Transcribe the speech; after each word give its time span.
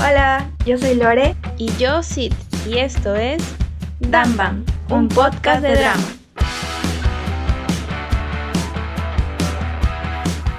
Hola, 0.00 0.48
yo 0.64 0.78
soy 0.78 0.94
Lore 0.94 1.34
y 1.58 1.72
yo 1.76 2.04
Sid 2.04 2.32
y 2.68 2.78
esto 2.78 3.16
es 3.16 3.42
Damban, 3.98 4.64
un 4.90 5.08
podcast 5.08 5.60
de 5.60 5.74
drama. 5.74 6.06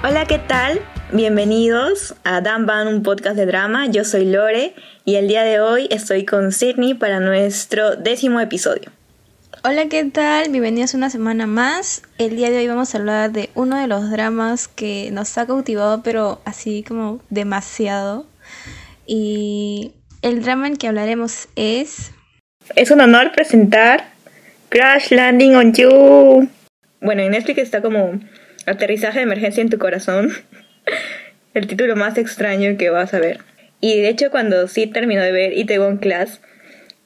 Hola, 0.04 0.26
¿qué 0.26 0.38
tal? 0.38 0.82
Bienvenidos 1.12 2.14
a 2.22 2.42
Damban, 2.42 2.86
un 2.86 3.02
podcast 3.02 3.34
de 3.34 3.46
drama. 3.46 3.86
Yo 3.86 4.04
soy 4.04 4.26
Lore 4.26 4.74
y 5.06 5.14
el 5.14 5.26
día 5.26 5.42
de 5.42 5.58
hoy 5.58 5.88
estoy 5.90 6.26
con 6.26 6.52
Sidney 6.52 6.92
para 6.92 7.18
nuestro 7.18 7.96
décimo 7.96 8.40
episodio. 8.40 8.90
Hola, 9.64 9.88
¿qué 9.88 10.04
tal? 10.04 10.50
Bienvenidos 10.50 10.92
una 10.92 11.08
semana 11.08 11.46
más. 11.46 12.02
El 12.18 12.36
día 12.36 12.50
de 12.50 12.58
hoy 12.58 12.68
vamos 12.68 12.94
a 12.94 12.98
hablar 12.98 13.32
de 13.32 13.48
uno 13.54 13.78
de 13.78 13.86
los 13.86 14.10
dramas 14.10 14.68
que 14.68 15.10
nos 15.12 15.36
ha 15.38 15.46
cautivado, 15.46 16.02
pero 16.02 16.42
así 16.44 16.84
como 16.86 17.20
demasiado. 17.30 18.26
Y 19.12 19.90
el 20.22 20.40
drama 20.40 20.68
en 20.68 20.76
que 20.76 20.86
hablaremos 20.86 21.48
es... 21.56 22.12
Es 22.76 22.92
un 22.92 23.00
honor 23.00 23.32
presentar 23.32 24.04
Crash 24.68 25.10
Landing 25.10 25.56
on 25.56 25.72
You. 25.72 26.48
Bueno, 27.00 27.22
en 27.22 27.32
Netflix 27.32 27.58
está 27.58 27.82
como 27.82 28.20
Aterrizaje 28.66 29.18
de 29.18 29.24
emergencia 29.24 29.62
en 29.62 29.68
tu 29.68 29.80
corazón. 29.80 30.30
el 31.54 31.66
título 31.66 31.96
más 31.96 32.18
extraño 32.18 32.76
que 32.78 32.90
vas 32.90 33.12
a 33.12 33.18
ver. 33.18 33.40
Y 33.80 34.00
de 34.00 34.10
hecho 34.10 34.30
cuando 34.30 34.68
sí 34.68 34.86
terminó 34.86 35.22
de 35.22 35.32
ver 35.32 35.58
Itaewon 35.58 35.96
Class, 35.96 36.40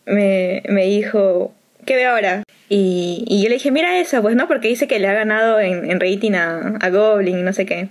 me, 0.05 0.63
me 0.69 0.85
dijo, 0.85 1.55
¿qué 1.87 1.97
ve 1.97 2.05
ahora? 2.05 2.43
Y, 2.69 3.25
y, 3.27 3.43
yo 3.43 3.49
le 3.49 3.55
dije, 3.55 3.71
mira 3.71 3.99
esa, 3.99 4.21
pues 4.21 4.37
no, 4.37 4.47
porque 4.47 4.69
dice 4.69 4.87
que 4.87 4.99
le 4.99 5.09
ha 5.09 5.15
ganado 5.15 5.59
en, 5.59 5.91
en 5.91 6.01
rating 6.01 6.33
a, 6.33 6.77
a 6.83 6.91
Goblin 6.91 7.39
y 7.39 7.43
no 7.43 7.55
sé 7.55 7.65
qué. 7.65 7.89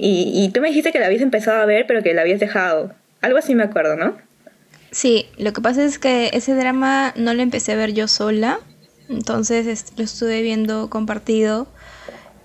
Y, 0.00 0.44
y 0.44 0.50
tú 0.50 0.60
me 0.60 0.68
dijiste 0.68 0.92
que 0.92 1.00
la 1.00 1.06
habías 1.06 1.22
empezado 1.22 1.60
a 1.60 1.66
ver, 1.66 1.86
pero 1.86 2.02
que 2.02 2.14
la 2.14 2.22
habías 2.22 2.40
dejado. 2.40 2.94
Algo 3.20 3.38
así 3.38 3.54
me 3.54 3.64
acuerdo, 3.64 3.96
¿no? 3.96 4.16
Sí, 4.90 5.26
lo 5.36 5.52
que 5.52 5.60
pasa 5.60 5.84
es 5.84 5.98
que 5.98 6.30
ese 6.32 6.54
drama 6.54 7.12
no 7.16 7.34
lo 7.34 7.42
empecé 7.42 7.72
a 7.72 7.76
ver 7.76 7.92
yo 7.92 8.08
sola, 8.08 8.60
entonces 9.08 9.92
lo 9.96 10.04
estuve 10.04 10.40
viendo 10.42 10.88
compartido 10.88 11.68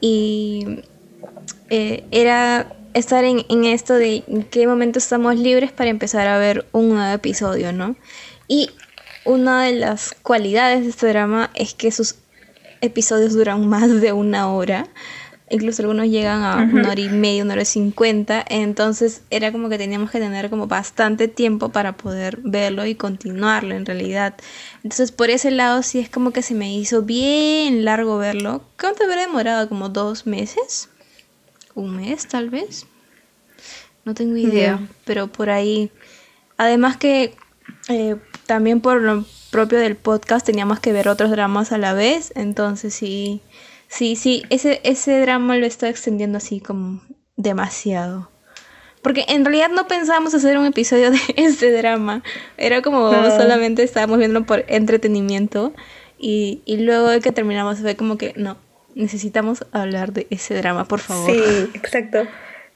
y 0.01 0.81
eh, 1.69 2.03
era 2.11 2.73
estar 2.93 3.23
en, 3.23 3.45
en, 3.49 3.65
esto 3.65 3.93
de 3.93 4.23
en 4.27 4.43
qué 4.43 4.67
momento 4.67 4.99
estamos 4.99 5.37
libres 5.37 5.71
para 5.71 5.89
empezar 5.89 6.27
a 6.27 6.37
ver 6.37 6.65
un 6.73 6.89
nuevo 6.89 7.13
episodio, 7.13 7.71
¿no? 7.71 7.95
Y 8.47 8.69
una 9.25 9.63
de 9.63 9.73
las 9.73 10.13
cualidades 10.21 10.83
de 10.83 10.89
este 10.89 11.07
drama 11.07 11.49
es 11.55 11.73
que 11.73 11.91
sus 11.91 12.15
episodios 12.81 13.33
duran 13.33 13.67
más 13.69 14.01
de 14.01 14.11
una 14.11 14.51
hora. 14.51 14.87
Incluso 15.53 15.83
algunos 15.83 16.07
llegan 16.07 16.41
a 16.41 16.63
una 16.63 16.89
hora 16.89 16.99
y 16.99 17.09
media, 17.09 17.43
una 17.43 17.53
hora 17.53 17.61
y 17.61 17.65
cincuenta. 17.65 18.43
Entonces 18.49 19.21
era 19.29 19.51
como 19.51 19.69
que 19.69 19.77
teníamos 19.77 20.09
que 20.09 20.17
tener 20.17 20.49
como 20.49 20.65
bastante 20.65 21.27
tiempo 21.27 21.69
para 21.69 21.95
poder 21.95 22.39
verlo 22.41 22.87
y 22.87 22.95
continuarlo 22.95 23.75
en 23.75 23.85
realidad. 23.85 24.33
Entonces 24.77 25.11
por 25.11 25.29
ese 25.29 25.51
lado 25.51 25.83
sí 25.83 25.99
es 25.99 26.09
como 26.09 26.31
que 26.31 26.41
se 26.41 26.55
me 26.55 26.75
hizo 26.75 27.03
bien 27.03 27.85
largo 27.85 28.17
verlo. 28.17 28.63
¿Cuánto 28.79 29.03
habrá 29.03 29.21
demorado? 29.21 29.69
¿Como 29.69 29.89
dos 29.89 30.25
meses? 30.25 30.89
¿Un 31.75 31.97
mes 31.97 32.27
tal 32.27 32.49
vez? 32.49 32.87
No 34.05 34.15
tengo 34.15 34.35
idea. 34.35 34.79
Yeah. 34.79 34.87
Pero 35.05 35.27
por 35.27 35.51
ahí. 35.51 35.91
Además 36.57 36.97
que 36.97 37.35
eh, 37.89 38.15
también 38.47 38.81
por 38.81 39.01
lo 39.01 39.23
propio 39.51 39.77
del 39.77 39.97
podcast 39.97 40.43
teníamos 40.43 40.79
que 40.79 40.93
ver 40.93 41.07
otros 41.07 41.29
dramas 41.29 41.71
a 41.71 41.77
la 41.77 41.93
vez, 41.93 42.33
entonces 42.35 42.95
sí, 42.95 43.41
sí, 43.93 44.15
sí, 44.15 44.43
ese, 44.49 44.81
ese 44.83 45.19
drama 45.21 45.57
lo 45.57 45.65
está 45.65 45.89
extendiendo 45.89 46.37
así 46.37 46.59
como 46.59 47.01
demasiado. 47.35 48.29
Porque 49.01 49.25
en 49.27 49.43
realidad 49.43 49.69
no 49.69 49.87
pensábamos 49.87 50.33
hacer 50.33 50.57
un 50.57 50.65
episodio 50.65 51.11
de 51.11 51.19
ese 51.35 51.71
drama, 51.71 52.23
era 52.57 52.81
como 52.81 53.07
ah. 53.07 53.37
solamente 53.37 53.83
estábamos 53.83 54.17
viendo 54.17 54.45
por 54.45 54.65
entretenimiento 54.67 55.73
y, 56.17 56.61
y 56.65 56.77
luego 56.77 57.09
de 57.09 57.19
que 57.19 57.31
terminamos 57.31 57.79
fue 57.79 57.95
como 57.95 58.17
que 58.17 58.33
no, 58.35 58.57
necesitamos 58.95 59.65
hablar 59.71 60.13
de 60.13 60.27
ese 60.29 60.55
drama, 60.55 60.85
por 60.85 60.99
favor. 60.99 61.31
Sí, 61.31 61.69
exacto. 61.73 62.25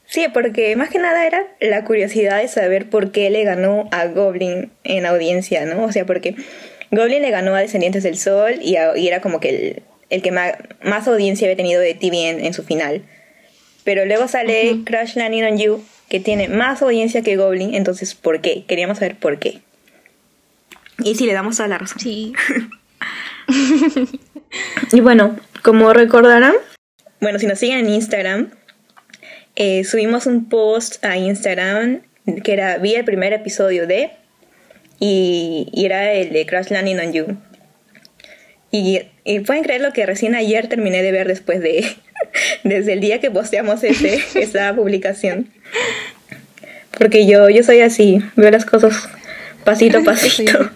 Sí, 0.04 0.26
porque 0.32 0.74
más 0.76 0.88
que 0.88 0.98
nada 0.98 1.26
era 1.26 1.46
la 1.60 1.84
curiosidad 1.84 2.40
de 2.40 2.48
saber 2.48 2.88
por 2.88 3.12
qué 3.12 3.28
le 3.28 3.44
ganó 3.44 3.88
a 3.90 4.06
Goblin 4.06 4.72
en 4.84 5.04
audiencia, 5.04 5.66
¿no? 5.66 5.84
O 5.84 5.92
sea, 5.92 6.06
porque 6.06 6.34
Goblin 6.90 7.20
le 7.20 7.30
ganó 7.30 7.54
a 7.54 7.60
Descendientes 7.60 8.04
del 8.04 8.16
Sol 8.16 8.54
y, 8.62 8.76
a, 8.76 8.96
y 8.96 9.06
era 9.06 9.20
como 9.20 9.38
que 9.38 9.50
el, 9.50 9.82
el 10.10 10.22
que 10.22 10.30
más, 10.30 11.08
audiencia 11.08 11.46
había 11.46 11.56
tenido 11.56 11.80
de 11.80 11.94
TV 11.94 12.28
en, 12.28 12.54
su 12.54 12.62
final. 12.62 13.02
Pero 13.84 14.04
luego 14.04 14.28
sale 14.28 14.72
uh 14.72 14.76
-huh. 14.76 14.84
Crash 14.84 15.16
Landing 15.16 15.44
on 15.44 15.58
You, 15.58 15.84
que 16.08 16.20
tiene 16.20 16.48
más 16.48 16.82
audiencia 16.82 17.22
que 17.22 17.36
Goblin, 17.36 17.74
entonces, 17.74 18.14
¿por 18.14 18.40
qué? 18.40 18.64
Queríamos 18.66 18.98
saber 18.98 19.16
por 19.16 19.38
qué. 19.38 19.60
Y 21.04 21.14
sí, 21.14 21.26
le 21.26 21.32
damos 21.32 21.60
a 21.60 21.68
la 21.68 21.78
razón. 21.78 22.00
Sí. 22.00 22.32
y 24.92 25.00
bueno, 25.00 25.36
como 25.62 25.92
recordarán, 25.92 26.54
bueno, 27.20 27.38
si 27.38 27.46
nos 27.46 27.58
siguen 27.58 27.78
en 27.78 27.90
Instagram, 27.90 28.50
eh, 29.56 29.84
subimos 29.84 30.26
un 30.26 30.48
post 30.48 31.04
a 31.04 31.16
Instagram 31.16 32.02
que 32.44 32.52
era, 32.52 32.78
vi 32.78 32.94
el 32.94 33.04
primer 33.04 33.32
episodio 33.32 33.86
de, 33.86 34.10
y, 35.00 35.68
y 35.72 35.84
era 35.86 36.12
el 36.12 36.32
de 36.32 36.46
Crash 36.46 36.70
Landing 36.70 36.98
on 36.98 37.12
You. 37.12 37.38
Y, 38.70 39.00
y, 39.24 39.40
pueden 39.40 39.62
creer 39.62 39.80
lo 39.80 39.92
que 39.92 40.04
recién 40.04 40.34
ayer 40.34 40.68
terminé 40.68 41.02
de 41.02 41.12
ver 41.12 41.26
después 41.26 41.60
de, 41.60 41.86
desde 42.64 42.92
el 42.92 43.00
día 43.00 43.20
que 43.20 43.30
posteamos 43.30 43.82
ese, 43.82 44.22
esa 44.34 44.74
publicación. 44.74 45.48
Porque 46.98 47.26
yo, 47.26 47.48
yo 47.48 47.62
soy 47.62 47.80
así, 47.80 48.20
veo 48.36 48.50
las 48.50 48.66
cosas 48.66 49.08
pasito 49.64 49.98
a 49.98 50.02
pasito. 50.04 50.70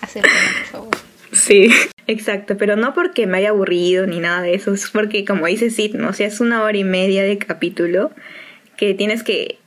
Acércame, 0.00 0.38
por 0.58 0.66
favor. 0.70 0.88
Sí, 1.32 1.70
exacto, 2.06 2.56
pero 2.56 2.76
no 2.76 2.94
porque 2.94 3.26
me 3.26 3.38
haya 3.38 3.50
aburrido 3.50 4.06
ni 4.06 4.20
nada 4.20 4.42
de 4.42 4.54
eso, 4.54 4.74
es 4.74 4.90
porque 4.90 5.24
como 5.24 5.46
dice 5.46 5.70
Sid, 5.70 5.94
¿no? 5.94 6.10
o 6.10 6.12
sea, 6.12 6.26
es 6.26 6.40
una 6.40 6.62
hora 6.62 6.76
y 6.76 6.84
media 6.84 7.22
de 7.22 7.38
capítulo 7.38 8.10
que 8.76 8.92
tienes 8.92 9.22
que, 9.22 9.58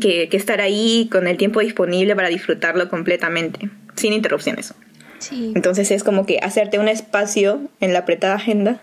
que, 0.00 0.28
que 0.28 0.36
estar 0.36 0.60
ahí 0.60 1.08
con 1.10 1.26
el 1.26 1.38
tiempo 1.38 1.60
disponible 1.60 2.14
para 2.14 2.28
disfrutarlo 2.28 2.90
completamente, 2.90 3.70
sin 3.96 4.12
interrupciones. 4.12 4.74
Sí. 5.28 5.52
Entonces 5.54 5.90
es 5.90 6.04
como 6.04 6.26
que 6.26 6.38
hacerte 6.42 6.78
un 6.78 6.88
espacio 6.88 7.60
en 7.80 7.92
la 7.92 8.00
apretada 8.00 8.34
agenda 8.34 8.80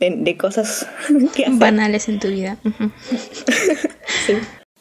de, 0.00 0.10
de 0.16 0.36
cosas 0.36 0.86
que 1.34 1.44
hacer. 1.44 1.58
banales 1.58 2.08
en 2.08 2.20
tu 2.20 2.28
vida. 2.28 2.58
Sí. 4.26 4.34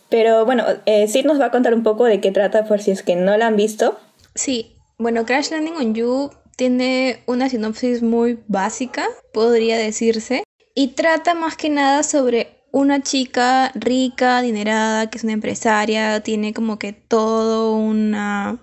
Pero 0.09 0.45
bueno, 0.45 0.63
eh, 0.85 1.07
Sid 1.07 1.25
nos 1.25 1.39
va 1.41 1.45
a 1.47 1.51
contar 1.51 1.73
un 1.73 1.83
poco 1.83 2.05
de 2.05 2.21
qué 2.21 2.31
trata 2.31 2.65
por 2.65 2.81
si 2.81 2.91
es 2.91 3.03
que 3.03 3.15
no 3.15 3.35
la 3.35 3.47
han 3.47 3.55
visto. 3.57 3.99
Sí, 4.35 4.75
bueno, 4.97 5.25
Crash 5.25 5.49
Landing 5.51 5.73
on 5.75 5.95
You 5.95 6.29
tiene 6.55 7.23
una 7.25 7.49
sinopsis 7.49 8.03
muy 8.03 8.39
básica, 8.47 9.05
podría 9.33 9.77
decirse, 9.77 10.43
y 10.75 10.89
trata 10.89 11.33
más 11.33 11.57
que 11.57 11.69
nada 11.69 12.03
sobre 12.03 12.62
una 12.73 13.03
chica 13.03 13.71
rica, 13.75 14.39
adinerada, 14.39 15.07
que 15.07 15.19
es 15.19 15.23
una 15.23 15.33
empresaria, 15.33 16.21
tiene 16.23 16.55
como 16.55 16.79
que 16.79 16.91
todo 16.91 17.75
un 17.75 18.15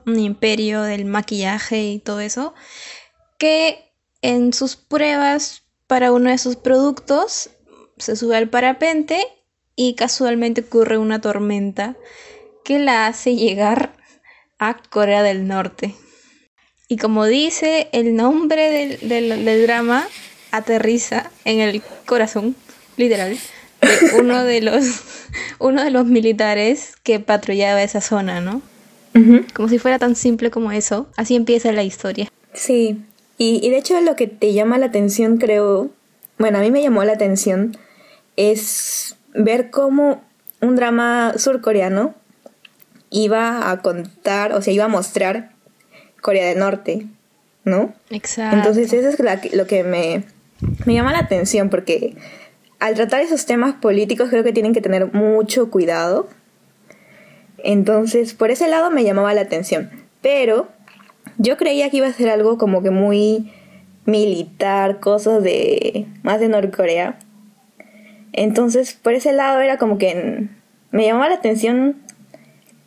imperio 0.05 0.83
del 0.83 1.05
maquillaje 1.05 1.85
y 1.85 1.99
todo 2.01 2.19
eso, 2.19 2.53
que 3.39 3.95
en 4.21 4.53
sus 4.53 4.75
pruebas 4.75 5.63
para 5.87 6.11
uno 6.11 6.29
de 6.29 6.39
sus 6.39 6.57
productos 6.57 7.51
se 7.99 8.17
sube 8.17 8.37
al 8.37 8.51
parapente 8.51 9.25
y 9.77 9.95
casualmente 9.95 10.63
ocurre 10.63 10.99
una 10.99 11.21
tormenta 11.21 11.97
que 12.65 12.81
la 12.81 13.07
hace 13.07 13.37
llegar 13.37 13.95
a 14.59 14.75
Corea 14.91 15.23
del 15.23 15.47
Norte. 15.47 15.95
Y 16.89 16.97
como 16.97 17.27
dice 17.27 17.89
el 17.93 18.17
nombre 18.17 18.99
del, 19.01 19.63
drama, 19.63 20.05
aterriza 20.51 21.31
en 21.45 21.61
el 21.61 21.81
corazón, 22.07 22.57
literal, 22.97 23.39
uno 24.19 24.45
de 24.45 24.61
los, 24.61 24.85
uno 25.59 25.83
de 25.83 25.91
los 25.91 26.07
militares 26.07 26.95
que 27.03 27.21
patrullaba 27.21 27.83
esa 27.83 28.01
zona, 28.01 28.41
¿no? 28.41 28.63
Uh 29.15 29.19
-huh. 29.19 29.53
Como 29.53 29.69
si 29.69 29.79
fuera 29.79 29.99
tan 29.99 30.15
simple 30.15 30.51
como 30.51 30.73
eso. 30.73 31.09
Así 31.17 31.35
empieza 31.35 31.73
la 31.73 31.83
historia. 31.83 32.29
Sí, 32.53 33.03
y, 33.39 33.65
y 33.67 33.71
de 33.71 33.79
hecho 33.79 34.01
lo 34.01 34.17
que 34.17 34.27
te 34.27 34.53
llama 34.53 34.79
la 34.79 34.87
atención, 34.87 35.39
creo, 35.39 35.91
bueno, 36.39 36.59
a 36.59 36.61
mí 36.61 36.71
me 36.71 36.83
llamó 36.83 37.05
la 37.05 37.13
atención, 37.13 37.77
es 38.37 39.17
ver 39.35 39.71
cómo 39.71 40.23
un 40.61 40.77
drama 40.77 41.35
surcoreano 41.37 42.15
iba 43.11 43.71
a 43.71 43.83
contar, 43.83 44.53
o 44.53 44.63
sea, 44.63 44.73
iba 44.73 44.85
a 44.85 44.89
mostrar 44.89 45.51
Corea 46.21 46.49
del 46.49 46.59
Norte, 46.59 47.07
¿no? 47.65 47.93
Exacto. 48.11 48.57
Entonces 48.57 48.93
eso 48.93 49.09
es 49.09 49.19
la, 49.21 49.41
lo 49.53 49.67
que 49.67 49.85
me, 49.85 50.25
me 50.87 50.95
llama 50.95 51.13
la 51.13 51.19
atención 51.19 51.71
porque 51.71 52.17
al 52.81 52.95
tratar 52.95 53.21
esos 53.21 53.47
temas 53.47 53.75
políticos 53.75 54.31
creo 54.31 54.43
que 54.43 54.53
tienen 54.53 54.73
que 54.73 54.81
tener 54.81 55.13
mucho 55.13 55.71
cuidado. 55.71 56.29
Entonces 57.59 58.35
por 58.35 58.51
ese 58.51 58.69
lado 58.69 58.91
me 58.91 59.05
llamaba 59.05 59.35
la 59.35 59.43
atención. 59.43 59.91
Pero 60.23 60.69
yo 61.39 61.57
creía 61.57 61.91
que 61.91 61.99
iba 61.99 62.07
a 62.07 62.13
ser 62.13 62.31
algo 62.31 62.59
como 62.59 62.83
que 62.83 62.91
muy 62.91 63.53
militar, 64.07 64.99
cosas 64.99 65.43
de 65.43 66.07
más 66.23 66.41
de 66.41 66.49
Norcorea. 66.49 67.19
Entonces 68.33 68.95
por 68.95 69.13
ese 69.13 69.33
lado 69.33 69.61
era 69.61 69.77
como 69.77 69.99
que 69.99 70.49
me 70.91 71.05
llamaba 71.05 71.29
la 71.29 71.37
atención 71.37 71.97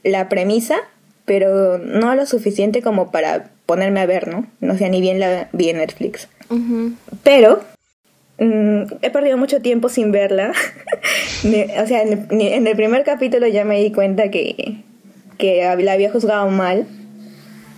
la 0.04 0.28
premisa, 0.28 0.78
pero 1.26 1.78
no 1.78 2.16
lo 2.16 2.26
suficiente 2.26 2.82
como 2.82 3.12
para 3.12 3.52
ponerme 3.66 4.02
a 4.02 4.06
ver, 4.06 4.28
¿no? 4.28 4.48
No 4.60 4.78
sé, 4.78 4.90
ni 4.90 5.02
bien 5.02 5.20
la 5.20 5.48
vi 5.54 5.70
en 5.70 5.78
Netflix. 5.78 6.28
Pero 7.24 7.62
mm, 8.40 8.84
he 9.02 9.10
perdido 9.10 9.38
mucho 9.38 9.62
tiempo 9.62 9.90
sin 9.90 10.12
verla. 10.12 10.52
o 11.44 11.88
sea, 11.88 12.02
en 12.02 12.68
el, 12.68 12.76
primer 12.76 13.04
capítulo 13.04 13.48
ya 13.48 13.66
me 13.66 13.80
di 13.80 13.92
cuenta 13.92 14.30
que, 14.30 14.84
que 15.38 15.76
la 15.80 15.94
había 15.94 16.12
juzgado 16.12 16.50
mal 16.50 16.88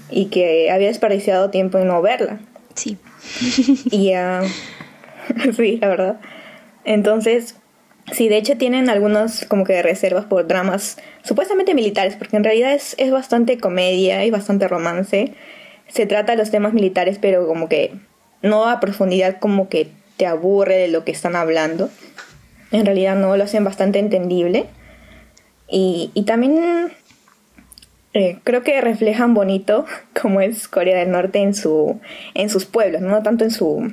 y 0.09 0.25
que 0.25 0.71
había 0.71 0.87
desperdiciado 0.87 1.49
tiempo 1.49 1.77
en 1.77 1.87
no 1.87 2.01
verla. 2.01 2.39
Sí. 2.75 2.97
y 3.91 4.09
ya... 4.09 4.41
sí, 5.55 5.77
la 5.81 5.87
verdad. 5.87 6.19
Entonces, 6.83 7.55
sí, 8.11 8.29
de 8.29 8.37
hecho 8.37 8.57
tienen 8.57 8.89
algunos 8.89 9.45
como 9.45 9.63
que 9.63 9.81
reservas 9.81 10.25
por 10.25 10.47
dramas 10.47 10.97
supuestamente 11.23 11.73
militares, 11.73 12.15
porque 12.15 12.37
en 12.37 12.43
realidad 12.43 12.73
es, 12.73 12.95
es 12.99 13.11
bastante 13.11 13.57
comedia 13.57 14.25
y 14.25 14.31
bastante 14.31 14.67
romance. 14.67 15.33
Se 15.87 16.05
trata 16.05 16.33
de 16.33 16.37
los 16.37 16.51
temas 16.51 16.73
militares, 16.73 17.17
pero 17.19 17.47
como 17.47 17.67
que 17.67 17.93
no 18.41 18.67
a 18.67 18.79
profundidad 18.79 19.39
como 19.39 19.69
que 19.69 19.89
te 20.17 20.25
aburre 20.25 20.77
de 20.77 20.87
lo 20.87 21.03
que 21.03 21.11
están 21.11 21.35
hablando. 21.35 21.89
En 22.71 22.85
realidad 22.85 23.15
no, 23.15 23.35
lo 23.37 23.43
hacen 23.43 23.63
bastante 23.63 23.99
entendible. 23.99 24.65
Y, 25.67 26.11
y 26.13 26.23
también 26.23 26.91
eh, 28.13 28.39
creo 28.45 28.63
que 28.63 28.79
reflejan 28.79 29.33
bonito 29.33 29.85
cómo 30.21 30.41
es 30.41 30.67
Corea 30.67 30.97
del 30.97 31.11
Norte 31.11 31.39
en, 31.39 31.53
su, 31.53 31.99
en 32.33 32.49
sus 32.49 32.65
pueblos, 32.65 33.01
no 33.01 33.21
tanto 33.21 33.43
en 33.43 33.51
su 33.51 33.91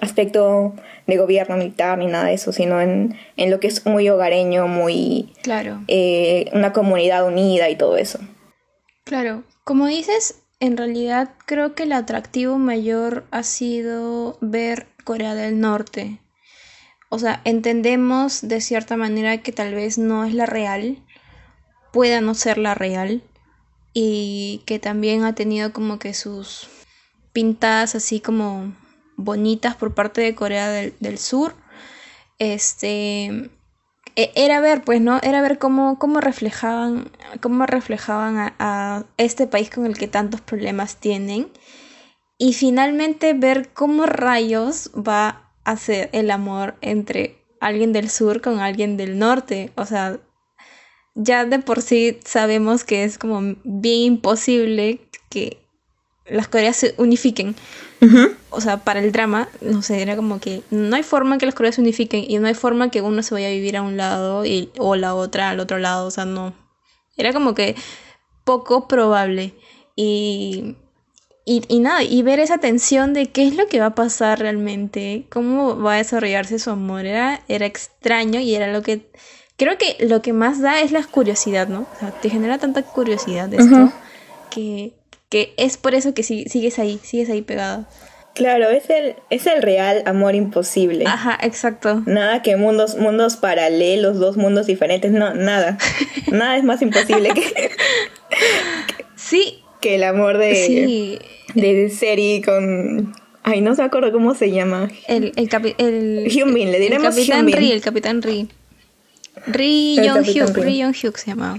aspecto 0.00 0.74
de 1.06 1.16
gobierno 1.16 1.56
militar 1.56 1.98
ni 1.98 2.06
nada 2.06 2.26
de 2.26 2.34
eso, 2.34 2.52
sino 2.52 2.80
en, 2.80 3.16
en 3.36 3.50
lo 3.50 3.60
que 3.60 3.68
es 3.68 3.86
muy 3.86 4.08
hogareño, 4.08 4.68
muy... 4.68 5.32
Claro. 5.42 5.80
Eh, 5.88 6.50
una 6.52 6.72
comunidad 6.72 7.26
unida 7.26 7.70
y 7.70 7.76
todo 7.76 7.96
eso. 7.96 8.18
Claro, 9.04 9.44
como 9.64 9.86
dices, 9.86 10.42
en 10.60 10.76
realidad 10.76 11.34
creo 11.46 11.74
que 11.74 11.84
el 11.84 11.92
atractivo 11.92 12.58
mayor 12.58 13.26
ha 13.30 13.42
sido 13.42 14.38
ver 14.40 14.88
Corea 15.04 15.34
del 15.34 15.60
Norte. 15.60 16.20
O 17.08 17.18
sea, 17.18 17.40
entendemos 17.44 18.48
de 18.48 18.60
cierta 18.60 18.96
manera 18.96 19.38
que 19.42 19.52
tal 19.52 19.74
vez 19.74 19.98
no 19.98 20.24
es 20.24 20.34
la 20.34 20.46
real, 20.46 20.98
pueda 21.92 22.20
no 22.20 22.34
ser 22.34 22.58
la 22.58 22.74
real, 22.74 23.22
y 23.94 24.62
que 24.66 24.80
también 24.80 25.22
ha 25.24 25.34
tenido 25.34 25.72
como 25.72 25.98
que 26.00 26.12
sus 26.12 26.68
pintadas 27.32 27.94
así 27.94 28.20
como 28.20 28.74
bonitas 29.16 29.76
por 29.76 29.94
parte 29.94 30.20
de 30.20 30.34
Corea 30.34 30.68
del, 30.68 31.18
Sur. 31.18 31.54
Este 32.40 33.50
era 34.16 34.60
ver, 34.60 34.82
pues, 34.82 35.00
¿no? 35.00 35.18
Era 35.22 35.42
ver 35.42 35.58
cómo, 35.58 35.98
cómo 35.98 36.20
reflejaban, 36.20 37.10
cómo 37.40 37.66
reflejaban 37.66 38.54
a, 38.58 39.04
este 39.16 39.46
país 39.46 39.70
con 39.70 39.86
el 39.86 39.98
que 39.98 40.08
tantos 40.08 40.40
problemas 40.40 40.96
tienen. 40.96 41.48
Y 42.38 42.52
finalmente 42.52 43.34
ver 43.34 43.72
cómo 43.72 44.06
rayos 44.06 44.90
va 44.94 45.50
a 45.64 45.76
ser 45.76 46.10
el 46.12 46.30
amor 46.30 46.76
entre 46.80 47.36
alguien 47.60 47.92
del 47.92 48.10
sur 48.10 48.40
con 48.40 48.60
alguien 48.60 48.96
del 48.96 49.18
norte. 49.18 49.72
O 49.76 49.86
sea, 49.86 50.18
ya 51.14 51.44
de 51.44 51.58
por 51.58 51.82
sí 51.82 52.18
sabemos 52.24 52.84
que 52.84 53.04
es 53.04 53.18
como 53.18 53.56
bien 53.64 54.14
imposible 54.14 55.00
que 55.30 55.63
las 56.26 56.48
Coreas 56.48 56.76
se 56.76 56.94
unifiquen. 56.98 57.54
O 58.50 58.60
sea, 58.60 58.84
para 58.84 59.00
el 59.00 59.12
drama, 59.12 59.48
no 59.62 59.80
sé, 59.80 60.02
era 60.02 60.14
como 60.14 60.38
que 60.38 60.62
no 60.70 60.94
hay 60.94 61.02
forma 61.02 61.38
que 61.38 61.46
las 61.46 61.54
Coreas 61.54 61.76
se 61.76 61.80
unifiquen 61.80 62.24
y 62.28 62.38
no 62.38 62.48
hay 62.48 62.54
forma 62.54 62.90
que 62.90 63.00
uno 63.00 63.22
se 63.22 63.34
vaya 63.34 63.48
a 63.48 63.50
vivir 63.50 63.78
a 63.78 63.82
un 63.82 63.96
lado 63.96 64.44
y, 64.44 64.70
o 64.78 64.94
la 64.94 65.14
otra 65.14 65.50
al 65.50 65.60
otro 65.60 65.78
lado, 65.78 66.06
o 66.06 66.10
sea, 66.10 66.26
no. 66.26 66.52
Era 67.16 67.32
como 67.32 67.54
que 67.54 67.76
poco 68.44 68.88
probable. 68.88 69.54
Y, 69.96 70.76
y, 71.46 71.62
y 71.68 71.80
nada, 71.80 72.02
y 72.02 72.22
ver 72.22 72.40
esa 72.40 72.58
tensión 72.58 73.14
de 73.14 73.30
qué 73.30 73.46
es 73.46 73.56
lo 73.56 73.66
que 73.68 73.80
va 73.80 73.86
a 73.86 73.94
pasar 73.94 74.38
realmente, 74.38 75.26
cómo 75.30 75.78
va 75.80 75.94
a 75.94 75.98
desarrollarse 75.98 76.58
su 76.58 76.70
amor, 76.70 77.06
era, 77.06 77.42
era 77.48 77.64
extraño 77.64 78.40
y 78.40 78.54
era 78.54 78.72
lo 78.72 78.82
que 78.82 79.10
creo 79.56 79.78
que 79.78 79.96
lo 80.06 80.22
que 80.22 80.32
más 80.32 80.60
da 80.60 80.80
es 80.80 80.92
la 80.92 81.04
curiosidad, 81.04 81.68
¿no? 81.68 81.86
O 81.94 81.98
sea, 81.98 82.10
te 82.10 82.30
genera 82.30 82.58
tanta 82.58 82.82
curiosidad 82.82 83.48
de 83.48 83.58
esto 83.58 83.92
que, 84.50 84.94
que, 85.34 85.52
es 85.56 85.76
por 85.76 85.96
eso 85.96 86.14
que 86.14 86.22
sigues 86.22 86.78
ahí, 86.78 87.00
sigues 87.02 87.28
ahí 87.28 87.42
pegada. 87.42 87.88
Claro, 88.36 88.70
es 88.70 88.88
el, 88.88 89.16
es 89.30 89.48
el 89.48 89.62
real 89.62 90.04
amor 90.06 90.36
imposible. 90.36 91.04
Ajá, 91.08 91.36
exacto. 91.42 92.04
Nada 92.06 92.40
que 92.40 92.56
mundos, 92.56 92.96
mundos 92.98 93.34
paralelos, 93.34 94.20
dos 94.20 94.36
mundos 94.36 94.68
diferentes, 94.68 95.10
no, 95.10 95.34
nada. 95.34 95.76
nada 96.30 96.56
es 96.56 96.62
más 96.62 96.82
imposible 96.82 97.30
que, 97.34 97.72
sí. 99.16 99.58
que 99.80 99.96
el 99.96 100.04
amor 100.04 100.38
de, 100.38 100.54
sí. 100.54 101.18
de 101.54 101.90
Seri 101.90 102.40
con 102.40 103.12
Ay, 103.42 103.60
no 103.60 103.74
se 103.74 103.82
acuerdo 103.82 104.12
cómo 104.12 104.36
se 104.36 104.52
llama. 104.52 104.88
El, 105.08 105.32
el, 105.34 105.74
el, 105.78 106.28
Hyunbin, 106.30 106.70
le 106.70 106.78
diremos 106.78 107.16
el 107.16 107.26
Capitán 107.26 107.52
Ri, 107.52 107.72
el 107.72 107.80
Capitán 107.80 108.22
Ri. 108.22 108.48
Ri 109.48 109.96
Yong 109.96 110.22
Hyuk, 110.22 110.56
Ri 110.56 110.78
Yong 110.78 110.94
Hyuk 110.94 111.16
se 111.16 111.30
llamaba. 111.30 111.58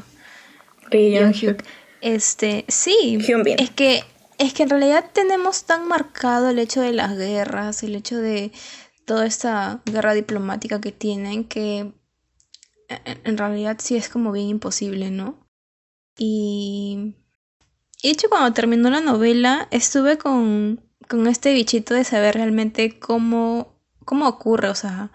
Ri 0.89 1.12
Yong 1.12 1.33
Hyuk. 1.33 1.62
Este, 2.05 2.65
sí, 2.67 3.17
es 3.57 3.71
que 3.71 4.03
es 4.37 4.53
que 4.53 4.61
en 4.61 4.69
realidad 4.69 5.09
tenemos 5.11 5.63
tan 5.63 5.87
marcado 5.87 6.51
el 6.51 6.59
hecho 6.59 6.81
de 6.81 6.93
las 6.93 7.17
guerras, 7.17 7.81
el 7.81 7.95
hecho 7.95 8.17
de 8.19 8.51
toda 9.05 9.25
esta 9.25 9.81
guerra 9.85 10.13
diplomática 10.13 10.79
que 10.79 10.91
tienen 10.91 11.45
que 11.45 11.93
en 12.89 13.37
realidad 13.39 13.77
sí 13.79 13.95
es 13.95 14.07
como 14.07 14.31
bien 14.31 14.49
imposible, 14.49 15.09
¿no? 15.09 15.49
Y 16.15 17.15
de 18.03 18.09
hecho 18.11 18.29
cuando 18.29 18.53
terminó 18.53 18.91
la 18.91 19.01
novela 19.01 19.67
estuve 19.71 20.19
con, 20.19 20.87
con 21.09 21.25
este 21.25 21.53
bichito 21.53 21.95
de 21.95 22.03
saber 22.03 22.35
realmente 22.35 22.99
cómo, 22.99 23.81
cómo 24.05 24.27
ocurre, 24.27 24.69
o 24.69 24.75
sea, 24.75 25.11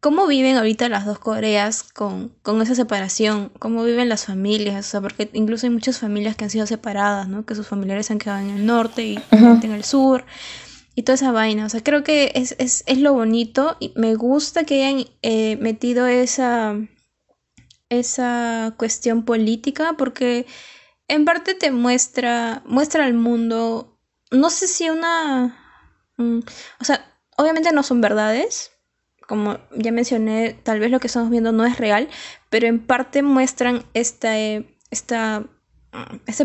¿Cómo 0.00 0.26
viven 0.26 0.56
ahorita 0.56 0.88
las 0.88 1.04
dos 1.04 1.18
Coreas 1.18 1.82
con, 1.82 2.32
esa 2.62 2.74
separación? 2.74 3.52
¿Cómo 3.58 3.84
viven 3.84 4.08
las 4.08 4.24
familias? 4.24 4.86
O 4.86 4.90
sea, 4.90 5.00
porque 5.02 5.28
incluso 5.34 5.66
hay 5.66 5.70
muchas 5.70 5.98
familias 5.98 6.36
que 6.36 6.44
han 6.44 6.50
sido 6.50 6.66
separadas, 6.66 7.28
¿no? 7.28 7.44
Que 7.44 7.54
sus 7.54 7.66
familiares 7.66 8.06
se 8.06 8.14
han 8.14 8.18
quedado 8.18 8.40
en 8.40 8.50
el 8.50 8.64
norte 8.64 9.02
y 9.04 9.18
en 9.30 9.72
el 9.72 9.84
sur. 9.84 10.24
Y 10.94 11.02
toda 11.02 11.16
esa 11.16 11.32
vaina. 11.32 11.66
O 11.66 11.68
sea, 11.68 11.82
creo 11.82 12.02
que 12.02 12.32
es, 12.34 12.56
es, 12.58 12.82
es 12.86 12.98
lo 12.98 13.12
bonito. 13.12 13.76
Y 13.78 13.92
me 13.94 14.14
gusta 14.14 14.64
que 14.64 14.82
hayan 14.82 15.04
eh, 15.20 15.56
metido 15.56 16.06
esa, 16.06 16.76
esa 17.90 18.74
cuestión 18.78 19.26
política 19.26 19.94
porque 19.98 20.46
en 21.08 21.26
parte 21.26 21.54
te 21.54 21.70
muestra, 21.72 22.62
muestra 22.64 23.04
al 23.04 23.14
mundo, 23.14 23.98
no 24.30 24.48
sé 24.48 24.66
si 24.66 24.88
una... 24.88 25.58
Mm, 26.16 26.38
o 26.80 26.84
sea, 26.84 27.04
obviamente 27.36 27.72
no 27.72 27.82
son 27.82 28.00
verdades, 28.00 28.69
como 29.30 29.58
ya 29.76 29.92
mencioné, 29.92 30.56
tal 30.60 30.80
vez 30.80 30.90
lo 30.90 30.98
que 30.98 31.06
estamos 31.06 31.30
viendo 31.30 31.52
no 31.52 31.64
es 31.64 31.78
real, 31.78 32.08
pero 32.48 32.66
en 32.66 32.80
parte 32.80 33.22
muestran 33.22 33.84
este 33.94 34.66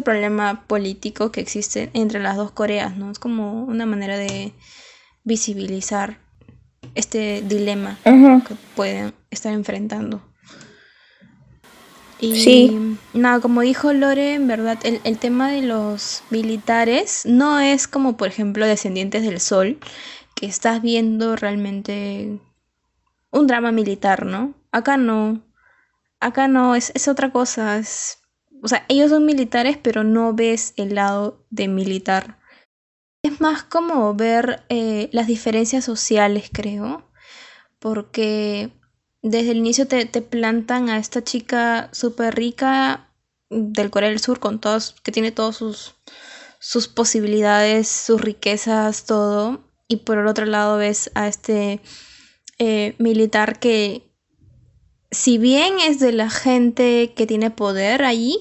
problema 0.04 0.68
político 0.68 1.32
que 1.32 1.42
existe 1.42 1.90
entre 1.96 2.20
las 2.22 2.38
dos 2.38 2.52
Coreas, 2.52 2.96
¿no? 2.96 3.10
Es 3.10 3.18
como 3.18 3.64
una 3.64 3.88
manera 3.88 4.20
de 4.20 4.54
visibilizar 5.24 6.20
este 6.94 7.42
dilema 7.42 7.98
que 8.04 8.54
pueden 8.76 9.16
estar 9.32 9.52
enfrentando. 9.52 10.22
Y 12.20 12.36
sí. 12.36 12.98
nada, 13.16 13.40
como 13.40 13.62
dijo 13.62 13.94
Lore, 13.94 14.36
en 14.36 14.48
verdad, 14.48 14.78
el, 14.84 15.02
el, 15.06 15.18
tema 15.18 15.50
de 15.50 15.64
los 15.64 16.22
militares 16.30 17.24
no 17.26 17.60
es 17.60 17.88
como, 17.88 18.16
por 18.16 18.28
ejemplo, 18.28 18.68
Descendientes 18.68 19.24
del 19.24 19.40
Sol, 19.40 19.80
que 20.36 20.46
estás 20.46 20.84
viendo 20.84 21.36
realmente 21.36 22.40
un 23.36 23.48
drama 23.48 23.72
militar, 23.72 24.26
¿no? 24.26 24.56
Acá 24.72 24.98
no. 24.98 25.44
Acá 26.20 26.48
no, 26.48 26.76
es, 26.76 26.92
es 26.96 27.08
otra 27.08 27.32
cosa. 27.32 27.78
Es, 27.78 28.20
o 28.64 28.68
sea, 28.68 28.86
ellos 28.88 29.12
son 29.12 29.26
militares, 29.26 29.78
pero 29.82 30.04
no 30.04 30.34
ves 30.34 30.74
el 30.78 30.96
lado 30.96 31.46
de 31.50 31.68
militar. 31.68 32.40
Es 33.22 33.42
más 33.42 33.64
como 33.64 34.14
ver 34.16 34.64
eh, 34.70 35.10
las 35.12 35.28
diferencias 35.28 35.84
sociales, 35.84 36.50
creo. 36.52 37.12
Porque 37.80 38.72
desde 39.22 39.52
el 39.52 39.58
inicio 39.58 39.88
te, 39.88 40.06
te 40.06 40.22
plantan 40.22 40.90
a 40.90 40.98
esta 40.98 41.24
chica 41.24 41.90
súper 41.92 42.36
rica 42.36 43.12
del 43.50 43.92
Corea 43.92 44.10
del 44.10 44.20
Sur, 44.20 44.40
con 44.40 44.60
todos, 44.60 44.96
que 45.04 45.12
tiene 45.12 45.32
todas 45.32 45.58
sus, 45.58 45.96
sus 46.60 46.88
posibilidades, 46.88 47.88
sus 47.88 48.22
riquezas, 48.22 49.06
todo. 49.06 49.66
Y 49.88 49.98
por 49.98 50.18
el 50.18 50.28
otro 50.28 50.46
lado 50.46 50.78
ves 50.78 51.12
a 51.14 51.28
este 51.28 51.82
eh, 52.58 52.96
militar 52.98 53.60
que, 53.60 54.04
si 55.12 55.38
bien 55.38 55.76
es 55.86 56.00
de 56.00 56.12
la 56.12 56.30
gente 56.30 57.14
que 57.16 57.28
tiene 57.28 57.50
poder 57.52 58.04
allí, 58.04 58.38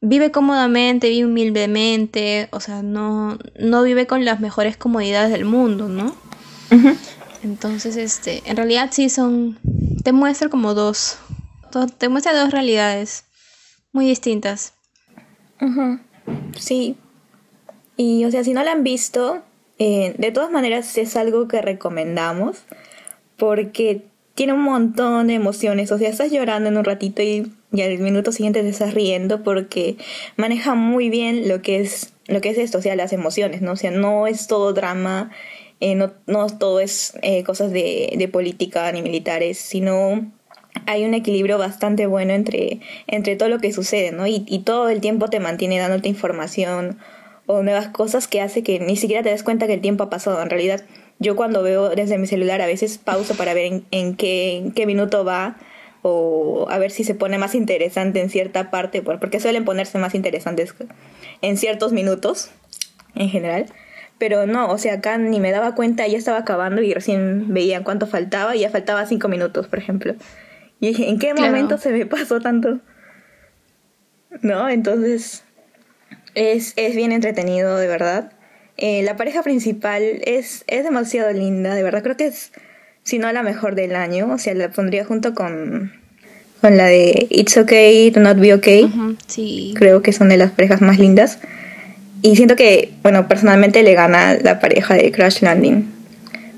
vive 0.00 0.30
cómodamente, 0.30 1.08
vive 1.08 1.26
humildemente, 1.26 2.48
o 2.52 2.60
sea, 2.60 2.82
no, 2.82 3.38
no 3.58 3.82
vive 3.82 4.06
con 4.06 4.24
las 4.24 4.40
mejores 4.40 4.76
comodidades 4.76 5.30
del 5.30 5.44
mundo, 5.44 5.88
¿no? 5.88 6.14
Entonces, 7.42 7.96
este, 7.96 8.42
en 8.44 8.56
realidad 8.56 8.90
sí 8.92 9.08
son, 9.08 9.58
te 10.04 10.12
muestra 10.12 10.48
como 10.48 10.74
dos, 10.74 11.18
te 11.98 12.08
muestra 12.08 12.38
dos 12.38 12.50
realidades 12.50 13.24
muy 13.92 14.06
distintas. 14.06 14.74
Sí. 16.58 16.96
Y, 17.96 18.24
o 18.24 18.30
sea, 18.30 18.44
si 18.44 18.52
no 18.52 18.62
la 18.62 18.72
han 18.72 18.84
visto, 18.84 19.42
eh, 19.78 20.14
de 20.18 20.30
todas 20.30 20.50
maneras 20.50 20.96
es 20.98 21.16
algo 21.16 21.48
que 21.48 21.62
recomendamos 21.62 22.58
porque 23.38 24.02
tiene 24.34 24.52
un 24.52 24.62
montón 24.62 25.28
de 25.28 25.34
emociones. 25.34 25.90
O 25.90 25.98
sea, 25.98 26.08
estás 26.08 26.30
llorando 26.30 26.68
en 26.68 26.76
un 26.76 26.84
ratito 26.84 27.22
y, 27.22 27.50
y 27.72 27.82
al 27.82 27.98
minuto 27.98 28.32
siguiente 28.32 28.62
te 28.62 28.68
estás 28.68 28.94
riendo 28.94 29.42
porque 29.42 29.96
maneja 30.36 30.74
muy 30.74 31.08
bien 31.08 31.48
lo 31.48 31.62
que 31.62 31.80
es, 31.80 32.12
lo 32.26 32.40
que 32.40 32.50
es 32.50 32.58
esto, 32.58 32.78
o 32.78 32.82
sea, 32.82 32.94
las 32.96 33.12
emociones, 33.12 33.62
¿no? 33.62 33.72
O 33.72 33.76
sea, 33.76 33.90
no 33.90 34.26
es 34.26 34.46
todo 34.46 34.72
drama, 34.74 35.30
eh, 35.80 35.94
no, 35.94 36.12
no 36.26 36.46
todo 36.46 36.80
es 36.80 37.14
eh, 37.22 37.42
cosas 37.44 37.72
de, 37.72 38.14
de 38.16 38.28
política 38.28 38.90
ni 38.92 39.02
militares, 39.02 39.58
sino 39.58 40.30
hay 40.86 41.04
un 41.04 41.14
equilibrio 41.14 41.58
bastante 41.58 42.06
bueno 42.06 42.32
entre, 42.32 42.80
entre 43.06 43.36
todo 43.36 43.48
lo 43.48 43.58
que 43.58 43.72
sucede, 43.72 44.12
¿no? 44.12 44.26
Y, 44.26 44.44
y 44.46 44.60
todo 44.60 44.88
el 44.88 45.00
tiempo 45.00 45.28
te 45.28 45.40
mantiene 45.40 45.78
dándote 45.78 46.08
información 46.08 46.98
o 47.46 47.62
nuevas 47.62 47.88
cosas 47.88 48.28
que 48.28 48.40
hace 48.40 48.62
que 48.62 48.78
ni 48.78 48.96
siquiera 48.96 49.22
te 49.22 49.30
des 49.30 49.42
cuenta 49.42 49.66
que 49.66 49.74
el 49.74 49.80
tiempo 49.80 50.04
ha 50.04 50.10
pasado. 50.10 50.40
En 50.42 50.50
realidad, 50.50 50.84
yo 51.18 51.36
cuando 51.36 51.62
veo 51.62 51.90
desde 51.90 52.18
mi 52.18 52.26
celular 52.26 52.60
a 52.60 52.66
veces 52.66 52.98
pauso 52.98 53.34
para 53.34 53.54
ver 53.54 53.66
en, 53.66 53.84
en, 53.90 54.14
qué, 54.16 54.56
en 54.56 54.72
qué 54.72 54.86
minuto 54.86 55.24
va 55.24 55.56
o 56.02 56.66
a 56.70 56.78
ver 56.78 56.90
si 56.92 57.02
se 57.04 57.14
pone 57.14 57.38
más 57.38 57.54
interesante 57.54 58.20
en 58.20 58.30
cierta 58.30 58.70
parte, 58.70 59.02
porque 59.02 59.40
suelen 59.40 59.64
ponerse 59.64 59.98
más 59.98 60.14
interesantes 60.14 60.74
en 61.42 61.56
ciertos 61.56 61.92
minutos 61.92 62.50
en 63.16 63.28
general. 63.30 63.66
Pero 64.18 64.46
no, 64.46 64.68
o 64.70 64.78
sea, 64.78 64.94
acá 64.94 65.16
ni 65.18 65.38
me 65.40 65.50
daba 65.52 65.74
cuenta, 65.74 66.06
ya 66.06 66.18
estaba 66.18 66.38
acabando 66.38 66.82
y 66.82 66.92
recién 66.94 67.52
veía 67.54 67.84
cuánto 67.84 68.06
faltaba 68.06 68.54
y 68.56 68.60
ya 68.60 68.70
faltaba 68.70 69.06
cinco 69.06 69.28
minutos, 69.28 69.66
por 69.68 69.78
ejemplo. 69.78 70.14
Y 70.80 70.88
dije, 70.88 71.08
¿en 71.08 71.18
qué 71.18 71.30
Claro. 71.32 71.46
momento 71.46 71.78
se 71.78 71.90
me 71.92 72.06
pasó 72.06 72.40
tanto? 72.40 72.78
¿No? 74.42 74.68
Entonces, 74.68 75.44
es, 76.34 76.72
es 76.76 76.94
bien 76.96 77.12
entretenido, 77.12 77.76
de 77.76 77.86
verdad. 77.86 78.32
Eh, 78.80 79.02
la 79.02 79.16
pareja 79.16 79.42
principal 79.42 80.02
es, 80.24 80.64
es 80.68 80.84
demasiado 80.84 81.32
linda, 81.32 81.74
de 81.74 81.82
verdad. 81.82 82.02
Creo 82.02 82.16
que 82.16 82.26
es, 82.28 82.52
si 83.02 83.18
no 83.18 83.30
la 83.32 83.42
mejor 83.42 83.74
del 83.74 83.96
año. 83.96 84.32
O 84.32 84.38
sea, 84.38 84.54
la 84.54 84.70
pondría 84.70 85.04
junto 85.04 85.34
con, 85.34 85.92
con 86.60 86.76
la 86.76 86.86
de 86.86 87.26
It's 87.28 87.56
Okay 87.56 88.10
to 88.12 88.20
Not 88.20 88.38
Be 88.38 88.54
Okay. 88.54 88.90
Sí. 89.26 89.74
Creo 89.76 90.00
que 90.02 90.12
son 90.12 90.28
de 90.28 90.36
las 90.36 90.52
parejas 90.52 90.80
más 90.80 90.98
lindas. 90.98 91.40
Y 92.22 92.36
siento 92.36 92.56
que, 92.56 92.92
bueno, 93.02 93.28
personalmente 93.28 93.82
le 93.82 93.94
gana 93.94 94.34
la 94.40 94.60
pareja 94.60 94.94
de 94.94 95.10
Crash 95.12 95.40
Landing. 95.42 95.84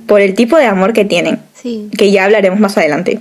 Por 0.06 0.20
el 0.20 0.34
tipo 0.34 0.56
de 0.56 0.64
amor 0.66 0.92
que 0.92 1.04
tienen 1.04 1.38
Sí. 1.54 1.88
que 1.96 2.10
ya 2.10 2.24
hablaremos 2.24 2.60
más 2.60 2.76
adelante. 2.78 3.18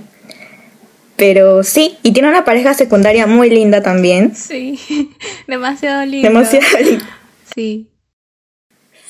Pero 1.16 1.62
sí, 1.64 1.96
y 2.02 2.12
tiene 2.12 2.28
una 2.30 2.44
pareja 2.44 2.72
secundaria 2.74 3.26
muy 3.26 3.50
linda 3.50 3.82
también. 3.82 4.34
Sí. 4.34 4.78
Demasiado 5.46 6.04
lindo. 6.06 6.28
Demasiado 6.28 6.66
linda. 6.84 7.06
Sí. 7.54 7.86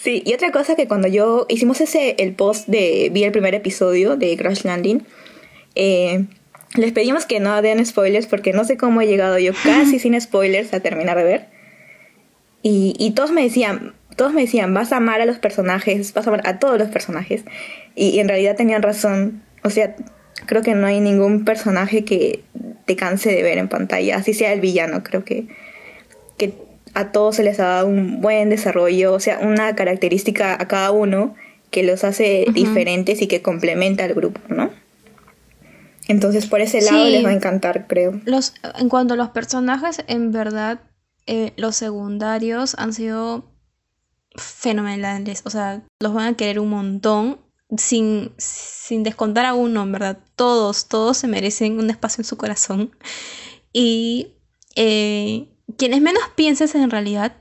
Sí, 0.03 0.23
y 0.25 0.33
otra 0.33 0.51
cosa 0.51 0.77
que 0.77 0.89
cuando 0.89 1.09
yo 1.09 1.45
hicimos 1.51 1.81
ese 1.83 2.15
el 2.19 2.35
post 2.35 2.67
de 2.69 3.11
vi 3.13 3.25
el 3.25 3.33
primer 3.33 3.55
episodio 3.55 4.17
de 4.17 4.35
Crash 4.39 4.65
Landing, 4.65 5.03
eh, 5.75 6.25
les 6.75 6.93
pedimos 6.93 7.27
que 7.27 7.39
no 7.39 7.61
den 7.61 7.85
spoilers 7.85 8.27
porque 8.27 8.55
no 8.55 8.65
sé 8.65 8.79
cómo 8.79 9.03
he 9.03 9.07
llegado 9.07 9.39
yo 9.39 9.53
casi 9.63 9.99
sin 9.99 10.19
spoilers 10.19 10.73
a 10.73 10.81
terminar 10.81 11.19
de 11.19 11.25
ver. 11.25 11.49
Y, 12.63 12.95
y 12.99 13.11
todos 13.11 13.31
me 13.31 13.43
decían, 13.43 13.95
todos 14.17 14.33
me 14.33 14.41
decían, 14.41 14.73
vas 14.73 14.93
a 14.93 14.97
amar 14.97 15.21
a 15.21 15.27
los 15.27 15.39
personajes, 15.39 16.15
vas 16.15 16.27
a 16.27 16.31
amar 16.31 16.49
a 16.49 16.59
todos 16.59 16.79
los 16.79 16.89
personajes. 16.89 17.45
Y, 17.95 18.09
y 18.09 18.21
en 18.21 18.29
realidad 18.29 18.57
tenían 18.57 18.83
razón. 18.83 19.43
O 19.65 19.69
sea, 19.69 19.97
creo 20.47 20.63
que 20.63 20.75
no 20.75 20.87
hay 20.87 21.01
ningún 21.01 21.45
personaje 21.45 22.07
que 22.07 22.43
te 22.87 22.97
canse 22.97 23.35
de 23.35 23.43
ver 23.43 23.59
en 23.59 23.69
pantalla, 23.69 24.17
así 24.17 24.33
sea 24.33 24.55
el 24.55 24.61
villano, 24.61 25.03
creo 25.03 25.25
que, 25.25 25.47
que 26.39 26.55
a 26.95 27.13
todos 27.13 27.37
se 27.37 27.43
les 27.43 27.61
ha 27.61 27.67
dado 27.67 27.87
un 27.87 28.21
buen 28.21 28.51
desarrollo, 28.51 29.13
o 29.15 29.21
sea, 29.21 29.39
una 29.41 29.75
característica 29.77 30.55
a 30.61 30.69
cada 30.69 30.91
uno 30.91 31.35
que 31.71 31.83
los 31.83 32.03
hace 32.05 32.47
diferentes 32.53 33.23
y 33.23 33.29
que 33.29 33.43
complementa 33.43 34.05
al 34.05 34.15
grupo, 34.15 34.41
¿no? 34.49 34.71
Entonces 36.09 36.47
por 36.47 36.61
ese 36.61 36.81
lado 36.83 37.05
Sí. 37.05 37.13
les 37.13 37.25
va 37.25 37.29
a 37.29 37.35
encantar, 37.35 37.87
creo. 37.87 38.21
Los, 38.25 38.55
en 38.79 38.89
cuanto 38.89 39.15
a 39.15 39.17
los 39.17 39.29
personajes, 39.31 40.03
en 40.09 40.33
verdad, 40.33 40.81
eh, 41.27 41.53
los 41.57 41.77
secundarios 41.77 42.75
han 42.79 42.93
sido 42.93 43.45
fenomenales. 44.35 45.43
O 45.45 45.51
sea, 45.51 45.83
los 46.01 46.13
van 46.13 46.35
a 46.35 46.37
querer 46.37 46.59
un 46.59 46.71
montón. 46.71 47.39
Sin, 47.77 48.33
sin 48.37 49.05
descontar 49.05 49.45
a 49.47 49.55
uno, 49.55 49.85
en 49.85 49.93
verdad. 49.93 50.19
Todos, 50.35 50.89
todos 50.89 51.17
se 51.19 51.29
merecen 51.29 51.79
un 51.79 51.89
espacio 51.89 52.23
en 52.23 52.27
su 52.27 52.37
corazón. 52.37 52.91
Y 53.73 54.33
eh, 54.75 55.47
quienes 55.77 56.01
menos 56.01 56.23
pienses 56.35 56.75
en 56.75 56.91
realidad, 56.91 57.37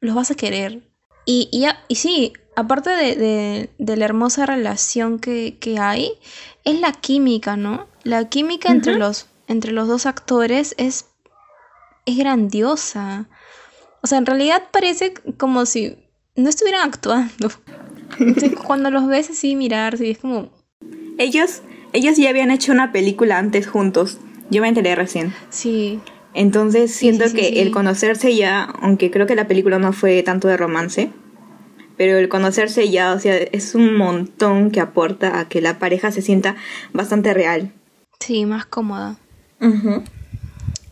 los 0.00 0.14
vas 0.14 0.30
a 0.30 0.34
querer. 0.34 0.82
Y, 1.26 1.48
y, 1.52 1.66
y 1.88 1.94
sí, 1.96 2.32
aparte 2.56 2.90
de, 2.90 3.14
de- 3.16 3.70
de 3.78 3.96
la 3.96 4.04
hermosa 4.06 4.46
relación 4.46 5.18
que, 5.18 5.58
que 5.60 5.78
hay, 5.78 6.12
es 6.64 6.80
la 6.80 6.92
química, 6.92 7.56
¿no? 7.56 7.86
La 8.02 8.28
química 8.28 8.70
entre, 8.70 8.94
los, 8.94 9.26
entre 9.46 9.72
los 9.72 9.86
dos 9.88 10.06
actores 10.06 10.74
es, 10.78 11.06
es 12.06 12.16
grandiosa. 12.16 13.28
O 14.02 14.06
sea, 14.06 14.18
en 14.18 14.26
realidad 14.26 14.62
parece 14.72 15.12
como 15.36 15.66
si 15.66 15.96
no 16.36 16.48
estuvieran 16.48 16.88
actuando. 16.88 17.50
Entonces, 18.18 18.52
cuando 18.66 18.90
los 18.90 19.06
ves 19.06 19.30
así 19.30 19.56
mirarse, 19.56 20.06
y 20.06 20.10
es 20.12 20.18
como, 20.18 20.50
Ellos, 21.18 21.62
ellos 21.92 22.16
ya 22.16 22.30
habían 22.30 22.50
hecho 22.50 22.72
una 22.72 22.92
película 22.92 23.38
antes 23.38 23.66
juntos. 23.68 24.18
Yo 24.50 24.62
me 24.62 24.68
enteré 24.68 24.94
recién. 24.96 25.34
sí, 25.50 26.00
Entonces 26.34 26.92
siento 26.94 27.24
sí, 27.24 27.30
sí, 27.30 27.36
que 27.36 27.48
sí. 27.48 27.58
el 27.58 27.70
conocerse 27.70 28.34
ya, 28.36 28.62
aunque 28.62 29.10
creo 29.10 29.26
que 29.26 29.34
la 29.34 29.48
película 29.48 29.78
no 29.78 29.92
fue 29.92 30.22
tanto 30.22 30.48
de 30.48 30.56
romance, 30.56 31.10
pero 31.96 32.16
el 32.18 32.28
conocerse 32.28 32.88
ya, 32.88 33.12
o 33.12 33.18
sea, 33.18 33.36
es 33.36 33.74
un 33.74 33.96
montón 33.96 34.70
que 34.70 34.80
aporta 34.80 35.38
a 35.40 35.48
que 35.48 35.60
la 35.60 35.78
pareja 35.78 36.10
se 36.12 36.22
sienta 36.22 36.56
bastante 36.92 37.34
real. 37.34 37.72
sí, 38.20 38.46
más 38.46 38.64
cómoda. 38.66 39.16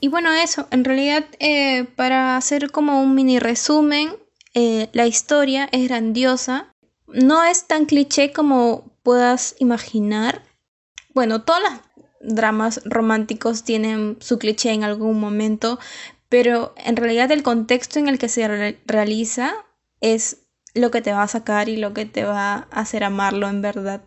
Y 0.00 0.09
bueno, 0.09 0.33
eso, 0.33 0.68
en 0.71 0.85
realidad, 0.85 1.25
eh, 1.40 1.85
para 1.97 2.37
hacer 2.37 2.71
como 2.71 3.02
un 3.02 3.14
mini 3.14 3.38
resumen, 3.38 4.11
eh, 4.54 4.88
la 4.92 5.07
historia 5.07 5.68
es 5.73 5.88
grandiosa. 5.88 6.75
No 7.07 7.42
es 7.42 7.66
tan 7.66 7.87
cliché 7.87 8.33
como 8.33 8.92
puedas 9.02 9.57
imaginar. 9.59 10.42
Bueno, 11.14 11.42
todos 11.42 11.61
los 11.62 11.73
dramas 12.20 12.80
románticos 12.84 13.64
tienen 13.64 14.16
su 14.20 14.38
cliché 14.38 14.72
en 14.72 14.84
algún 14.84 15.20
momento, 15.20 15.78
pero 16.28 16.75
en 16.76 16.96
realidad 16.96 17.30
el 17.32 17.42
contexto 17.42 17.98
en 17.98 18.08
el 18.08 18.18
que 18.18 18.28
se 18.28 18.46
re- 18.48 18.80
realiza 18.87 19.54
es 20.00 20.38
lo 20.75 20.90
que 20.90 21.00
te 21.00 21.12
va 21.12 21.22
a 21.22 21.28
sacar 21.28 21.68
y 21.68 21.76
lo 21.76 21.94
que 21.94 22.04
te 22.06 22.25
va 22.25 22.68
a 22.70 22.80
hacer 22.80 23.04
amarlo 23.04 23.48
en 23.48 23.62
verdad. 23.62 24.02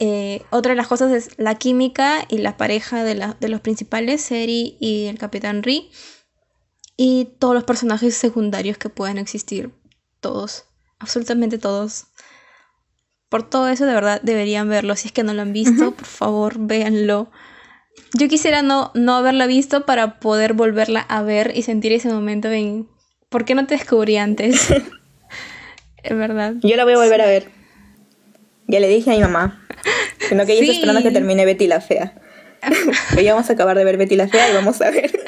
Eh, 0.00 0.42
otra 0.50 0.70
de 0.70 0.76
las 0.76 0.86
cosas 0.88 1.10
es 1.12 1.38
la 1.38 1.56
química 1.56 2.24
y 2.28 2.38
la 2.38 2.56
pareja 2.56 3.04
de, 3.04 3.34
de 3.38 3.48
los 3.48 3.60
principales, 3.60 4.20
Seri 4.22 4.76
y 4.80 5.06
el 5.06 5.18
Capitán 5.18 5.62
Ri. 5.62 5.90
Y 6.96 7.36
todos 7.38 7.54
los 7.54 7.64
personajes 7.64 8.14
secundarios 8.16 8.76
que 8.76 8.88
puedan 8.88 9.18
existir. 9.18 9.72
Todos. 10.20 10.64
Absolutamente 10.98 11.58
todos. 11.58 12.06
Por 13.28 13.48
todo 13.48 13.68
eso, 13.68 13.86
de 13.86 13.94
verdad, 13.94 14.20
deberían 14.22 14.68
verlo. 14.68 14.96
Si 14.96 15.08
es 15.08 15.12
que 15.12 15.22
no 15.22 15.34
lo 15.34 15.42
han 15.42 15.52
visto, 15.52 15.92
por 15.92 16.06
favor, 16.06 16.54
véanlo. 16.58 17.30
Yo 18.14 18.28
quisiera 18.28 18.62
no, 18.62 18.90
no 18.94 19.16
haberla 19.16 19.46
visto 19.46 19.84
para 19.84 20.18
poder 20.18 20.54
volverla 20.54 21.00
a 21.00 21.22
ver 21.22 21.52
y 21.54 21.62
sentir 21.62 21.92
ese 21.92 22.08
momento 22.08 22.50
en... 22.50 22.88
¿Por 23.28 23.44
qué 23.44 23.54
no 23.54 23.66
te 23.66 23.74
descubrí 23.74 24.16
antes? 24.16 24.70
es 26.02 26.16
verdad. 26.16 26.54
Yo 26.62 26.76
la 26.76 26.84
voy 26.84 26.94
a 26.94 26.98
volver 26.98 27.20
a 27.20 27.26
ver. 27.26 27.50
Ya 28.66 28.80
le 28.80 28.88
dije 28.88 29.10
a 29.10 29.14
mi 29.14 29.20
mamá. 29.20 29.66
Sino 30.28 30.46
que 30.46 30.52
ella 30.52 30.62
está 30.62 30.72
Sí. 30.72 30.78
esperando 30.78 31.02
que 31.02 31.10
termine 31.10 31.44
Betty 31.44 31.66
la 31.66 31.80
Fea. 31.80 32.14
Ya 33.22 33.34
vamos 33.34 33.50
a 33.50 33.52
acabar 33.52 33.76
de 33.76 33.84
ver 33.84 33.98
Betty 33.98 34.16
la 34.16 34.28
Fea 34.28 34.50
y 34.50 34.54
vamos 34.54 34.80
a 34.80 34.90
ver. 34.90 35.12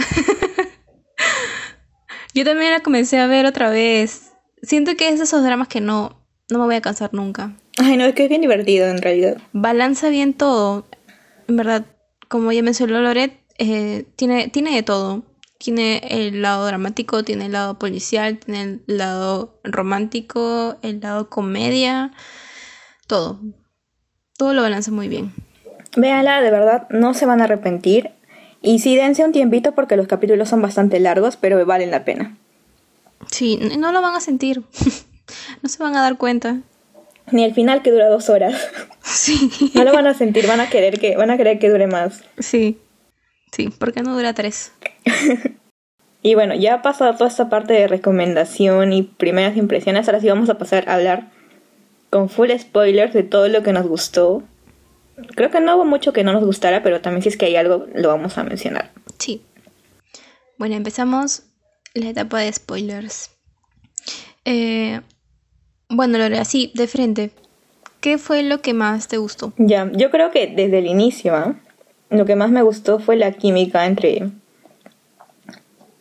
Yo 2.34 2.44
también 2.44 2.72
la 2.72 2.80
comencé 2.80 3.18
a 3.18 3.26
ver 3.26 3.46
otra 3.46 3.70
vez. 3.70 4.32
Siento 4.62 4.96
que 4.96 5.08
es 5.08 5.18
de 5.18 5.24
esos 5.24 5.42
dramas 5.42 5.68
que 5.68 5.80
no, 5.80 6.22
no 6.48 6.58
me 6.58 6.64
voy 6.64 6.76
a 6.76 6.80
cansar 6.80 7.10
nunca. 7.12 7.56
Ay, 7.78 7.96
no, 7.96 8.04
es 8.04 8.14
que 8.14 8.24
es 8.24 8.28
bien 8.28 8.40
divertido 8.40 8.88
en 8.88 9.00
realidad. 9.00 9.38
Balanza 9.52 10.08
bien 10.08 10.34
todo. 10.34 10.86
En 11.48 11.56
verdad, 11.56 11.86
como 12.28 12.52
ya 12.52 12.62
mencionó 12.62 13.00
Loret, 13.00 13.32
eh, 13.58 14.04
tiene, 14.16 14.48
tiene 14.48 14.74
de 14.74 14.82
todo. 14.82 15.22
Tiene 15.58 16.00
el 16.08 16.40
lado 16.40 16.66
dramático, 16.66 17.22
tiene 17.22 17.46
el 17.46 17.52
lado 17.52 17.78
policial, 17.78 18.38
tiene 18.38 18.62
el 18.62 18.80
lado 18.86 19.60
romántico, 19.62 20.76
el 20.82 21.00
lado 21.00 21.28
comedia, 21.28 22.12
todo. 23.06 23.40
Todo 24.38 24.54
lo 24.54 24.62
balanza 24.62 24.90
muy 24.90 25.08
bien. 25.08 25.34
Véanla, 25.96 26.40
de 26.40 26.50
verdad, 26.50 26.88
no 26.88 27.12
se 27.12 27.26
van 27.26 27.42
a 27.42 27.44
arrepentir. 27.44 28.10
Y 28.62 28.78
sí, 28.78 28.96
dense 28.96 29.24
un 29.24 29.32
tiempito 29.32 29.74
porque 29.74 29.96
los 29.96 30.06
capítulos 30.06 30.48
son 30.48 30.62
bastante 30.62 30.98
largos, 31.00 31.36
pero 31.36 31.64
valen 31.66 31.90
la 31.90 32.04
pena. 32.04 32.38
Sí, 33.30 33.58
no 33.78 33.92
lo 33.92 34.00
van 34.00 34.14
a 34.14 34.20
sentir. 34.20 34.62
no 35.62 35.68
se 35.68 35.82
van 35.82 35.94
a 35.96 36.02
dar 36.02 36.16
cuenta. 36.16 36.60
Ni 37.32 37.44
el 37.44 37.54
final 37.54 37.82
que 37.82 37.90
dura 37.90 38.08
dos 38.08 38.28
horas. 38.28 38.54
Sí. 39.02 39.50
No 39.74 39.84
lo 39.84 39.92
van 39.92 40.06
a 40.06 40.14
sentir, 40.14 40.46
van 40.46 40.60
a 40.60 40.68
querer 40.68 40.98
que, 40.98 41.16
van 41.16 41.30
a 41.30 41.36
querer 41.36 41.58
que 41.58 41.70
dure 41.70 41.86
más. 41.86 42.22
Sí. 42.38 42.78
Sí, 43.52 43.68
porque 43.78 44.02
no 44.02 44.14
dura 44.14 44.34
tres. 44.34 44.72
Y 46.22 46.34
bueno, 46.34 46.54
ya 46.54 46.74
ha 46.74 46.82
pasado 46.82 47.14
toda 47.14 47.30
esta 47.30 47.48
parte 47.48 47.72
de 47.72 47.88
recomendación 47.88 48.92
y 48.92 49.02
primeras 49.02 49.56
impresiones, 49.56 50.06
ahora 50.06 50.20
sí 50.20 50.28
vamos 50.28 50.50
a 50.50 50.58
pasar 50.58 50.88
a 50.88 50.94
hablar 50.96 51.30
con 52.10 52.28
full 52.28 52.50
spoilers 52.58 53.14
de 53.14 53.22
todo 53.22 53.48
lo 53.48 53.62
que 53.62 53.72
nos 53.72 53.86
gustó. 53.86 54.42
Creo 55.34 55.50
que 55.50 55.60
no 55.60 55.76
hubo 55.76 55.84
mucho 55.84 56.12
que 56.12 56.24
no 56.24 56.32
nos 56.32 56.44
gustara, 56.44 56.82
pero 56.82 57.00
también 57.00 57.22
si 57.22 57.30
es 57.30 57.36
que 57.36 57.46
hay 57.46 57.56
algo, 57.56 57.86
lo 57.94 58.08
vamos 58.08 58.36
a 58.36 58.44
mencionar. 58.44 58.90
Sí. 59.18 59.42
Bueno, 60.58 60.74
empezamos 60.74 61.44
la 61.94 62.10
etapa 62.10 62.40
de 62.40 62.52
spoilers. 62.52 63.30
Eh, 64.44 65.00
bueno, 65.90 66.18
Lore, 66.18 66.38
así, 66.38 66.72
de 66.74 66.86
frente. 66.86 67.30
¿Qué 68.00 68.16
fue 68.16 68.42
lo 68.42 68.62
que 68.62 68.72
más 68.72 69.08
te 69.08 69.18
gustó? 69.18 69.52
Ya, 69.58 69.90
yo 69.92 70.10
creo 70.10 70.30
que 70.30 70.46
desde 70.46 70.78
el 70.78 70.86
inicio, 70.86 71.34
¿ah? 71.34 71.54
lo 72.10 72.24
que 72.24 72.36
más 72.36 72.50
me 72.50 72.62
gustó 72.62 72.98
fue 72.98 73.16
la 73.16 73.32
química 73.32 73.86
entre, 73.86 74.30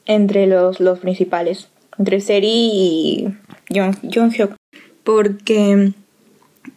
entre 0.05 0.47
los, 0.47 0.79
los 0.79 0.99
principales, 0.99 1.67
entre 1.97 2.21
Seri 2.21 2.47
y 2.49 3.27
Jung, 3.69 3.95
Hyuk. 4.31 4.55
Porque 5.03 5.91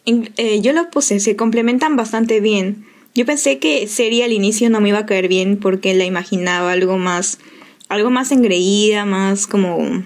eh, 0.07 0.61
yo 0.61 0.73
lo 0.73 0.90
puse, 0.90 1.21
se 1.21 1.37
complementan 1.37 1.97
bastante 1.97 2.40
bien. 2.40 2.85
Yo 3.14 3.26
pensé 3.26 3.59
que 3.59 3.87
Seri 3.88 4.23
al 4.23 4.33
inicio 4.33 4.71
no 4.71 4.81
me 4.81 4.88
iba 4.88 4.99
a 4.99 5.07
caer 5.07 5.28
bien 5.28 5.59
porque 5.59 5.95
la 5.95 6.04
imaginaba 6.04 6.73
algo 6.73 6.99
más, 6.99 7.38
algo 7.88 8.11
más 8.11 8.33
engreída, 8.33 9.04
más 9.04 9.47
como, 9.47 10.04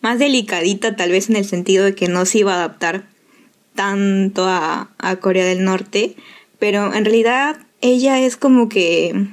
más 0.00 0.18
delicadita 0.18 0.96
tal 0.96 1.10
vez 1.10 1.28
en 1.28 1.36
el 1.36 1.44
sentido 1.44 1.84
de 1.84 1.94
que 1.94 2.08
no 2.08 2.24
se 2.24 2.38
iba 2.38 2.52
a 2.52 2.56
adaptar 2.56 3.08
tanto 3.74 4.46
a, 4.46 4.90
a 4.98 5.16
Corea 5.16 5.44
del 5.44 5.64
Norte, 5.64 6.16
pero 6.58 6.92
en 6.94 7.04
realidad 7.04 7.56
ella 7.80 8.20
es 8.20 8.36
como 8.36 8.68
que 8.68 9.28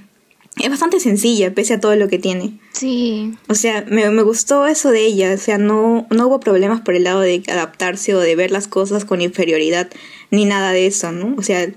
es 0.61 0.69
bastante 0.69 0.99
sencilla 0.99 1.53
pese 1.53 1.73
a 1.73 1.79
todo 1.79 1.95
lo 1.95 2.07
que 2.07 2.19
tiene. 2.19 2.59
Sí. 2.71 3.33
O 3.47 3.55
sea, 3.55 3.85
me, 3.89 4.09
me, 4.09 4.21
gustó 4.21 4.67
eso 4.67 4.91
de 4.91 5.05
ella, 5.05 5.33
o 5.33 5.37
sea, 5.37 5.57
no, 5.57 6.07
no 6.09 6.27
hubo 6.27 6.39
problemas 6.39 6.81
por 6.81 6.95
el 6.95 7.03
lado 7.03 7.21
de 7.21 7.43
adaptarse 7.47 8.15
o 8.15 8.19
de 8.19 8.35
ver 8.35 8.51
las 8.51 8.67
cosas 8.67 9.05
con 9.05 9.21
inferioridad, 9.21 9.89
ni 10.31 10.45
nada 10.45 10.71
de 10.71 10.87
eso, 10.87 11.11
¿no? 11.11 11.35
O 11.37 11.41
sea, 11.41 11.67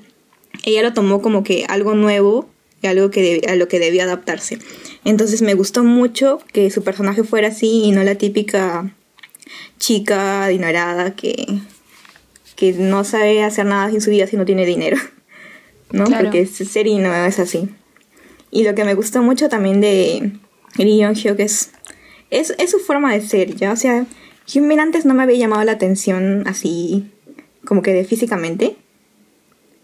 ella 0.64 0.82
lo 0.82 0.92
tomó 0.92 1.22
como 1.22 1.42
que 1.42 1.64
algo 1.68 1.94
nuevo 1.94 2.48
y 2.82 2.86
algo 2.86 3.10
que 3.10 3.42
a 3.48 3.56
lo 3.56 3.68
que 3.68 3.78
debía 3.78 4.04
adaptarse. 4.04 4.58
Entonces 5.04 5.42
me 5.42 5.54
gustó 5.54 5.84
mucho 5.84 6.40
que 6.52 6.70
su 6.70 6.82
personaje 6.82 7.24
fuera 7.24 7.48
así 7.48 7.84
y 7.84 7.92
no 7.92 8.02
la 8.02 8.16
típica 8.16 8.94
chica 9.78 10.44
adinerada 10.44 11.14
que 11.14 11.60
que 12.58 12.72
no 12.72 13.04
sabe 13.04 13.44
hacer 13.44 13.66
nada 13.66 13.88
en 13.88 14.00
su 14.00 14.10
vida 14.10 14.26
si 14.26 14.36
no 14.36 14.44
tiene 14.44 14.66
dinero, 14.66 14.96
¿no? 15.92 16.06
Porque 16.06 16.44
Seri 16.44 16.98
no 16.98 17.14
es 17.14 17.38
así. 17.38 17.68
Y 18.50 18.64
lo 18.64 18.74
que 18.74 18.84
me 18.84 18.94
gustó 18.94 19.22
mucho 19.22 19.48
también 19.48 19.80
de 19.80 20.32
Lee 20.76 20.98
Young 20.98 21.14
Hyuk 21.14 21.38
es, 21.38 21.70
es, 22.30 22.52
es, 22.58 22.72
su 22.72 22.80
forma 22.80 23.12
de 23.12 23.20
ser, 23.20 23.54
¿ya? 23.54 23.70
O 23.70 23.76
sea, 23.76 24.06
Hyun 24.46 24.80
antes 24.80 25.04
no 25.04 25.14
me 25.14 25.22
había 25.22 25.36
llamado 25.36 25.62
la 25.62 25.72
atención 25.72 26.48
así, 26.48 27.08
como 27.64 27.82
que 27.82 27.92
de 27.92 28.04
físicamente. 28.04 28.74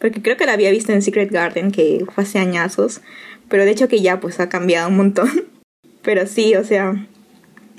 Porque 0.00 0.20
creo 0.20 0.36
que 0.36 0.44
la 0.44 0.54
había 0.54 0.72
visto 0.72 0.90
en 0.90 1.00
Secret 1.00 1.30
Garden, 1.30 1.70
que 1.70 2.04
fue 2.12 2.24
hace 2.24 2.40
añazos. 2.40 3.02
Pero 3.48 3.64
de 3.64 3.70
hecho 3.70 3.88
que 3.88 4.00
ya 4.00 4.20
pues 4.20 4.40
ha 4.40 4.48
cambiado 4.48 4.88
un 4.88 4.96
montón. 4.96 5.30
Pero 6.02 6.26
sí, 6.26 6.54
o 6.54 6.64
sea, 6.64 7.06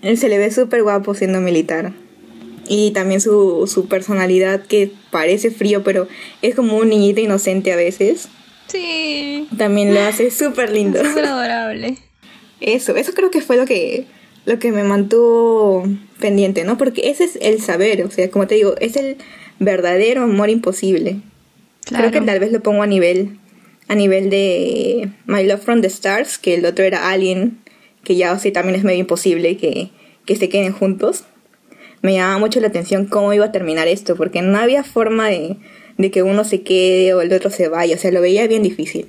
él 0.02 0.18
se 0.18 0.30
le 0.30 0.38
ve 0.38 0.52
súper 0.52 0.84
guapo 0.84 1.14
siendo 1.14 1.42
militar 1.42 1.94
y 2.68 2.92
también 2.92 3.22
su, 3.22 3.68
su 3.68 3.88
personalidad 3.88 4.66
que 4.66 4.92
parece 5.12 5.52
frío, 5.52 5.84
pero 5.84 6.08
es 6.42 6.56
como 6.56 6.78
un 6.78 6.90
niñito 6.90 7.22
inocente 7.22 7.72
a 7.72 7.76
veces. 7.76 8.28
Sí. 8.68 9.48
También 9.58 9.94
lo 9.94 10.02
hace 10.02 10.32
súper 10.32 10.72
lindo. 10.72 11.04
Súper 11.04 11.26
adorable. 11.26 11.98
Eso, 12.62 12.96
eso 12.96 13.14
creo 13.14 13.32
que 13.32 13.42
fue 13.42 13.58
lo 13.58 13.66
que, 13.66 14.06
lo 14.46 14.60
que 14.60 14.72
me 14.72 14.84
mantuvo 14.84 15.88
pendiente, 16.20 16.64
¿no? 16.64 16.78
Porque 16.78 17.10
ese 17.10 17.26
es 17.26 17.38
el 17.42 17.62
saber, 17.62 18.04
o 18.04 18.10
sea, 18.10 18.30
como 18.32 18.48
te 18.48 18.56
digo, 18.56 18.76
es 18.80 18.96
el 18.96 19.18
verdadero 19.60 20.24
amor 20.24 20.50
imposible. 20.50 21.22
Creo 21.88 22.10
que 22.10 22.22
tal 22.22 22.40
vez 22.40 22.52
lo 22.52 22.62
pongo 22.62 22.82
a 22.82 22.88
nivel, 22.88 23.38
a 23.88 23.96
nivel 23.96 24.30
de 24.30 25.10
My 25.26 25.44
Love 25.44 25.62
from 25.62 25.82
the 25.82 25.88
Stars, 25.88 26.38
que 26.38 26.56
el 26.56 26.66
otro 26.66 26.86
era 26.86 27.10
Alien, 27.10 27.60
que 28.04 28.16
ya 28.16 28.34
o 28.34 28.52
también 28.52 28.76
es 28.76 28.84
medio 28.84 29.00
imposible 29.00 29.58
que, 29.58 29.90
que 30.26 30.36
se 30.36 30.50
queden 30.50 30.74
juntos 30.74 31.26
me 32.06 32.14
llamaba 32.14 32.38
mucho 32.38 32.60
la 32.60 32.68
atención 32.68 33.08
cómo 33.08 33.34
iba 33.34 33.46
a 33.46 33.52
terminar 33.52 33.88
esto, 33.88 34.16
porque 34.16 34.44
no 34.44 34.60
había 34.60 34.84
forma 34.84 35.28
de, 35.28 35.58
que 36.12 36.22
uno 36.22 36.44
se 36.44 36.62
quede 36.62 37.16
o 37.16 37.22
el 37.22 37.34
otro 37.34 37.50
se 37.50 37.68
vaya, 37.68 37.96
o 37.96 37.98
sea, 37.98 38.12
lo 38.12 38.22
veía 38.22 38.48
bien 38.48 38.62
difícil. 38.62 39.08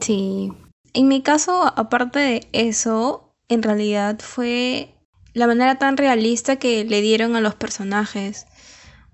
Sí. 0.00 0.50
En 0.94 1.06
mi 1.06 1.20
caso, 1.20 1.70
aparte 1.76 2.18
de 2.18 2.48
eso, 2.52 3.34
en 3.48 3.62
realidad 3.62 4.18
fue 4.20 4.88
la 5.34 5.46
manera 5.46 5.78
tan 5.78 5.98
realista 5.98 6.56
que 6.56 6.82
le 6.84 7.02
dieron 7.02 7.36
a 7.36 7.42
los 7.42 7.54
personajes. 7.54 8.46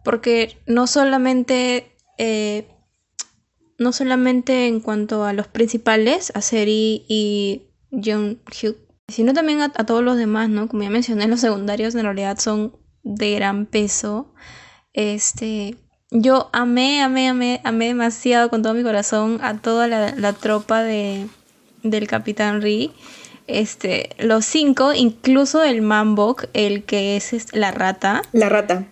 Porque 0.04 0.56
no 0.66 0.87
solamente. 0.87 1.90
Eh, 2.16 2.68
no 3.85 3.92
solamente 3.92 4.66
en 4.66 4.81
cuanto 4.81 5.25
a 5.25 5.35
los 5.35 5.47
principales, 5.47 6.33
a 6.35 6.40
Seri 6.40 7.05
y 7.07 7.64
Jung 7.90 8.38
Hyuk, 8.51 8.79
sino 9.09 9.35
también 9.35 9.61
a, 9.61 9.68
todos 9.68 10.03
los 10.03 10.16
demás, 10.16 10.49
¿no? 10.49 10.68
Como 10.68 10.83
ya 10.83 10.90
mencioné, 10.90 11.29
los 11.29 11.40
secundarios 11.40 11.94
en 11.94 12.05
realidad 12.05 12.38
son 12.38 12.75
de 13.03 13.35
gran 13.35 13.66
peso. 13.66 14.33
Este, 14.94 15.77
yo 16.11 16.49
amé, 16.55 17.03
amé, 17.03 17.29
amé, 17.29 17.61
amé 17.62 17.88
demasiado 17.88 18.49
con 18.49 18.62
todo 18.62 18.73
mi 18.73 18.83
corazón 18.83 19.38
a 19.42 19.59
toda 19.59 19.87
la, 19.87 20.33
tropa 20.33 20.83
de, 20.83 21.27
del 21.83 22.07
Capitán 22.07 22.62
Ri. 22.62 22.90
Este, 23.47 24.16
los 24.18 24.47
cinco, 24.47 24.94
incluso 24.94 25.62
el 25.62 25.83
Mambok, 25.83 26.47
el 26.55 26.85
que 26.85 27.18
es 27.18 27.55
la 27.55 27.70
rata. 27.70 28.23
La 28.33 28.49
rata. 28.49 28.87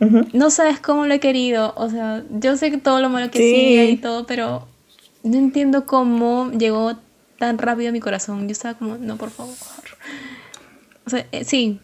No 0.00 0.50
sabes 0.50 0.80
cómo 0.80 1.06
lo 1.06 1.14
he 1.14 1.20
querido. 1.20 1.72
O 1.76 1.88
sea, 1.88 2.24
yo 2.30 2.56
sé 2.56 2.70
que 2.70 2.78
todo 2.78 3.00
lo 3.00 3.08
malo 3.08 3.30
que 3.30 3.38
sigue 3.38 3.90
y 3.90 3.96
todo, 3.96 4.26
pero 4.26 4.66
no 5.22 5.38
entiendo 5.38 5.86
cómo 5.86 6.50
llegó 6.50 6.96
tan 7.38 7.58
rápido 7.58 7.88
a 7.90 7.92
mi 7.92 8.00
corazón. 8.00 8.46
Yo 8.46 8.52
estaba 8.52 8.74
como, 8.74 8.96
no, 8.96 9.16
por 9.16 9.30
favor. 9.30 9.54
O 11.06 11.10
sea, 11.10 11.26
eh, 11.32 11.44
sí, 11.44 11.80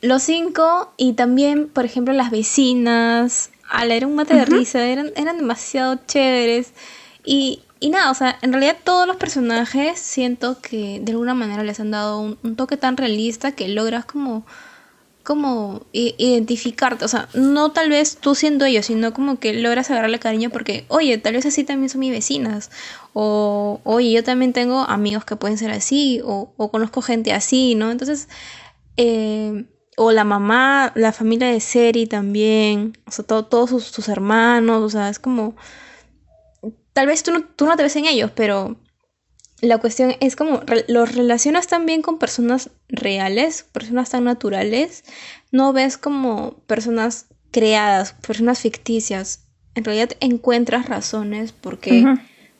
los 0.00 0.22
cinco 0.22 0.92
y 0.96 1.14
también, 1.14 1.68
por 1.68 1.84
ejemplo, 1.84 2.12
las 2.14 2.30
vecinas. 2.30 3.50
Ala, 3.70 3.94
era 3.94 4.06
un 4.06 4.14
mate 4.14 4.34
de 4.34 4.44
risa, 4.44 4.84
eran, 4.86 5.10
eran 5.16 5.38
demasiado 5.38 5.98
chéveres. 6.06 6.72
Y, 7.24 7.62
y 7.80 7.90
nada, 7.90 8.10
o 8.10 8.14
sea, 8.14 8.38
en 8.42 8.52
realidad 8.52 8.76
todos 8.84 9.06
los 9.06 9.16
personajes 9.16 9.98
siento 9.98 10.60
que 10.60 11.00
de 11.02 11.12
alguna 11.12 11.34
manera 11.34 11.62
les 11.62 11.80
han 11.80 11.90
dado 11.90 12.20
un, 12.20 12.56
toque 12.56 12.76
tan 12.76 12.96
realista 12.96 13.52
que 13.52 13.68
logras 13.68 14.04
como 14.04 14.44
como 15.24 15.86
identificarte, 15.92 17.04
o 17.04 17.08
sea, 17.08 17.28
no 17.34 17.72
tal 17.72 17.88
vez 17.88 18.18
tú 18.18 18.34
siendo 18.34 18.66
ellos, 18.66 18.86
sino 18.86 19.12
como 19.14 19.40
que 19.40 19.54
logras 19.54 19.90
agarrarle 19.90 20.18
cariño 20.18 20.50
porque, 20.50 20.84
oye, 20.88 21.18
tal 21.18 21.34
vez 21.34 21.46
así 21.46 21.64
también 21.64 21.88
son 21.88 22.00
mis 22.00 22.12
vecinas, 22.12 22.70
o, 23.14 23.80
oye, 23.84 24.12
yo 24.12 24.22
también 24.22 24.52
tengo 24.52 24.80
amigos 24.80 25.24
que 25.24 25.36
pueden 25.36 25.58
ser 25.58 25.70
así, 25.70 26.20
o, 26.24 26.52
o 26.56 26.70
conozco 26.70 27.02
gente 27.02 27.32
así, 27.32 27.74
¿no? 27.74 27.90
Entonces, 27.90 28.28
eh, 28.96 29.64
o 29.96 30.12
la 30.12 30.24
mamá, 30.24 30.92
la 30.94 31.12
familia 31.12 31.48
de 31.48 31.60
Seri 31.60 32.06
también, 32.06 32.98
o 33.06 33.10
sea, 33.10 33.24
todos 33.24 33.70
sus, 33.70 34.08
hermanos, 34.08 34.82
o 34.82 34.90
sea, 34.90 35.08
es 35.08 35.18
como, 35.18 35.56
tal 36.92 37.06
vez 37.06 37.22
tú 37.22 37.32
no, 37.32 37.44
tú 37.44 37.66
no 37.66 37.76
te 37.76 37.82
ves 37.82 37.96
en 37.96 38.06
ellos, 38.06 38.30
pero 38.34 38.76
la 39.60 39.78
cuestión 39.78 40.14
es 40.20 40.36
como, 40.36 40.62
los 40.88 41.14
relacionas 41.14 41.66
también 41.66 42.02
con 42.02 42.18
personas 42.18 42.70
reales, 42.88 43.64
personas 43.72 44.10
tan 44.10 44.24
naturales, 44.24 45.04
no 45.52 45.72
ves 45.72 45.96
como 45.96 46.54
personas 46.66 47.26
creadas, 47.50 48.14
personas 48.26 48.60
ficticias, 48.60 49.44
en 49.74 49.84
realidad 49.84 50.10
encuentras 50.20 50.88
razones 50.88 51.52
por 51.52 51.78
qué, 51.78 52.04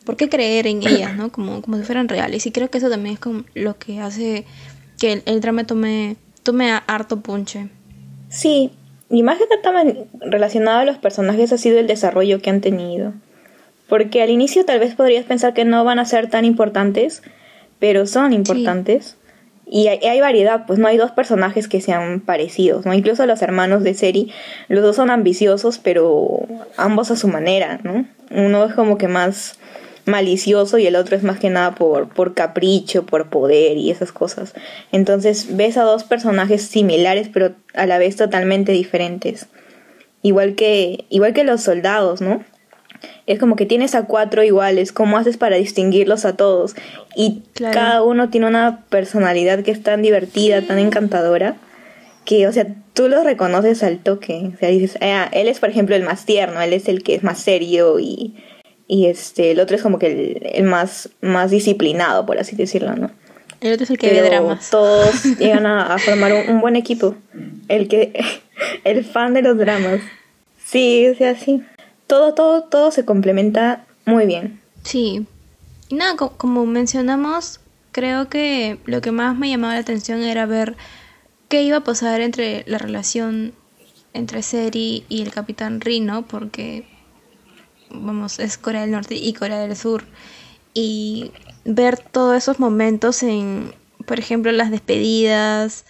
por 0.04 0.16
qué 0.16 0.28
creer 0.28 0.66
en 0.66 0.86
ellas, 0.86 1.16
¿no? 1.16 1.30
Como, 1.30 1.62
como 1.62 1.76
si 1.76 1.84
fueran 1.84 2.08
reales, 2.08 2.46
y 2.46 2.52
creo 2.52 2.70
que 2.70 2.78
eso 2.78 2.90
también 2.90 3.14
es 3.14 3.20
como 3.20 3.44
lo 3.54 3.78
que 3.78 4.00
hace 4.00 4.44
que 4.98 5.12
el, 5.12 5.22
el 5.26 5.40
drama 5.40 5.64
tome 5.64 6.16
me 6.52 6.70
harto 6.86 7.20
punche. 7.20 7.68
Sí, 8.28 8.72
y 9.10 9.22
más 9.22 9.38
que 9.38 9.44
nada 9.70 9.94
relacionado 10.20 10.78
a 10.80 10.84
los 10.84 10.98
personajes 10.98 11.52
ha 11.52 11.58
sido 11.58 11.78
el 11.78 11.86
desarrollo 11.86 12.40
que 12.40 12.50
han 12.50 12.60
tenido. 12.60 13.14
Porque 13.94 14.22
al 14.22 14.30
inicio 14.30 14.64
tal 14.64 14.80
vez 14.80 14.96
podrías 14.96 15.24
pensar 15.24 15.54
que 15.54 15.64
no 15.64 15.84
van 15.84 16.00
a 16.00 16.04
ser 16.04 16.28
tan 16.28 16.44
importantes, 16.44 17.22
pero 17.78 18.06
son 18.06 18.32
importantes. 18.32 19.16
Y 19.70 19.86
hay, 19.86 20.20
variedad, 20.20 20.66
pues 20.66 20.80
no 20.80 20.88
hay 20.88 20.96
dos 20.96 21.12
personajes 21.12 21.68
que 21.68 21.80
sean 21.80 22.18
parecidos, 22.18 22.84
¿no? 22.84 22.92
Incluso 22.92 23.24
los 23.24 23.40
hermanos 23.40 23.84
de 23.84 23.94
Seri, 23.94 24.32
los 24.66 24.82
dos 24.82 24.96
son 24.96 25.10
ambiciosos, 25.10 25.78
pero 25.78 26.40
ambos 26.76 27.12
a 27.12 27.16
su 27.16 27.28
manera, 27.28 27.78
¿no? 27.84 28.04
Uno 28.32 28.64
es 28.64 28.74
como 28.74 28.98
que 28.98 29.06
más 29.06 29.60
malicioso 30.06 30.78
y 30.78 30.88
el 30.88 30.96
otro 30.96 31.14
es 31.14 31.22
más 31.22 31.38
que 31.38 31.50
nada 31.50 31.76
por, 31.76 32.08
por 32.08 32.34
capricho, 32.34 33.06
por 33.06 33.30
poder 33.30 33.76
y 33.76 33.92
esas 33.92 34.10
cosas. 34.10 34.54
Entonces 34.90 35.56
ves 35.56 35.76
a 35.76 35.84
dos 35.84 36.02
personajes 36.02 36.62
similares 36.62 37.30
pero 37.32 37.52
a 37.74 37.86
la 37.86 37.98
vez 37.98 38.16
totalmente 38.16 38.72
diferentes. 38.72 39.46
Igual 40.20 40.56
que, 40.56 41.04
igual 41.10 41.32
que 41.32 41.44
los 41.44 41.60
soldados, 41.60 42.20
¿no? 42.20 42.42
Es 43.26 43.38
como 43.38 43.56
que 43.56 43.66
tienes 43.66 43.94
a 43.94 44.04
cuatro 44.04 44.42
iguales, 44.42 44.92
¿cómo 44.92 45.16
haces 45.16 45.36
para 45.36 45.56
distinguirlos 45.56 46.24
a 46.24 46.36
todos? 46.36 46.74
Y 47.16 47.42
Claro. 47.54 47.74
cada 47.74 48.02
uno 48.02 48.28
tiene 48.30 48.46
una 48.46 48.84
personalidad 48.90 49.62
que 49.62 49.70
es 49.70 49.82
tan 49.82 50.02
divertida, 50.02 50.62
tan 50.62 50.78
encantadora, 50.78 51.56
que, 52.24 52.46
o 52.46 52.52
sea, 52.52 52.66
tú 52.94 53.08
los 53.08 53.24
reconoces 53.24 53.82
al 53.82 53.98
toque. 53.98 54.50
O 54.54 54.58
sea, 54.58 54.68
dices, 54.70 54.96
ah, 55.00 55.28
él 55.32 55.48
es, 55.48 55.58
por 55.60 55.68
ejemplo, 55.70 55.94
el 55.96 56.02
más 56.04 56.24
tierno, 56.26 56.60
él 56.60 56.72
es 56.72 56.88
el 56.88 57.02
que 57.02 57.14
es 57.14 57.22
más 57.22 57.38
serio 57.38 57.98
y, 57.98 58.34
y 58.88 59.06
este, 59.06 59.50
el 59.52 59.60
otro 59.60 59.76
es 59.76 59.82
como 59.82 59.98
que 59.98 60.06
el, 60.06 60.46
el 60.54 60.64
más, 60.64 61.08
más 61.20 61.50
disciplinado, 61.50 62.26
por 62.26 62.38
así 62.38 62.56
decirlo, 62.56 62.94
¿no? 62.96 63.10
El 63.60 63.72
otro 63.72 63.84
es 63.84 63.90
el 63.90 63.98
que 63.98 64.08
ve 64.10 64.16
Pero 64.22 64.26
dramas. 64.26 64.68
todos 64.70 65.24
llegan 65.38 65.64
a, 65.64 65.94
a 65.94 65.98
formar 65.98 66.32
un, 66.34 66.56
un 66.56 66.60
buen 66.60 66.76
equipo. 66.76 67.14
El 67.68 67.88
que, 67.88 68.12
el 68.84 69.04
fan 69.04 69.32
de 69.32 69.40
los 69.42 69.56
dramas. 69.56 70.00
Sí, 70.62 71.08
o 71.08 71.14
sea, 71.14 71.34
sí. 71.34 71.62
Todo, 72.14 72.32
todo, 72.32 72.62
todo 72.62 72.90
se 72.92 73.04
complementa 73.04 73.86
muy 74.06 74.24
bien. 74.26 74.60
Sí. 74.84 75.26
Y 75.88 75.96
nada, 75.96 76.14
co- 76.14 76.36
como 76.36 76.64
mencionamos, 76.64 77.58
creo 77.90 78.28
que 78.28 78.78
lo 78.84 79.00
que 79.00 79.10
más 79.10 79.36
me 79.36 79.48
llamaba 79.50 79.74
la 79.74 79.80
atención 79.80 80.22
era 80.22 80.46
ver 80.46 80.76
qué 81.48 81.64
iba 81.64 81.78
a 81.78 81.82
pasar 81.82 82.20
entre 82.20 82.62
la 82.68 82.78
relación 82.78 83.52
entre 84.12 84.42
Seri 84.44 85.04
y 85.08 85.22
el 85.22 85.32
Capitán 85.32 85.80
Rino, 85.80 86.22
porque, 86.22 86.86
vamos, 87.90 88.38
es 88.38 88.58
Corea 88.58 88.82
del 88.82 88.92
Norte 88.92 89.16
y 89.16 89.32
Corea 89.32 89.58
del 89.58 89.76
Sur. 89.76 90.04
Y 90.72 91.32
ver 91.64 91.98
todos 91.98 92.36
esos 92.36 92.60
momentos 92.60 93.24
en, 93.24 93.74
por 94.06 94.20
ejemplo, 94.20 94.52
las 94.52 94.70
despedidas 94.70 95.84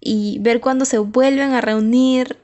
y 0.00 0.38
ver 0.40 0.60
cuando 0.60 0.84
se 0.84 0.98
vuelven 0.98 1.52
a 1.52 1.60
reunir. 1.60 2.38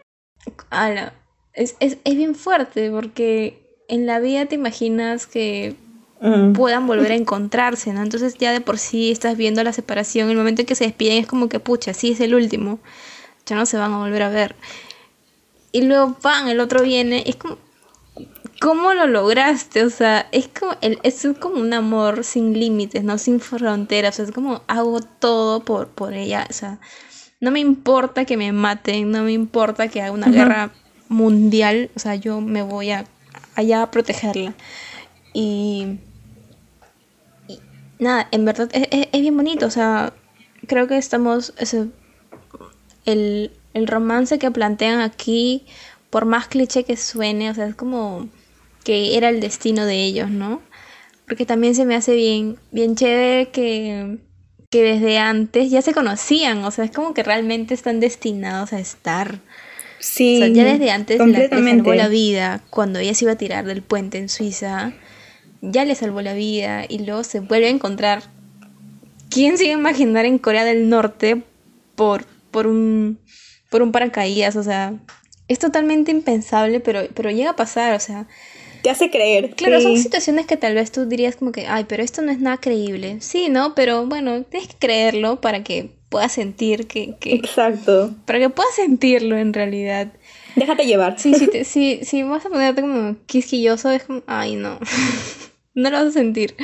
Ala, 0.71 1.13
es, 1.57 1.77
es, 1.81 1.99
es 2.05 2.17
bien 2.17 2.35
fuerte 2.35 2.91
porque 2.91 3.59
en 3.89 4.07
la 4.07 4.21
vida 4.21 4.47
te 4.47 4.55
imaginas 4.55 5.27
que 5.27 5.77
Mm. 6.21 6.55
puedan 6.55 6.87
volver 6.87 7.13
a 7.13 7.15
encontrarse, 7.15 7.93
¿no? 7.93 8.03
Entonces 8.03 8.37
ya 8.39 8.53
de 8.53 8.61
por 8.61 8.79
sí 8.79 9.11
estás 9.11 9.37
viendo 9.37 9.63
la 9.63 9.73
separación, 9.73 10.31
el 10.31 10.37
momento 10.37 10.63
en 10.63 10.67
que 10.67 10.75
se 10.75 10.85
despiden 10.85 11.19
es 11.19 11.27
como 11.27 11.49
que, 11.49 11.61
pucha, 11.61 11.93
sí 11.93 12.13
es 12.13 12.21
el 12.21 12.35
último, 12.35 12.79
ya 13.45 13.57
no 13.57 13.67
se 13.67 13.77
van 13.77 13.93
a 13.93 13.99
volver 13.99 14.23
a 14.23 14.31
ver. 14.31 14.57
Y 15.73 15.83
luego, 15.83 16.15
pan, 16.15 16.49
el 16.49 16.61
otro 16.61 16.83
viene, 16.83 17.25
es 17.27 17.37
como, 17.37 17.59
¿cómo 18.63 18.95
lo 18.95 19.07
lograste? 19.07 19.85
O 19.85 19.91
sea, 19.91 20.27
es 20.33 20.49
como, 20.49 20.73
el, 20.81 20.99
es 21.03 21.27
como 21.39 21.61
un 21.61 21.75
amor 21.75 22.25
sin 22.25 22.59
límites, 22.59 23.05
¿no? 23.05 23.19
Sin 23.19 23.41
fronteras, 23.41 24.15
o 24.15 24.17
sea, 24.17 24.25
es 24.25 24.33
como 24.33 24.63
hago 24.69 25.01
todo 25.03 25.65
por, 25.65 25.89
por 25.89 26.15
ella, 26.15 26.47
o 26.49 26.53
sea, 26.53 26.79
no 27.41 27.51
me 27.51 27.61
importa 27.61 28.25
que 28.25 28.39
me 28.39 28.53
maten, 28.53 29.11
no 29.11 29.23
me 29.23 29.33
importa 29.33 29.89
que 29.89 30.01
haga 30.01 30.13
una 30.13 30.31
guerra 30.31 30.73
mundial, 31.09 31.91
o 31.97 31.99
sea, 31.99 32.15
yo 32.17 32.41
me 32.41 32.63
voy 32.63 32.91
a, 32.91 33.05
allá 33.57 33.83
a 33.83 33.91
protegerla. 33.91 34.55
Y, 35.35 35.99
nada, 37.99 38.29
en 38.31 38.45
verdad 38.45 38.69
es, 38.73 38.89
es- 39.13 39.21
bien 39.21 39.37
bonito, 39.37 39.67
o 39.67 39.71
sea, 39.71 40.13
creo 40.67 40.87
que 40.89 40.97
estamos, 40.99 41.53
el, 43.05 43.53
el 43.75 43.87
romance 43.87 44.39
que 44.39 44.51
plantean 44.51 45.01
aquí, 45.01 45.67
por 46.11 46.25
más 46.25 46.49
cliché 46.49 46.85
que 46.85 46.97
suene, 46.97 47.51
o 47.51 47.55
sea, 47.55 47.67
es 47.67 47.75
como 47.75 48.29
que 48.85 49.17
era 49.17 49.29
el 49.29 49.41
destino 49.41 49.85
de 49.85 50.05
ellos, 50.05 50.31
¿no? 50.31 50.63
Porque 51.27 51.47
también 51.47 51.75
se 51.75 51.85
me 51.87 51.97
hace 51.97 52.15
bien, 52.15 52.59
bien 52.73 52.97
chévere 52.97 53.51
que, 53.51 54.19
que 54.71 54.83
desde 54.83 55.19
antes 55.19 55.71
ya 55.71 55.83
se 55.83 55.95
conocían, 55.95 56.65
o 56.65 56.71
sea, 56.71 56.85
es 56.87 56.93
como 56.93 57.15
que 57.15 57.23
realmente 57.23 57.75
están 57.75 58.01
destinados 58.01 58.73
a 58.73 58.81
estar. 58.81 59.41
Sí, 59.99 60.37
O 60.37 60.47
sea, 60.47 60.49
ya 60.49 60.65
desde 60.65 60.91
antes 60.91 61.19
la- 61.19 61.27
le 61.27 61.49
salvó 61.49 61.95
la 61.95 62.09
vida. 62.09 62.63
Cuando 62.71 62.99
ella 62.99 63.15
se 63.15 63.25
iba 63.25 63.33
a 63.33 63.37
tirar 63.39 63.65
del 63.65 63.83
puente 63.83 64.19
en 64.19 64.29
Suiza, 64.29 64.93
ya 65.63 65.85
le 65.85 65.95
salvó 65.95 66.21
la 66.23 66.35
vida. 66.35 66.85
Y 66.89 67.01
luego 67.01 67.25
se 67.25 67.41
vuelve 67.41 67.67
a 67.67 67.71
encontrar. 67.71 68.23
¿Quién 69.31 69.59
se 69.59 69.65
iba 69.67 69.75
a 69.75 69.79
imaginar 69.79 70.25
en 70.25 70.39
Corea 70.39 70.65
del 70.65 70.89
Norte 70.89 71.43
por, 71.95 72.25
por, 72.51 72.67
un, 72.67 73.19
por 73.71 73.83
un 73.83 73.93
paracaídas? 73.93 74.57
O 74.57 74.63
sea, 74.63 74.95
es 75.49 75.59
totalmente 75.59 76.11
impensable, 76.11 76.81
pero, 76.81 77.01
pero 77.15 77.31
llega 77.31 77.51
a 77.51 77.57
pasar. 77.57 77.95
O 77.95 78.01
sea, 78.01 78.27
Te 78.83 78.91
hace 78.91 79.11
creer. 79.11 79.55
claro, 79.57 79.81
son 79.81 79.97
situaciones 79.99 80.47
que 80.47 80.57
tal 80.57 80.75
vez 80.75 80.93
tú 80.93 81.07
dirías 81.07 81.37
como 81.37 81.53
que, 81.53 81.67
ay, 81.67 81.85
pero 81.89 82.03
esto 82.03 82.23
no 82.23 82.31
es 82.31 82.39
nada 82.39 82.59
creíble. 82.59 83.17
Sí, 83.21 83.49
¿no? 83.49 83.75
Pero 83.75 84.07
bueno, 84.07 84.43
tienes 84.45 84.69
que 84.69 84.77
creerlo 84.79 85.41
para 85.41 85.65
que 85.65 85.91
puedas 86.17 86.33
sentir 86.33 86.87
que, 86.87 87.15
que 87.21 87.35
Exacto. 87.35 88.15
para 88.27 88.39
que 88.39 88.51
puedas 88.51 88.75
sentirlo 88.75 89.37
en 89.37 89.53
realidad. 89.53 90.09
Déjate 90.57 90.87
llevar. 90.87 91.19
Sí, 91.19 91.35
sí, 91.35 91.47
te- 91.49 91.65
sí, 91.73 92.01
sí, 92.03 92.23
vas 92.23 92.45
a 92.47 92.49
ponerte 92.49 92.81
como 92.81 93.17
quisquilloso, 93.27 93.91
es 93.91 94.05
como, 94.05 94.23
ay, 94.27 94.57
no. 94.57 94.79
no 95.75 95.91
lo 95.91 95.97
vas 95.99 96.07
a 96.07 96.13
sentir. 96.13 96.55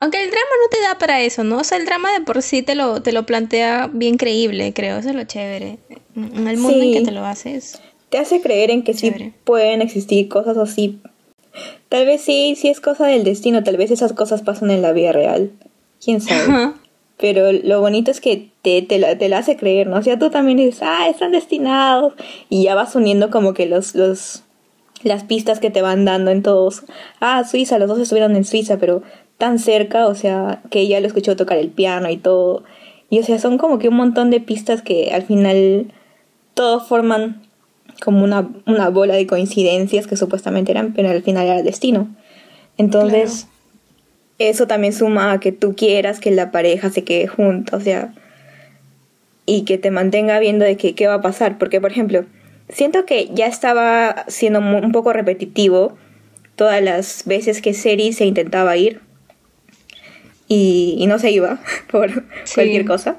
Aunque 0.00 0.22
el 0.22 0.30
drama 0.30 0.50
no 0.62 0.68
te 0.68 0.80
da 0.82 0.98
para 0.98 1.20
eso, 1.20 1.44
¿no? 1.44 1.58
O 1.58 1.64
sea, 1.64 1.78
el 1.78 1.84
drama 1.86 2.12
de 2.12 2.20
por 2.24 2.42
sí 2.42 2.62
te 2.62 2.74
lo, 2.74 3.02
te 3.02 3.12
lo 3.12 3.24
plantea 3.24 3.88
bien 3.92 4.16
creíble, 4.16 4.72
creo. 4.72 4.98
Eso 4.98 5.10
es 5.10 5.14
lo 5.14 5.22
chévere. 5.24 5.78
En 6.16 6.48
el 6.48 6.56
mundo 6.58 6.78
en 6.82 6.92
Sí. 6.92 6.92
que 6.98 7.04
te 7.04 7.12
lo 7.12 7.24
haces. 7.24 7.80
Te 8.08 8.18
hace 8.18 8.40
creer 8.40 8.70
en 8.70 8.82
que 8.82 8.94
sí 8.94 9.10
Chévere. 9.12 9.32
pueden 9.44 9.80
existir 9.80 10.28
cosas 10.28 10.56
así. 10.56 11.00
Tal 11.88 12.04
vez 12.06 12.20
sí, 12.22 12.56
sí 12.60 12.68
es 12.68 12.80
cosa 12.80 13.06
del 13.06 13.22
destino. 13.22 13.62
Tal 13.62 13.76
vez 13.76 13.90
esas 13.92 14.12
cosas 14.12 14.42
pasan 14.42 14.70
en 14.72 14.82
la 14.82 14.92
vida 14.92 15.12
real. 15.12 15.52
Quién 16.04 16.20
sabe. 16.20 16.42
Ajá. 16.42 16.74
Pero 17.18 17.52
lo 17.52 17.80
bonito 17.80 18.10
es 18.10 18.20
que 18.20 18.50
te, 18.62 18.82
te, 18.82 18.98
la, 18.98 19.16
te 19.16 19.28
la 19.28 19.38
hace 19.38 19.56
creer, 19.56 19.86
¿no? 19.86 19.98
O 19.98 20.02
sea, 20.02 20.18
tú 20.18 20.30
también 20.30 20.58
dices, 20.58 20.80
ah, 20.82 21.08
están 21.08 21.32
destinados. 21.32 22.14
Y 22.48 22.64
ya 22.64 22.74
vas 22.74 22.96
uniendo 22.96 23.30
como 23.30 23.54
que 23.54 23.66
los, 23.66 23.94
los, 23.94 24.42
las 25.02 25.24
pistas 25.24 25.60
que 25.60 25.70
te 25.70 25.82
van 25.82 26.04
dando 26.04 26.30
en 26.30 26.42
todos. 26.42 26.84
Ah, 27.20 27.44
Suiza, 27.44 27.78
los 27.78 27.88
dos 27.88 27.98
estuvieron 27.98 28.34
en 28.34 28.44
Suiza, 28.44 28.78
pero 28.78 29.02
tan 29.38 29.58
cerca, 29.58 30.06
o 30.06 30.14
sea, 30.14 30.62
que 30.70 30.80
ella 30.80 31.00
lo 31.00 31.06
escuchó 31.06 31.36
tocar 31.36 31.58
el 31.58 31.68
piano 31.68 32.10
y 32.10 32.16
todo. 32.16 32.64
Y 33.10 33.18
o 33.18 33.22
sea, 33.22 33.38
son 33.38 33.58
como 33.58 33.78
que 33.78 33.88
un 33.88 33.96
montón 33.96 34.30
de 34.30 34.40
pistas 34.40 34.82
que 34.82 35.12
al 35.12 35.22
final 35.22 35.92
todos 36.54 36.86
forman 36.88 37.42
como 38.02 38.24
una, 38.24 38.48
una 38.66 38.88
bola 38.88 39.14
de 39.14 39.26
coincidencias 39.26 40.06
que 40.06 40.16
supuestamente 40.16 40.72
eran, 40.72 40.92
pero 40.92 41.10
al 41.10 41.22
final 41.22 41.46
era 41.46 41.62
destino. 41.62 42.08
Entonces, 42.78 43.48
eso 44.38 44.66
también 44.66 44.92
suma 44.92 45.32
a 45.32 45.40
que 45.40 45.52
tú 45.52 45.74
quieras 45.76 46.20
que 46.20 46.30
la 46.30 46.50
pareja 46.50 46.90
se 46.90 47.04
quede 47.04 47.26
junta, 47.26 47.76
o 47.76 47.80
sea, 47.80 48.12
y 49.46 49.64
que 49.64 49.78
te 49.78 49.90
mantenga 49.90 50.38
viendo 50.38 50.64
de 50.64 50.76
que, 50.76 50.94
qué 50.94 51.06
va 51.06 51.14
a 51.14 51.20
pasar. 51.22 51.58
Porque, 51.58 51.80
por 51.80 51.90
ejemplo, 51.90 52.24
siento 52.68 53.04
que 53.06 53.28
ya 53.32 53.46
estaba 53.46 54.24
siendo 54.28 54.60
un 54.60 54.92
poco 54.92 55.12
repetitivo 55.12 55.96
todas 56.56 56.82
las 56.82 57.24
veces 57.26 57.60
que 57.62 57.74
Seri 57.74 58.12
se 58.12 58.24
intentaba 58.24 58.76
ir 58.76 59.00
y, 60.48 60.96
y 60.98 61.06
no 61.06 61.18
se 61.18 61.30
iba 61.30 61.60
por 61.90 62.10
Sí. 62.44 62.54
cualquier 62.54 62.84
cosa. 62.84 63.18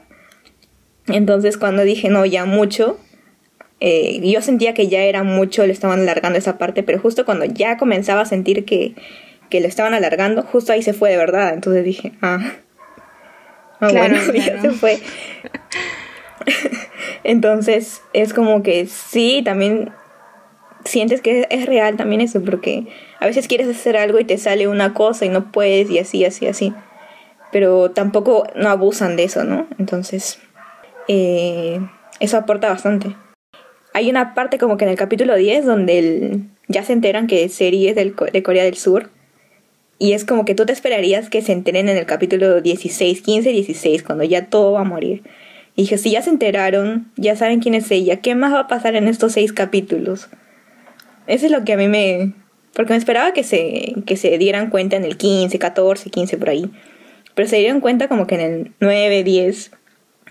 Entonces, 1.08 1.58
cuando 1.58 1.84
dije, 1.84 2.10
no, 2.10 2.26
ya 2.26 2.46
mucho, 2.46 2.98
eh, 3.82 4.22
yo 4.24 4.42
sentía 4.42 4.74
que 4.74 4.88
ya 4.88 5.02
era 5.04 5.24
mucho, 5.24 5.66
le 5.68 5.74
estaban 5.74 6.00
alargando 6.02 6.38
esa 6.40 6.58
parte, 6.58 6.84
pero 6.84 7.00
justo 7.00 7.26
cuando 7.26 7.44
ya 7.46 7.78
comenzaba 7.78 8.22
a 8.22 8.26
sentir 8.26 8.64
que, 8.64 8.96
que 9.54 9.62
lo 9.62 9.68
estaban 9.68 9.94
alargando, 9.94 10.42
justo 10.42 10.74
ahí 10.74 10.82
se 10.82 10.94
fue 10.94 11.12
de 11.12 11.18
verdad. 11.18 11.54
Entonces 11.54 11.84
dije, 11.86 12.14
ah, 12.24 12.40
ah 13.80 13.88
Claro, 13.88 14.16
bueno, 14.18 14.34
ya 14.34 14.44
claro. 14.46 14.62
se 14.62 14.72
fue. 14.72 15.00
Entonces 17.24 18.02
es 18.14 18.34
como 18.34 18.64
que 18.64 18.88
sí, 18.88 19.44
también 19.46 19.92
sientes 20.86 21.22
que 21.22 21.46
es 21.52 21.68
real 21.68 21.98
también 21.98 22.22
eso, 22.22 22.42
porque 22.44 22.88
a 23.20 23.28
veces 23.28 23.48
quieres 23.48 23.68
hacer 23.68 23.96
algo 23.96 24.20
y 24.20 24.26
te 24.26 24.40
sale 24.40 24.68
una 24.68 24.96
cosa 24.96 25.26
y 25.26 25.30
no 25.30 25.52
puedes 25.52 25.88
y 25.92 26.00
así, 26.00 26.26
así, 26.26 26.48
así. 26.48 26.74
Pero 27.52 27.92
tampoco 27.92 28.48
no 28.56 28.70
abusan 28.70 29.16
de 29.18 29.26
eso, 29.26 29.44
¿no? 29.44 29.68
Entonces, 29.78 30.40
eh, 31.08 31.80
eso 32.20 32.38
aporta 32.38 32.70
bastante. 32.70 33.16
Hay 33.94 34.10
una 34.10 34.34
parte 34.34 34.58
como 34.58 34.78
que 34.78 34.86
en 34.86 34.90
el 34.92 34.98
capítulo 34.98 35.36
10 35.36 35.64
donde 35.64 36.00
el- 36.00 36.44
ya 36.68 36.84
se 36.84 36.94
enteran 36.94 37.28
que 37.28 37.48
Seri 37.50 37.88
es 37.88 37.96
del, 37.96 38.16
de 38.16 38.42
Corea 38.42 38.64
del 38.64 38.78
Sur. 38.78 39.12
Y 40.04 40.12
es 40.12 40.26
como 40.26 40.44
que 40.44 40.54
tú 40.54 40.66
te 40.66 40.74
esperarías 40.74 41.30
que 41.30 41.42
se 41.42 41.54
enteren 41.54 41.88
en 41.88 41.96
el 41.96 42.06
capítulo 42.06 42.60
16, 42.60 43.22
15, 43.22 43.50
16, 43.54 44.04
cuando 44.04 44.26
ya 44.26 44.48
todo 44.48 44.74
va 44.74 44.82
a 44.82 44.84
morir. 44.84 45.24
Y 45.78 45.84
dije, 45.84 45.98
si 45.98 46.12
ya 46.12 46.22
se 46.22 46.30
enteraron, 46.30 47.10
ya 47.16 47.38
saben 47.38 47.62
quién 47.62 47.74
es 47.74 47.90
ella, 47.90 48.18
¿qué 48.18 48.36
más 48.36 48.54
va 48.54 48.60
a 48.60 48.68
pasar 48.68 48.98
en 48.98 49.08
estos 49.08 49.32
seis 49.32 49.54
capítulos? 49.54 50.28
Eso 51.26 51.46
es 51.46 51.54
lo 51.54 51.64
que 51.64 51.72
a 51.72 51.78
mí 51.78 51.88
me... 51.88 52.34
Porque 52.74 52.92
me 52.92 52.98
esperaba 52.98 53.32
que 53.32 53.46
se, 53.46 53.94
que 54.06 54.18
se 54.18 54.38
dieran 54.38 54.70
cuenta 54.70 54.98
en 54.98 55.06
el 55.06 55.16
15, 55.16 55.58
14, 55.58 56.10
15 56.10 56.38
por 56.38 56.50
ahí. 56.50 56.70
Pero 57.34 57.48
se 57.48 57.60
dieron 57.60 57.80
cuenta 57.80 58.10
como 58.10 58.28
que 58.28 58.36
en 58.36 58.42
el 58.42 58.72
9, 58.82 59.24
10. 59.24 59.72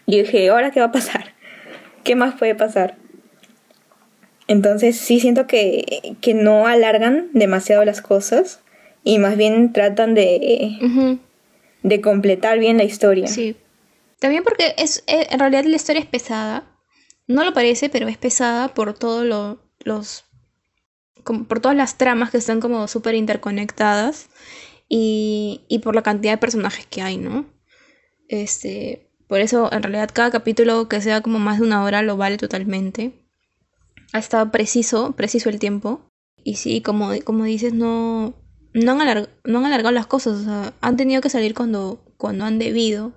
Y 0.04 0.18
dije, 0.20 0.50
¿ahora 0.50 0.70
qué 0.70 0.80
va 0.80 0.87
a 0.88 0.92
pasar? 0.92 1.32
¿Qué 2.04 2.14
más 2.14 2.35
puede 2.35 2.54
pasar? 2.54 2.96
Entonces 4.48 4.98
sí 4.98 5.18
siento 5.18 5.46
que, 5.46 6.14
que 6.20 6.35
no 6.35 6.66
alargan 6.66 7.30
demasiado 7.32 7.87
las 7.87 8.02
cosas 8.02 8.62
y 9.05 9.19
más 9.19 9.37
bien 9.37 9.73
tratan 9.73 10.15
de, 10.15 10.79
de 11.83 12.01
completar 12.01 12.59
bien 12.59 12.77
la 12.79 12.85
historia. 12.85 13.27
Sí. 13.27 13.57
También 14.19 14.45
porque 14.45 14.75
es, 14.79 15.03
eh, 15.07 15.27
en 15.31 15.38
realidad 15.41 15.65
la 15.65 15.77
historia 15.77 16.01
es 16.01 16.07
pesada. 16.07 16.65
No 17.27 17.45
lo 17.45 17.53
parece, 17.53 17.88
pero 17.88 18.09
es 18.09 18.19
pesada 18.19 18.69
por 18.75 18.95
todos 18.95 19.25
lo- 19.25 19.59
los 19.85 20.25
como 21.25 21.45
por 21.45 21.61
todas 21.61 21.77
las 21.77 21.99
tramas 21.99 22.31
que 22.31 22.38
están 22.38 22.61
como 22.61 22.88
súper 22.88 23.15
interconectadas 23.15 24.29
y, 24.88 25.62
y 25.69 25.79
por 25.79 25.95
la 25.95 26.03
cantidad 26.03 26.33
de 26.33 26.38
personajes 26.38 26.85
que 26.87 27.01
hay, 27.03 27.17
¿no? 27.17 27.47
Este, 28.29 29.09
por 29.29 29.41
eso 29.41 29.73
en 29.73 29.83
realidad 29.83 30.11
cada 30.12 30.31
capítulo 30.31 30.88
que 30.88 31.01
sea 31.01 31.21
como 31.21 31.38
más 31.38 31.59
de 31.61 31.67
una 31.67 31.85
hora 31.85 32.03
lo 32.03 32.17
vale 32.17 32.38
totalmente. 32.38 33.12
Ha 34.12 34.19
estado 34.19 34.51
preciso, 34.51 35.12
preciso 35.12 35.49
el 35.49 35.59
tiempo. 35.59 36.01
Y 36.45 36.57
sí, 36.57 36.81
como, 36.81 37.11
como 37.25 37.45
dices, 37.45 37.73
no, 37.73 38.35
no, 38.74 38.92
han 38.92 39.00
alargado 39.00 39.90
las 39.90 40.06
cosas. 40.06 40.40
O 40.40 40.44
sea, 40.44 40.72
han 40.80 40.96
tenido 40.96 41.20
que 41.20 41.30
salir 41.30 41.54
cuando, 41.54 42.02
cuando 42.16 42.44
han 42.44 42.58
debido. 42.58 43.12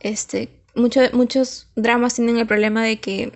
Este, 0.00 0.48
muchos 0.74 1.68
dramas 1.76 2.14
tienen 2.14 2.38
el 2.38 2.46
problema 2.46 2.82
de 2.82 3.00
que 3.00 3.32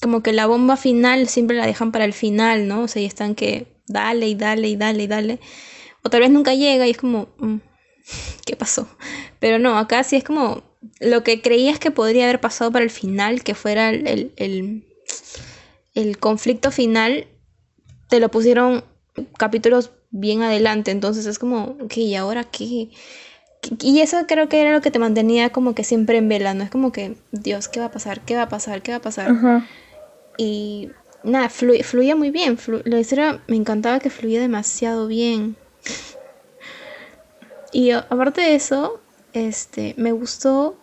como 0.00 0.22
que 0.22 0.32
la 0.32 0.46
bomba 0.46 0.76
final 0.76 1.28
siempre 1.28 1.56
la 1.56 1.66
dejan 1.66 1.92
para 1.92 2.04
el 2.04 2.12
final, 2.12 2.68
¿no? 2.68 2.82
O 2.82 2.88
sea, 2.88 3.02
y 3.02 3.06
están 3.06 3.34
que 3.34 3.66
dale 3.86 4.28
y 4.28 4.34
dale 4.34 4.68
y 4.68 4.76
dale 4.76 5.02
y 5.02 5.06
dale. 5.06 5.40
O 6.02 6.10
tal 6.10 6.20
vez 6.20 6.30
nunca 6.30 6.54
llega 6.54 6.86
y 6.86 6.90
es 6.90 6.96
como, 6.98 7.28
mm, 7.38 7.56
¿qué 8.44 8.56
pasó? 8.56 8.88
Pero 9.40 9.58
no, 9.58 9.78
acá 9.78 10.02
sí 10.04 10.16
es 10.16 10.24
como 10.24 10.62
lo 11.00 11.24
que 11.24 11.40
creías 11.42 11.78
que 11.78 11.90
podría 11.90 12.24
haber 12.24 12.40
pasado 12.40 12.70
para 12.70 12.84
el 12.84 12.90
final, 12.90 13.42
que 13.42 13.54
fuera 13.54 13.90
el, 13.90 14.32
el, 14.36 14.84
el 15.94 16.18
conflicto 16.18 16.70
final, 16.70 17.26
te 18.08 18.20
lo 18.20 18.30
pusieron 18.30 18.84
capítulos 19.38 19.90
bien 20.20 20.42
adelante. 20.42 20.90
Entonces 20.90 21.26
es 21.26 21.38
como, 21.38 21.76
ok, 21.80 21.96
¿y 21.98 22.14
ahora 22.14 22.44
qué? 22.44 22.88
Y 23.80 24.00
eso 24.00 24.26
creo 24.26 24.48
que 24.48 24.60
era 24.60 24.72
lo 24.72 24.80
que 24.80 24.90
te 24.90 24.98
mantenía 24.98 25.50
como 25.50 25.74
que 25.74 25.84
siempre 25.84 26.18
en 26.18 26.28
vela, 26.28 26.54
¿no? 26.54 26.64
Es 26.64 26.70
como 26.70 26.92
que, 26.92 27.16
Dios, 27.32 27.68
¿qué 27.68 27.80
va 27.80 27.86
a 27.86 27.90
pasar? 27.90 28.20
¿Qué 28.20 28.36
va 28.36 28.42
a 28.42 28.48
pasar? 28.48 28.82
¿Qué 28.82 28.92
va 28.92 28.98
a 28.98 29.02
pasar? 29.02 29.34
Y 30.38 30.90
nada, 31.22 31.48
fluía 31.48 32.16
muy 32.16 32.30
bien. 32.30 32.58
la 32.84 33.00
historia 33.00 33.42
me 33.48 33.56
encantaba 33.56 33.98
que 33.98 34.10
fluía 34.10 34.40
demasiado 34.40 35.06
bien. 35.06 35.56
y 37.72 37.90
aparte 37.90 38.40
de 38.40 38.54
eso, 38.54 39.00
este, 39.32 39.94
me 39.96 40.12
gustó. 40.12 40.76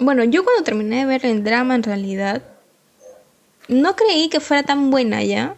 Bueno, 0.00 0.24
yo 0.24 0.44
cuando 0.44 0.64
terminé 0.64 1.00
de 1.00 1.06
ver 1.06 1.24
el 1.24 1.44
drama 1.44 1.74
en 1.74 1.82
realidad, 1.82 2.42
no 3.68 3.96
creí 3.96 4.28
que 4.28 4.40
fuera 4.40 4.62
tan 4.62 4.90
buena 4.90 5.22
ya. 5.22 5.56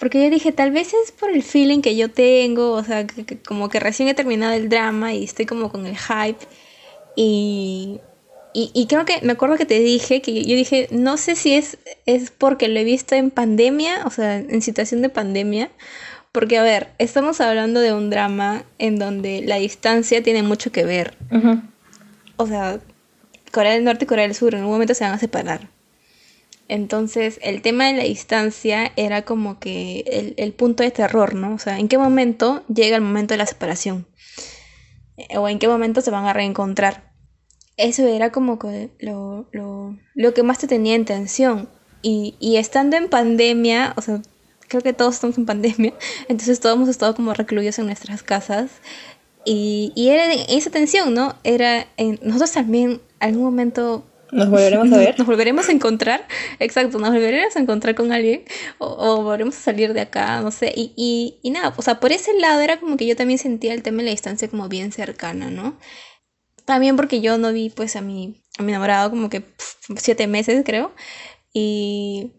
Porque 0.00 0.24
yo 0.24 0.30
dije, 0.30 0.50
tal 0.50 0.70
vez 0.70 0.94
es 0.94 1.12
por 1.12 1.30
el 1.30 1.42
feeling 1.42 1.82
que 1.82 1.94
yo 1.94 2.10
tengo, 2.10 2.72
o 2.72 2.82
sea, 2.82 3.06
como 3.46 3.68
que 3.68 3.78
recién 3.78 4.08
he 4.08 4.14
terminado 4.14 4.54
el 4.54 4.70
drama 4.70 5.12
y 5.12 5.24
estoy 5.24 5.44
como 5.44 5.70
con 5.70 5.86
el 5.86 5.96
hype. 5.98 6.38
Y, 7.14 8.00
y, 8.54 8.86
creo 8.86 9.04
que 9.04 9.20
me 9.20 9.32
acuerdo 9.32 9.58
que 9.58 9.66
te 9.66 9.78
dije 9.78 10.22
que 10.22 10.42
yo 10.42 10.56
dije, 10.56 10.88
no 10.90 11.18
sé 11.18 11.36
si 11.36 11.52
es, 11.52 11.76
es 12.06 12.30
porque 12.30 12.68
lo 12.68 12.80
he 12.80 12.84
visto 12.84 13.14
en 13.14 13.30
pandemia, 13.30 14.06
o 14.06 14.10
sea, 14.10 14.36
en 14.38 14.62
situación 14.62 15.02
de 15.02 15.10
pandemia. 15.10 15.70
Porque, 16.32 16.56
a 16.56 16.62
ver, 16.62 16.88
estamos 16.98 17.42
hablando 17.42 17.80
de 17.80 17.92
un 17.92 18.08
drama 18.08 18.64
en 18.78 18.98
donde 18.98 19.42
la 19.42 19.56
distancia 19.56 20.22
tiene 20.22 20.42
mucho 20.42 20.72
que 20.72 20.84
ver. 20.84 21.14
O 22.36 22.46
sea, 22.46 22.80
Corea 23.52 23.72
del 23.72 23.84
Norte 23.84 24.04
y 24.04 24.08
Corea 24.08 24.26
del 24.26 24.34
Sur 24.34 24.54
en 24.54 24.64
un 24.64 24.70
momento 24.70 24.94
se 24.94 25.04
van 25.04 25.12
a 25.12 25.18
separar. 25.18 25.68
Entonces, 26.70 27.40
el 27.42 27.62
tema 27.62 27.86
de 27.86 27.94
la 27.94 28.04
distancia 28.04 28.92
era 28.94 29.22
como 29.22 29.58
que 29.58 30.34
el, 30.36 30.52
punto 30.52 30.84
de 30.84 30.92
terror, 30.92 31.34
¿no? 31.34 31.52
O 31.52 31.58
sea, 31.58 31.80
¿en 31.80 31.88
qué 31.88 31.98
momento 31.98 32.62
llega 32.72 32.94
el 32.94 33.02
momento 33.02 33.34
de 33.34 33.38
la 33.38 33.46
separación? 33.46 34.06
Eh, 35.16 35.36
o 35.36 35.48
en 35.48 35.58
qué 35.58 35.66
momento 35.66 36.00
se 36.00 36.12
van 36.12 36.26
a 36.26 36.32
reencontrar. 36.32 37.12
Eso 37.76 38.06
era 38.06 38.30
como 38.30 38.60
que 38.60 38.92
lo, 39.00 39.48
lo, 39.50 40.32
que 40.32 40.44
más 40.44 40.58
te 40.58 40.68
tenía 40.68 40.94
en 40.94 41.04
tensión. 41.04 41.68
Y, 42.02 42.36
y, 42.38 42.56
estando 42.56 42.96
en 42.96 43.08
pandemia, 43.08 43.92
o 43.96 44.02
sea, 44.02 44.22
creo 44.68 44.80
que 44.80 44.92
todos 44.92 45.16
estamos 45.16 45.38
en 45.38 45.46
pandemia, 45.46 45.92
entonces 46.28 46.60
todos 46.60 46.76
hemos 46.76 46.88
estado 46.88 47.16
como 47.16 47.34
recluidos 47.34 47.80
en 47.80 47.86
nuestras 47.86 48.22
casas. 48.22 48.70
Y, 49.44 49.92
y 49.96 50.10
era 50.10 50.32
esa 50.32 50.70
tensión, 50.70 51.14
¿no? 51.14 51.34
Era, 51.42 51.88
en, 51.96 52.20
nosotros 52.22 52.52
también, 52.52 53.00
algún 53.18 53.42
momento 53.42 54.04
nos 54.32 54.48
volveremos 54.48 54.92
a 54.92 54.96
ver. 54.96 55.14
Nos 55.18 55.26
volveremos 55.26 55.68
a 55.68 55.72
encontrar, 55.72 56.26
exacto, 56.58 56.98
nos 56.98 57.10
volveremos 57.10 57.56
a 57.56 57.60
encontrar 57.60 57.94
con 57.94 58.12
alguien 58.12 58.44
o, 58.78 59.22
volveremos 59.22 59.56
a 59.56 59.60
salir 59.60 59.92
de 59.92 60.00
acá, 60.00 60.40
no 60.40 60.50
sé. 60.50 60.72
Y, 60.74 60.92
y, 60.96 61.38
y, 61.42 61.50
nada, 61.50 61.74
o 61.76 61.82
sea, 61.82 62.00
por 62.00 62.12
ese 62.12 62.38
lado 62.38 62.60
era 62.60 62.78
como 62.78 62.96
que 62.96 63.06
yo 63.06 63.16
también 63.16 63.38
sentía 63.38 63.74
el 63.74 63.82
tema 63.82 63.98
de 63.98 64.04
la 64.04 64.10
distancia 64.10 64.48
como 64.48 64.68
bien 64.68 64.92
cercana, 64.92 65.50
¿no? 65.50 65.78
También 66.64 66.96
porque 66.96 67.20
yo 67.20 67.38
no 67.38 67.52
vi 67.52 67.70
pues 67.70 67.96
a 67.96 68.00
mi, 68.00 68.42
a 68.58 68.62
mi 68.62 68.72
enamorado 68.72 69.10
como 69.10 69.28
que 69.28 69.42
siete 69.96 70.26
meses, 70.26 70.62
creo. 70.64 70.92
Y 71.52 72.32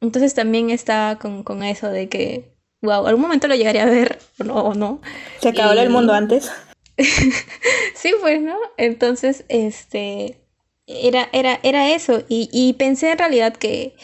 entonces 0.00 0.34
también 0.34 0.70
estaba 0.70 1.18
con, 1.18 1.44
con 1.44 1.62
eso 1.62 1.88
de 1.88 2.08
que, 2.08 2.56
wow, 2.82 3.06
algún 3.06 3.22
momento 3.22 3.48
lo 3.48 3.54
llegaré 3.54 3.80
a 3.80 3.86
ver 3.86 4.18
o 4.40 4.44
no. 4.44 4.54
O 4.54 4.74
no. 4.74 5.00
Se 5.40 5.50
acabó 5.50 5.72
el 5.72 5.90
mundo 5.90 6.12
antes. 6.12 6.50
sí, 7.94 8.14
pues, 8.20 8.42
¿no? 8.42 8.56
Entonces, 8.76 9.44
este 9.48 10.45
era, 10.86 11.28
era, 11.32 11.60
era 11.62 11.90
eso. 11.92 12.22
Y, 12.28 12.48
y 12.52 12.74
pensé 12.74 13.10
en 13.12 13.18
realidad 13.18 13.54
que, 13.54 13.94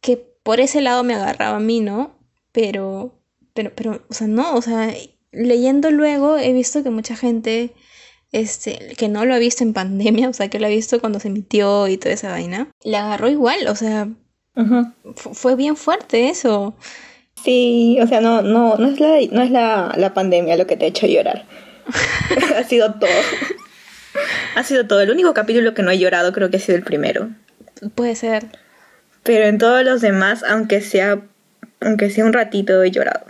que 0.00 0.16
por 0.16 0.60
ese 0.60 0.80
lado 0.80 1.04
me 1.04 1.14
agarraba 1.14 1.56
a 1.56 1.60
mí, 1.60 1.80
¿no? 1.80 2.18
Pero, 2.52 3.18
pero, 3.54 3.72
pero, 3.74 4.04
o 4.08 4.14
sea, 4.14 4.26
no, 4.26 4.54
o 4.54 4.62
sea, 4.62 4.92
leyendo 5.32 5.90
luego 5.90 6.38
he 6.38 6.52
visto 6.52 6.82
que 6.82 6.90
mucha 6.90 7.16
gente, 7.16 7.72
este, 8.32 8.94
que 8.96 9.08
no 9.08 9.24
lo 9.24 9.34
ha 9.34 9.38
visto 9.38 9.62
en 9.64 9.72
pandemia, 9.72 10.28
o 10.28 10.32
sea, 10.32 10.48
que 10.48 10.58
lo 10.58 10.66
ha 10.66 10.70
visto 10.70 11.00
cuando 11.00 11.20
se 11.20 11.28
emitió 11.28 11.88
y 11.88 11.96
toda 11.96 12.14
esa 12.14 12.30
vaina, 12.30 12.70
le 12.82 12.96
agarró 12.96 13.28
igual, 13.28 13.66
o 13.68 13.76
sea, 13.76 14.08
fue 15.14 15.56
bien 15.56 15.76
fuerte 15.76 16.28
eso. 16.28 16.74
Sí, 17.44 17.98
o 18.02 18.06
sea, 18.06 18.20
no, 18.20 18.42
no, 18.42 18.76
no 18.76 18.88
es 18.88 19.00
la, 19.00 19.18
no 19.30 19.42
es 19.42 19.50
la, 19.50 19.94
la 19.96 20.12
pandemia 20.12 20.56
lo 20.56 20.66
que 20.66 20.76
te 20.76 20.84
ha 20.84 20.88
hecho 20.88 21.06
llorar. 21.06 21.46
ha 22.56 22.64
sido 22.64 22.92
todo. 22.94 23.10
Ha 24.54 24.62
sido 24.64 24.86
todo. 24.86 25.00
El 25.00 25.10
único 25.10 25.34
capítulo 25.34 25.74
que 25.74 25.82
no 25.82 25.90
he 25.90 25.98
llorado 25.98 26.32
creo 26.32 26.50
que 26.50 26.56
ha 26.56 26.60
sido 26.60 26.76
el 26.76 26.84
primero. 26.84 27.30
Puede 27.94 28.14
ser. 28.14 28.46
Pero 29.22 29.44
en 29.46 29.58
todos 29.58 29.84
los 29.84 30.00
demás, 30.00 30.42
aunque 30.42 30.80
sea, 30.80 31.20
aunque 31.80 32.10
sea 32.10 32.24
un 32.24 32.32
ratito, 32.32 32.82
he 32.82 32.90
llorado. 32.90 33.26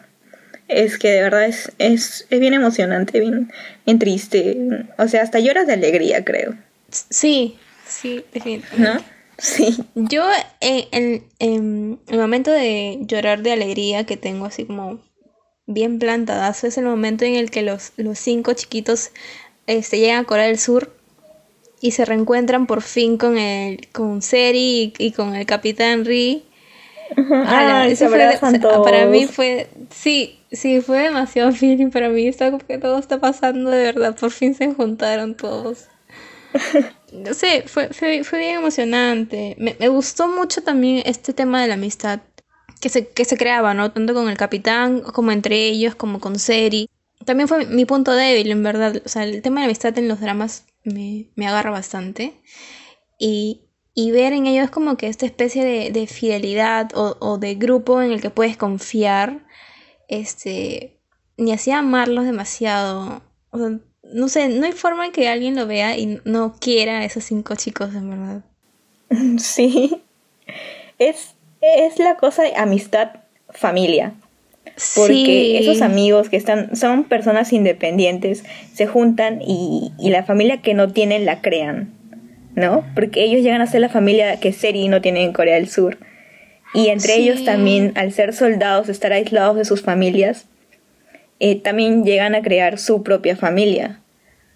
Es 0.69 0.99
que 0.99 1.09
de 1.09 1.23
verdad 1.23 1.47
es, 1.47 1.73
es, 1.79 2.27
es 2.31 2.41
bien 2.41 2.55
emocionante, 2.55 3.19
bien, 3.19 3.53
bien 3.85 3.99
triste. 3.99 4.87
O 4.99 5.09
sea, 5.09 5.23
hasta 5.23 5.41
lloras 5.41 5.67
de 5.67 5.73
alegría, 5.73 6.25
creo. 6.25 6.55
Sí, 6.91 7.59
sí, 7.87 8.25
definitivamente. 8.33 9.01
¿No? 9.01 9.21
Sí. 9.41 9.85
Yo, 9.95 10.29
en, 10.61 11.25
en, 11.39 11.99
el 12.07 12.19
momento 12.19 12.51
de 12.51 12.99
llorar 13.01 13.43
de 13.43 13.53
alegría 13.53 14.05
que 14.05 14.19
tengo 14.19 14.47
así 14.47 14.67
como 14.67 15.01
bien 15.67 15.99
plantadazo, 15.99 16.67
es 16.67 16.77
el 16.77 16.85
momento 16.85 17.25
en 17.25 17.37
el 17.37 17.51
que 17.51 17.63
los, 17.63 17.93
los 17.97 18.19
cinco 18.19 18.53
chiquitos 18.53 19.13
este, 19.71 19.99
llegan 19.99 20.25
a 20.25 20.25
Corea 20.25 20.47
del 20.47 20.59
Sur 20.59 20.93
y 21.81 21.93
se 21.93 22.05
reencuentran 22.05 22.67
por 22.67 22.83
fin 22.83 23.17
con 23.17 23.39
el 23.39 23.89
con 23.93 24.21
Seri 24.21 24.93
y, 24.99 25.13
con 25.13 25.35
el 25.35 25.47
Capitán 25.47 26.05
Ri. 26.05 26.45
Ah, 27.33 27.87
eso 27.89 28.09
fue, 28.09 28.39
para 28.85 29.07
mí 29.07 29.27
fue 29.27 29.69
sí, 29.91 30.39
sí 30.53 30.81
fue 30.81 30.99
demasiado 30.99 31.53
feeling 31.61 31.91
para 31.91 32.09
mí, 32.09 32.27
está 32.27 32.57
que 32.59 32.79
todo 32.79 32.99
está 32.99 33.21
pasando 33.21 33.71
de 33.71 33.83
verdad, 33.83 34.17
por 34.17 34.31
fin 34.31 34.55
se 34.55 34.73
juntaron 34.75 35.35
todos. 35.37 35.87
No 37.13 37.35
sé, 37.35 37.65
fue, 37.67 37.89
fue, 37.89 38.23
fue 38.23 38.39
bien 38.39 38.59
emocionante. 38.59 39.57
Me, 39.59 39.75
me, 39.81 39.89
gustó 39.89 40.29
mucho 40.29 40.63
también 40.63 41.03
este 41.07 41.33
tema 41.33 41.61
de 41.61 41.67
la 41.67 41.75
amistad 41.75 42.21
que 42.81 42.89
se, 42.89 43.09
que 43.09 43.25
se 43.25 43.37
creaba, 43.37 43.75
¿no? 43.75 43.91
Tanto 43.91 44.15
con 44.15 44.29
el 44.29 44.37
capitán 44.37 45.01
como 45.01 45.33
entre 45.33 45.67
ellos, 45.67 45.97
como 45.97 46.21
con 46.21 46.39
Seri 46.39 46.89
también 47.25 47.49
fue 47.49 47.67
mi 47.67 47.85
punto 47.85 48.13
débil, 48.13 48.51
en 48.51 48.63
verdad. 48.63 49.03
O 49.05 49.09
sea, 49.09 49.25
el 49.25 49.43
tema 49.43 49.61
de 49.61 49.67
la 49.67 49.71
amistad 49.71 49.97
en 49.99 50.09
los 50.09 50.21
dramas 50.21 50.65
me, 50.85 51.29
agarra 51.47 51.71
bastante. 51.71 52.41
Y, 53.19 53.67
ver 54.13 54.33
en 54.33 54.47
ellos 54.47 54.71
como 54.71 54.97
que 54.97 55.09
esta 55.09 55.27
especie 55.27 55.91
de, 55.91 56.07
fidelidad 56.07 56.91
o, 56.95 57.39
de 57.39 57.55
grupo 57.55 58.01
en 58.01 58.13
el 58.13 58.23
que 58.23 58.31
puedes 58.31 58.57
confiar, 58.57 59.45
este, 60.09 60.99
ni 61.37 61.53
hacía 61.53 61.79
amarlos 61.79 62.25
demasiado. 62.25 63.23
O 63.51 63.59
sea, 63.59 63.79
no 64.03 64.29
sé, 64.29 64.49
no 64.49 64.65
hay 64.65 64.73
forma 64.73 65.05
en 65.07 65.13
que 65.13 65.29
alguien 65.29 65.55
lo 65.55 65.67
vea 65.67 65.99
y 65.99 66.21
no 66.25 66.55
quiera 66.59 67.01
a 67.01 67.05
esos 67.05 67.25
cinco 67.25 67.55
chicos, 67.57 67.95
en 67.95 68.11
verdad. 68.11 68.45
Sí. 69.39 70.03
Es, 70.99 71.35
es 71.61 71.99
la 71.99 72.17
cosa 72.17 72.43
de 72.43 72.55
amistad, 72.57 73.21
familia. 73.51 74.15
Porque 74.97 75.59
esos 75.59 75.83
amigos 75.83 76.29
que 76.29 76.37
están, 76.37 76.75
son 76.75 77.05
personas 77.05 77.53
independientes, 77.53 78.45
se 78.73 78.87
juntan 78.87 79.41
y, 79.43 79.93
y, 79.99 80.11
la 80.11 80.25
familia 80.25 80.63
que 80.63 80.75
no 80.75 80.93
tienen 80.93 81.27
la 81.27 81.41
crean, 81.41 81.93
¿no? 82.55 82.85
Porque 82.95 83.25
ellos 83.25 83.43
llegan 83.43 83.61
a 83.61 83.67
ser 83.67 83.83
la 83.83 83.89
familia 83.89 84.41
que 84.41 84.53
Seri 84.53 84.89
no 84.89 85.01
tiene 85.01 85.23
en 85.23 85.33
Corea 85.33 85.57
del 85.57 85.69
Sur. 85.69 85.99
Y 86.73 86.89
entre 86.89 87.17
ellos 87.17 87.45
también, 87.45 87.93
al 87.97 88.13
ser 88.13 88.33
soldados, 88.33 88.89
estar 88.89 89.13
aislados 89.13 89.57
de 89.57 89.65
sus 89.65 89.83
familias, 89.83 90.47
eh, 91.41 91.57
también 91.57 92.05
llegan 92.05 92.35
a 92.35 92.43
crear 92.43 92.79
su 92.79 93.03
propia 93.03 93.37
familia. 93.37 94.01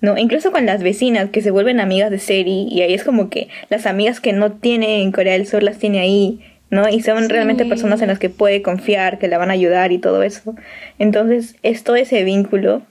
¿no? 0.00 0.18
Incluso 0.18 0.52
con 0.52 0.66
las 0.66 0.82
vecinas 0.82 1.30
que 1.30 1.40
se 1.40 1.50
vuelven 1.50 1.80
amigas 1.80 2.10
de 2.10 2.18
Seri 2.18 2.68
y 2.70 2.82
ahí 2.82 2.92
es 2.92 3.04
como 3.04 3.30
que 3.30 3.48
las 3.70 3.86
amigas 3.86 4.20
que 4.20 4.34
no 4.34 4.52
tiene 4.52 5.00
en 5.02 5.12
Corea 5.12 5.32
del 5.32 5.46
Sur 5.46 5.62
las 5.62 5.78
tiene 5.78 6.00
ahí 6.00 6.40
¿no? 6.74 6.88
Y 6.88 7.00
son 7.00 7.28
realmente 7.28 7.64
personas 7.64 8.02
en 8.02 8.08
las 8.08 8.18
que 8.18 8.28
puede 8.28 8.60
confiar, 8.60 9.18
que 9.18 9.28
la 9.28 9.38
van 9.38 9.50
a 9.50 9.54
ayudar 9.54 9.92
y 9.92 9.98
todo 9.98 10.22
eso. 10.22 10.54
Entonces, 10.98 11.56
es 11.62 11.84
todo 11.84 11.96
ese 11.96 12.24
vínculo. 12.24 12.82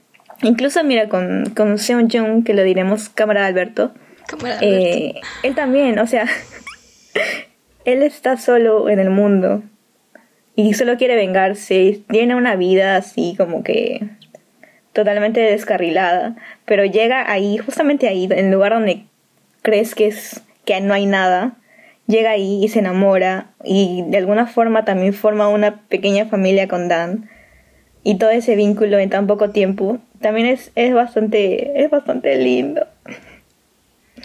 Incluso, 0.42 0.82
mira, 0.82 1.08
con, 1.08 1.52
con 1.54 1.78
Seon 1.78 2.10
Jung, 2.10 2.44
que 2.44 2.54
lo 2.54 2.62
diremos 2.64 3.08
cámara 3.08 3.46
Alberto. 3.46 3.92
Cámara 4.26 4.58
eh, 4.60 5.10
Alberto. 5.10 5.28
él 5.42 5.54
también, 5.54 5.98
o 5.98 6.06
sea, 6.06 6.26
él 7.84 8.02
está 8.02 8.36
solo 8.36 8.88
en 8.88 8.98
el 8.98 9.10
mundo 9.10 9.62
y 10.56 10.74
solo 10.74 10.96
quiere 10.96 11.16
vengarse. 11.16 12.00
Tiene 12.08 12.34
una 12.34 12.56
vida 12.56 12.96
así 12.96 13.34
como 13.36 13.62
que 13.62 14.08
totalmente 14.92 15.40
descarrilada, 15.40 16.36
pero 16.64 16.84
llega 16.84 17.30
ahí, 17.30 17.58
justamente 17.58 18.08
ahí, 18.08 18.24
en 18.24 18.46
el 18.46 18.50
lugar 18.50 18.72
donde 18.72 19.04
crees 19.62 19.94
que 19.94 20.06
es 20.06 20.42
que 20.64 20.80
no 20.80 20.94
hay 20.94 21.04
nada, 21.04 21.56
llega 22.06 22.30
ahí 22.30 22.64
y 22.64 22.68
se 22.68 22.80
enamora 22.80 23.54
y 23.64 24.02
de 24.08 24.18
alguna 24.18 24.46
forma 24.46 24.84
también 24.84 25.14
forma 25.14 25.48
una 25.48 25.86
pequeña 25.88 26.26
familia 26.26 26.68
con 26.68 26.88
Dan. 26.88 27.30
Y 28.02 28.18
todo 28.18 28.30
ese 28.30 28.54
vínculo 28.54 28.98
en 28.98 29.10
tan 29.10 29.26
poco 29.26 29.50
tiempo 29.50 29.98
también 30.20 30.46
es, 30.46 30.70
es 30.74 30.92
bastante 30.94 31.82
es 31.82 31.90
bastante 31.90 32.36
lindo. 32.36 32.86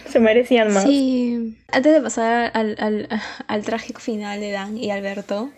Se 0.06 0.20
merecían 0.20 0.72
más. 0.72 0.84
Sí, 0.84 1.56
antes 1.72 1.92
de 1.92 2.00
pasar 2.00 2.50
al, 2.54 2.76
al, 2.78 3.08
al 3.46 3.62
trágico 3.62 4.00
final 4.00 4.40
de 4.40 4.50
Dan 4.50 4.76
y 4.76 4.90
Alberto, 4.90 5.50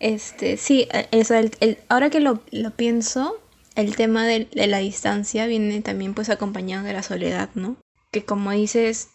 este, 0.00 0.56
sí, 0.56 0.88
el, 1.10 1.26
el, 1.30 1.50
el, 1.60 1.78
ahora 1.88 2.10
que 2.10 2.20
lo, 2.20 2.40
lo 2.50 2.70
pienso, 2.72 3.36
el 3.74 3.96
tema 3.96 4.26
de, 4.26 4.46
de, 4.52 4.66
la 4.66 4.78
distancia 4.78 5.46
viene 5.46 5.80
también 5.80 6.14
pues 6.14 6.28
acompañado 6.28 6.84
de 6.84 6.92
la 6.92 7.02
soledad, 7.02 7.48
¿no? 7.54 7.76
Que 8.10 8.24
como 8.24 8.50
dices, 8.52 9.08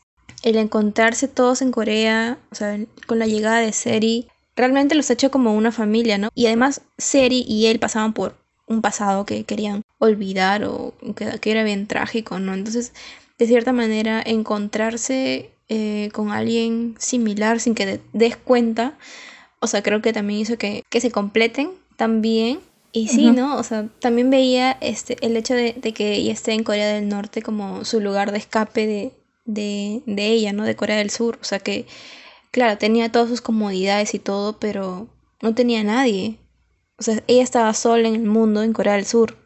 el 0.44 0.58
encontrarse 0.58 1.28
todos 1.28 1.62
en 1.62 1.72
Corea, 1.72 2.38
o 2.52 2.56
sea, 2.56 2.78
con 3.08 3.20
la 3.20 3.28
llegada 3.28 3.60
de 3.60 3.74
Seri, 3.74 4.28
realmente 4.56 4.96
los 4.96 5.10
ha 5.10 5.14
hecho 5.14 5.32
como 5.32 5.56
una 5.56 5.72
familia, 5.72 6.18
¿no? 6.18 6.30
Y 6.36 6.48
además 6.48 6.82
Seri 6.98 7.46
y 7.48 7.68
él 7.68 7.80
pasaban 7.80 8.14
por 8.14 8.36
un 8.68 8.82
pasado 8.82 9.26
que 9.26 9.44
querían 9.44 9.84
olvidar 9.98 10.64
o 10.64 10.94
que, 11.16 11.40
que 11.40 11.52
era 11.52 11.64
bien 11.64 11.88
trágico, 11.88 12.40
¿no? 12.40 12.54
Entonces, 12.54 12.94
de 13.38 13.48
cierta 13.48 13.74
manera, 13.74 14.22
encontrarse 14.24 15.50
eh, 15.70 16.10
con 16.14 16.32
alguien 16.32 16.96
similar 17.00 17.60
sin 17.60 17.76
que 17.76 17.86
te 17.86 18.02
des 18.14 18.38
cuenta, 18.38 18.98
o 19.60 19.68
sea, 19.68 19.84
creo 19.84 20.02
que 20.02 20.14
también 20.14 20.42
hizo 20.42 20.58
que, 20.58 20.84
que 20.90 21.02
se 21.02 21.12
completen 21.12 21.72
también. 21.96 22.60
Y 22.92 23.08
sí, 23.08 23.28
uh 23.28 23.30
-huh. 23.30 23.36
¿no? 23.36 23.58
O 23.58 23.64
sea, 23.64 23.88
también 24.00 24.32
veía 24.32 24.72
este, 24.82 25.16
el 25.22 25.38
hecho 25.38 25.54
de, 25.54 25.74
de, 25.74 25.94
que 25.94 26.16
ella 26.16 26.34
esté 26.34 26.54
en 26.54 26.64
Corea 26.64 26.88
del 26.92 27.08
Norte 27.08 27.44
como 27.44 27.86
su 27.86 28.00
lugar 28.00 28.32
de 28.32 28.40
escape 28.40 28.88
de, 28.88 29.12
de, 29.46 30.04
de 30.06 30.28
ella, 30.28 30.54
¿no? 30.54 30.64
De 30.64 30.76
Corea 30.76 30.98
del 30.98 31.10
Sur. 31.10 31.40
O 31.42 31.44
sea 31.44 31.60
que, 31.60 31.86
claro, 32.52 32.78
tenía 32.78 33.12
todas 33.12 33.30
sus 33.30 33.42
comodidades 33.42 34.14
y 34.14 34.20
todo, 34.20 34.60
pero 34.60 35.08
no 35.42 35.56
tenía 35.56 35.84
nadie. 35.84 36.40
O 36.98 37.04
sea, 37.04 37.24
ella 37.28 37.44
estaba 37.44 37.74
sola 37.74 38.08
en 38.08 38.16
el 38.16 38.26
mundo, 38.26 38.62
en 38.62 38.74
Corea 38.74 38.94
del 38.94 39.06
Sur, 39.06 39.38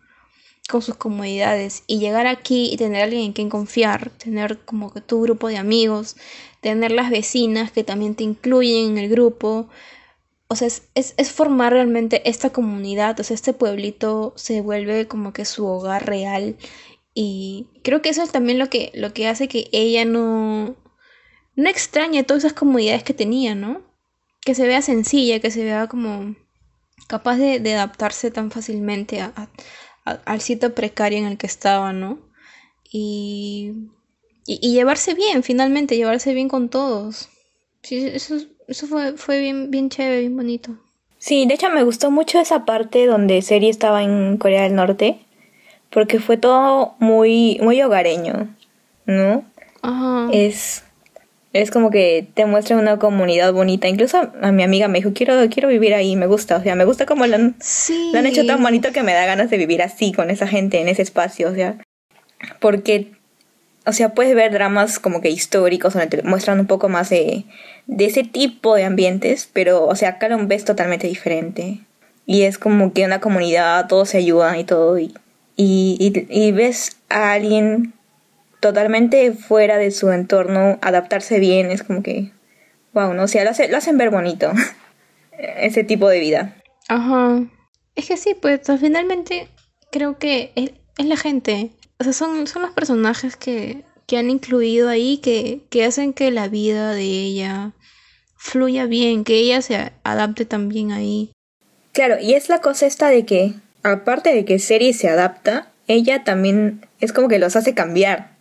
con 0.70 0.82
sus 0.82 0.96
comodidades. 0.96 1.84
Y 1.88 2.00
llegar 2.00 2.28
aquí 2.28 2.70
y 2.72 2.78
tener 2.78 3.02
a 3.02 3.04
alguien 3.06 3.24
en 3.24 3.34
quien 3.34 3.50
confiar, 3.50 4.10
tener 4.12 4.60
como 4.66 4.92
que 4.92 5.02
tu 5.02 5.22
grupo 5.22 5.48
de 5.48 5.58
amigos, 5.58 6.16
tener 6.62 6.92
las 6.92 7.12
vecinas 7.12 7.72
que 7.72 7.84
también 7.84 8.16
te 8.16 8.24
incluyen 8.24 8.92
en 8.92 8.98
el 8.98 9.10
grupo. 9.10 9.70
O 10.48 10.56
sea, 10.56 10.68
es, 10.68 10.84
es, 10.96 11.14
es 11.18 11.32
formar 11.32 11.74
realmente 11.74 12.28
esta 12.30 12.52
comunidad, 12.52 13.20
o 13.20 13.24
sea, 13.24 13.36
este 13.36 13.54
pueblito 13.54 14.34
se 14.36 14.62
vuelve 14.62 15.08
como 15.08 15.34
que 15.34 15.46
su 15.46 15.66
hogar 15.66 16.06
real 16.06 16.58
y 17.14 17.68
creo 17.84 18.02
que 18.02 18.10
eso 18.10 18.24
es 18.24 18.32
también 18.32 18.58
lo 18.60 18.70
que, 18.70 18.92
lo 18.96 19.14
que 19.14 19.28
hace 19.28 19.48
que 19.48 19.70
ella 19.72 20.06
no, 20.06 20.76
no 21.56 21.70
extrañe 21.70 22.24
todas 22.24 22.44
esas 22.44 22.58
comodidades 22.58 23.04
que 23.04 23.14
tenía, 23.14 23.56
¿no? 23.56 23.82
Que 24.42 24.56
se 24.56 24.68
vea 24.68 24.82
sencilla, 24.82 25.40
que 25.40 25.52
se 25.52 25.64
vea 25.64 25.88
como 25.88 26.36
capaz 27.08 27.38
de, 27.38 27.74
adaptarse 27.74 28.32
tan 28.32 28.50
fácilmente 28.50 29.22
a, 29.22 29.50
al 30.04 30.42
sitio 30.42 30.74
precario 30.74 31.20
en 31.20 31.26
el 31.26 31.38
que 31.38 31.48
estaba, 31.48 31.94
¿no? 31.94 32.20
Y, 32.92 33.74
y, 34.46 34.60
y, 34.62 34.74
llevarse 34.74 35.14
bien, 35.14 35.44
finalmente, 35.44 35.96
llevarse 35.96 36.34
bien 36.34 36.50
con 36.50 36.70
todos. 36.70 37.30
Sí, 37.82 38.06
eso, 38.06 38.38
eso 38.68 38.88
fue, 38.88 39.18
fue 39.18 39.40
bien, 39.40 39.72
bien 39.72 39.90
chévere, 39.90 40.22
bien 40.22 40.36
bonito. 40.36 40.78
Sí, 41.18 41.46
de 41.46 41.54
hecho 41.54 41.70
me 41.70 41.84
gustó 41.84 42.12
mucho 42.12 42.40
esa 42.40 42.66
parte 42.66 43.06
donde 43.06 43.42
Seri 43.42 43.70
estaba 43.70 44.04
en 44.04 44.38
Corea 44.38 44.64
del 44.64 44.76
Norte 44.76 45.26
porque 45.94 46.20
fue 46.20 46.38
todo 46.38 46.96
muy, 47.00 47.60
muy 47.62 47.82
hogareño, 47.82 48.48
¿no? 49.06 49.46
Ajá. 49.84 50.28
Es, 50.34 50.84
es 51.54 51.70
como 51.70 51.92
que 51.92 52.28
te 52.34 52.48
muestra 52.48 52.78
una 52.78 52.98
comunidad 52.98 53.54
bonita. 53.54 53.88
Incluso 53.88 54.32
a 54.42 54.52
mi 54.52 54.64
amiga 54.64 54.88
me 54.88 54.98
dijo, 54.98 55.14
quiero, 55.14 55.36
quiero 55.50 55.70
vivir 55.70 55.94
ahí, 55.94 56.16
me 56.16 56.26
gusta. 56.26 56.58
O 56.58 56.64
sea, 56.64 56.74
me 56.76 56.86
gusta 56.86 57.06
como 57.06 57.28
lo 57.28 57.36
han, 57.36 57.56
sí. 57.60 58.10
lo 58.12 58.20
han 58.20 58.26
hecho 58.26 58.46
tan 58.46 58.62
bonito 58.64 58.92
que 58.92 59.04
me 59.04 59.14
da 59.14 59.26
ganas 59.28 59.52
de 59.52 59.58
vivir 59.58 59.84
así, 59.84 60.12
con 60.12 60.32
esa 60.32 60.48
gente, 60.48 60.82
en 60.82 60.88
ese 60.88 61.04
espacio. 61.04 61.52
O 61.52 61.54
sea, 61.54 61.78
porque, 62.60 63.12
o 63.86 63.94
sea, 63.94 64.16
puedes 64.16 64.34
ver 64.34 64.52
dramas 64.52 64.98
como 64.98 65.22
que 65.22 65.30
históricos 65.30 65.94
donde 65.94 66.08
te 66.08 66.24
muestran 66.24 66.60
un 66.60 66.68
poco 66.68 66.90
más 66.90 67.12
de, 67.12 67.46
de 67.86 68.06
ese 68.06 68.24
tipo 68.24 68.74
de 68.74 68.86
ambientes, 68.86 69.48
pero, 69.54 69.86
o 69.86 69.96
sea, 69.96 70.10
acá 70.10 70.28
lo 70.28 70.44
ves 70.48 70.66
totalmente 70.66 71.08
diferente. 71.08 71.82
Y 72.26 72.44
es 72.44 72.58
como 72.58 72.94
que 72.94 73.06
una 73.06 73.20
comunidad, 73.20 73.88
todos 73.88 74.10
se 74.10 74.18
ayudan 74.18 74.58
y 74.58 74.64
todo, 74.64 74.98
y 74.98 75.14
y, 75.56 75.98
y, 76.00 76.46
y, 76.48 76.52
ves 76.52 76.98
a 77.10 77.34
alguien 77.34 77.94
totalmente 78.60 79.34
fuera 79.34 79.78
de 79.78 79.92
su 79.92 80.12
entorno 80.12 80.80
adaptarse 80.82 81.40
bien, 81.40 81.70
es 81.70 81.84
como 81.84 82.02
que, 82.02 82.32
wow, 82.94 83.14
no 83.14 83.24
o 83.24 83.28
sea, 83.28 83.44
lo, 83.44 83.52
hace, 83.52 83.68
lo 83.68 83.78
hacen 83.78 83.98
ver 83.98 84.10
bonito, 84.10 84.52
ese 85.38 85.84
tipo 85.84 86.10
de 86.10 86.20
vida. 86.20 86.56
Ajá. 86.88 87.44
Es 87.96 88.08
que 88.08 88.18
sí, 88.18 88.36
pues 88.40 88.62
finalmente 88.80 89.48
creo 89.92 90.18
que 90.18 90.52
es, 90.56 90.72
es 90.98 91.06
la 91.06 91.18
gente, 91.18 91.72
o 92.00 92.04
sea, 92.04 92.14
son, 92.14 92.48
son 92.48 92.64
los 92.64 92.72
personajes 92.72 93.36
que, 93.36 93.84
que 94.08 94.18
han 94.18 94.30
incluido 94.30 94.90
ahí 94.90 95.18
que, 95.18 95.62
que 95.70 95.86
hacen 95.86 96.14
que 96.14 96.32
la 96.32 96.48
vida 96.48 96.94
de 96.94 97.04
ella 97.04 97.74
fluya 98.36 98.86
bien, 98.86 99.24
que 99.24 99.36
ella 99.36 99.62
se 99.62 99.94
adapte 100.04 100.46
también 100.46 100.92
ahí. 100.92 101.32
Claro, 101.94 102.18
y 102.20 102.34
es 102.34 102.50
la 102.50 102.60
cosa 102.60 102.86
esta 102.88 103.08
de 103.08 103.26
que 103.26 103.54
aparte 103.84 104.34
de 104.34 104.46
que 104.46 104.60
Seri 104.60 104.94
se 104.94 105.10
adapta, 105.10 105.68
ella 105.88 106.24
también 106.24 106.86
es 107.00 107.14
como 107.14 107.28
que 107.28 107.40
los 107.40 107.56
hace 107.56 107.74
cambiar 107.74 108.32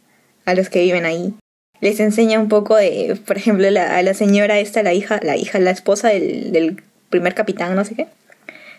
a 0.45 0.55
los 0.55 0.71
que 0.71 0.83
viven 0.83 1.05
ahí. 1.05 1.35
Les 1.81 1.99
enseña 1.99 2.39
un 2.39 2.49
poco 2.49 2.77
de, 2.77 3.19
por 3.27 3.37
ejemplo, 3.37 3.69
la, 3.71 3.97
a 3.97 4.03
la 4.03 4.15
señora 4.15 4.61
esta, 4.61 4.83
la 4.83 4.95
hija, 4.95 5.19
la 5.23 5.37
hija, 5.37 5.59
la 5.59 5.73
esposa 5.73 6.09
del, 6.09 6.83
primer 7.11 7.35
capitán, 7.35 7.75
no 7.75 7.85
sé 7.85 7.95
qué. 7.95 8.07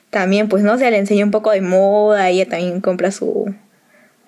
También, 0.10 0.50
pues, 0.50 0.64
no 0.64 0.78
sé, 0.78 0.90
le 0.90 0.98
enseña 0.98 1.26
un 1.26 1.32
poco 1.32 1.52
de 1.52 1.62
moda, 1.62 2.30
ella 2.30 2.48
también 2.48 2.82
compra 2.82 3.12
su, 3.12 3.54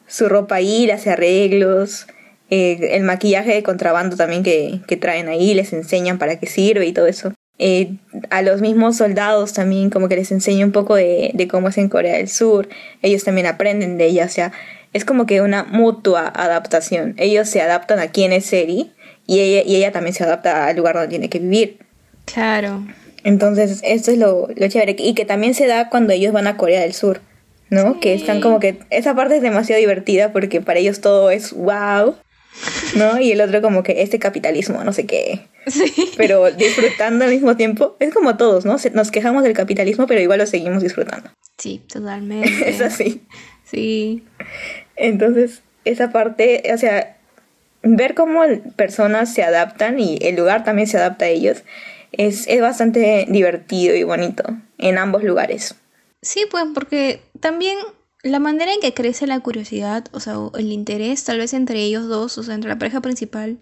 su 0.07 0.29
ropa 0.29 0.55
ahí, 0.55 0.89
hace 0.91 1.09
arreglos, 1.09 2.05
eh, 2.49 2.89
el 2.91 3.03
maquillaje 3.03 3.53
de 3.53 3.63
contrabando 3.63 4.15
también 4.15 4.43
que, 4.43 4.81
que 4.87 4.97
traen 4.97 5.27
ahí, 5.27 5.53
les 5.53 5.73
enseñan 5.73 6.19
para 6.19 6.39
qué 6.39 6.45
sirve 6.45 6.85
y 6.85 6.93
todo 6.93 7.07
eso. 7.07 7.33
Eh, 7.57 7.95
a 8.31 8.41
los 8.41 8.59
mismos 8.59 8.97
soldados 8.97 9.53
también 9.53 9.89
como 9.89 10.09
que 10.09 10.17
les 10.17 10.29
enseña 10.31 10.65
un 10.65 10.73
poco 10.73 10.95
de, 10.95 11.31
de, 11.33 11.47
cómo 11.47 11.69
es 11.69 11.77
en 11.77 11.87
Corea 11.87 12.17
del 12.17 12.27
Sur, 12.27 12.67
ellos 13.01 13.23
también 13.23 13.47
aprenden 13.47 13.97
de 13.97 14.07
ella, 14.07 14.25
o 14.25 14.29
sea, 14.29 14.51
es 14.91 15.05
como 15.05 15.25
que 15.25 15.41
una 15.41 15.63
mutua 15.63 16.27
adaptación, 16.27 17.15
ellos 17.17 17.47
se 17.47 17.61
adaptan 17.61 17.99
a 17.99 18.07
quién 18.07 18.33
es 18.33 18.45
Seri 18.45 18.91
y 19.25 19.39
ella, 19.39 19.63
y 19.65 19.77
ella 19.77 19.91
también 19.91 20.13
se 20.13 20.23
adapta 20.23 20.67
al 20.67 20.75
lugar 20.75 20.95
donde 20.95 21.09
tiene 21.09 21.29
que 21.29 21.39
vivir. 21.39 21.79
Claro. 22.25 22.83
Entonces, 23.23 23.81
esto 23.83 24.11
es 24.11 24.17
lo, 24.17 24.47
lo 24.55 24.67
chévere 24.67 24.95
y 24.99 25.13
que 25.13 25.25
también 25.25 25.53
se 25.53 25.65
da 25.65 25.89
cuando 25.89 26.13
ellos 26.13 26.31
van 26.31 26.47
a 26.47 26.57
Corea 26.57 26.81
del 26.81 26.93
Sur, 26.93 27.21
¿no? 27.69 27.93
Sí. 27.93 27.99
Que 27.99 28.13
están 28.13 28.39
como 28.39 28.59
que, 28.59 28.79
esa 28.89 29.15
parte 29.15 29.37
es 29.37 29.41
demasiado 29.41 29.79
divertida 29.79 30.31
porque 30.31 30.61
para 30.61 30.79
ellos 30.79 31.01
todo 31.01 31.31
es 31.31 31.53
wow, 31.53 32.15
¿no? 32.95 33.19
Y 33.19 33.31
el 33.31 33.41
otro 33.41 33.61
como 33.61 33.81
que 33.81 34.03
este 34.03 34.19
capitalismo, 34.19 34.83
no 34.83 34.93
sé 34.93 35.05
qué. 35.05 35.41
Sí. 35.67 36.11
Pero 36.17 36.51
disfrutando 36.51 37.25
al 37.25 37.31
mismo 37.31 37.55
tiempo. 37.57 37.95
Es 37.99 38.13
como 38.13 38.37
todos, 38.37 38.65
¿no? 38.65 38.77
Nos 38.93 39.11
quejamos 39.11 39.43
del 39.43 39.53
capitalismo, 39.53 40.07
pero 40.07 40.21
igual 40.21 40.39
lo 40.39 40.45
seguimos 40.45 40.83
disfrutando. 40.83 41.29
Sí, 41.57 41.81
totalmente. 41.91 42.49
es 42.69 42.81
así. 42.81 43.23
Sí. 43.63 44.23
Entonces, 44.95 45.61
esa 45.83 46.11
parte, 46.11 46.63
o 46.73 46.77
sea, 46.77 47.17
ver 47.81 48.15
cómo 48.15 48.41
personas 48.75 49.33
se 49.33 49.43
adaptan 49.43 49.99
y 49.99 50.17
el 50.21 50.35
lugar 50.35 50.63
también 50.63 50.87
se 50.87 50.97
adapta 50.97 51.25
a 51.25 51.29
ellos, 51.29 51.63
es, 52.11 52.47
es 52.47 52.61
bastante 52.61 53.25
divertido 53.29 53.95
y 53.95 54.03
bonito 54.03 54.43
en 54.77 54.97
ambos 54.97 55.23
lugares. 55.23 55.75
Sí, 56.21 56.45
pues 56.49 56.65
porque 56.73 57.21
también 57.39 57.77
la 58.23 58.39
manera 58.39 58.73
en 58.73 58.79
que 58.79 58.95
crece 58.95 59.27
la 59.27 59.39
curiosidad, 59.39 60.05
o 60.11 60.19
sea, 60.19 60.35
el 60.57 60.71
interés 60.71 61.23
tal 61.23 61.37
vez 61.37 61.53
entre 61.53 61.83
ellos 61.83 62.07
dos, 62.07 62.37
o 62.39 62.43
sea, 62.43 62.55
entre 62.55 62.69
la 62.69 62.79
pareja 62.79 62.99
principal, 62.99 63.59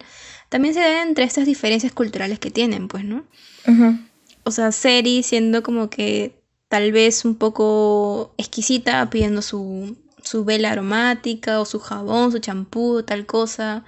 también 0.54 0.72
se 0.72 0.78
da 0.78 1.02
entre 1.02 1.24
estas 1.24 1.46
diferencias 1.46 1.90
culturales 1.90 2.38
que 2.38 2.48
tienen, 2.48 2.86
pues, 2.86 3.02
¿no? 3.02 3.24
Uh 3.66 3.72
-huh. 3.72 4.08
O 4.44 4.52
sea, 4.52 4.70
Seri 4.70 5.24
siendo 5.24 5.64
como 5.64 5.90
que 5.90 6.44
tal 6.68 6.92
vez 6.92 7.24
un 7.24 7.34
poco 7.34 8.32
exquisita, 8.36 9.10
pidiendo 9.10 9.42
su, 9.42 9.96
su 10.22 10.44
vela 10.44 10.70
aromática 10.70 11.60
o 11.60 11.64
su 11.64 11.80
jabón, 11.80 12.30
su 12.30 12.38
champú, 12.38 13.02
tal 13.02 13.26
cosa. 13.26 13.84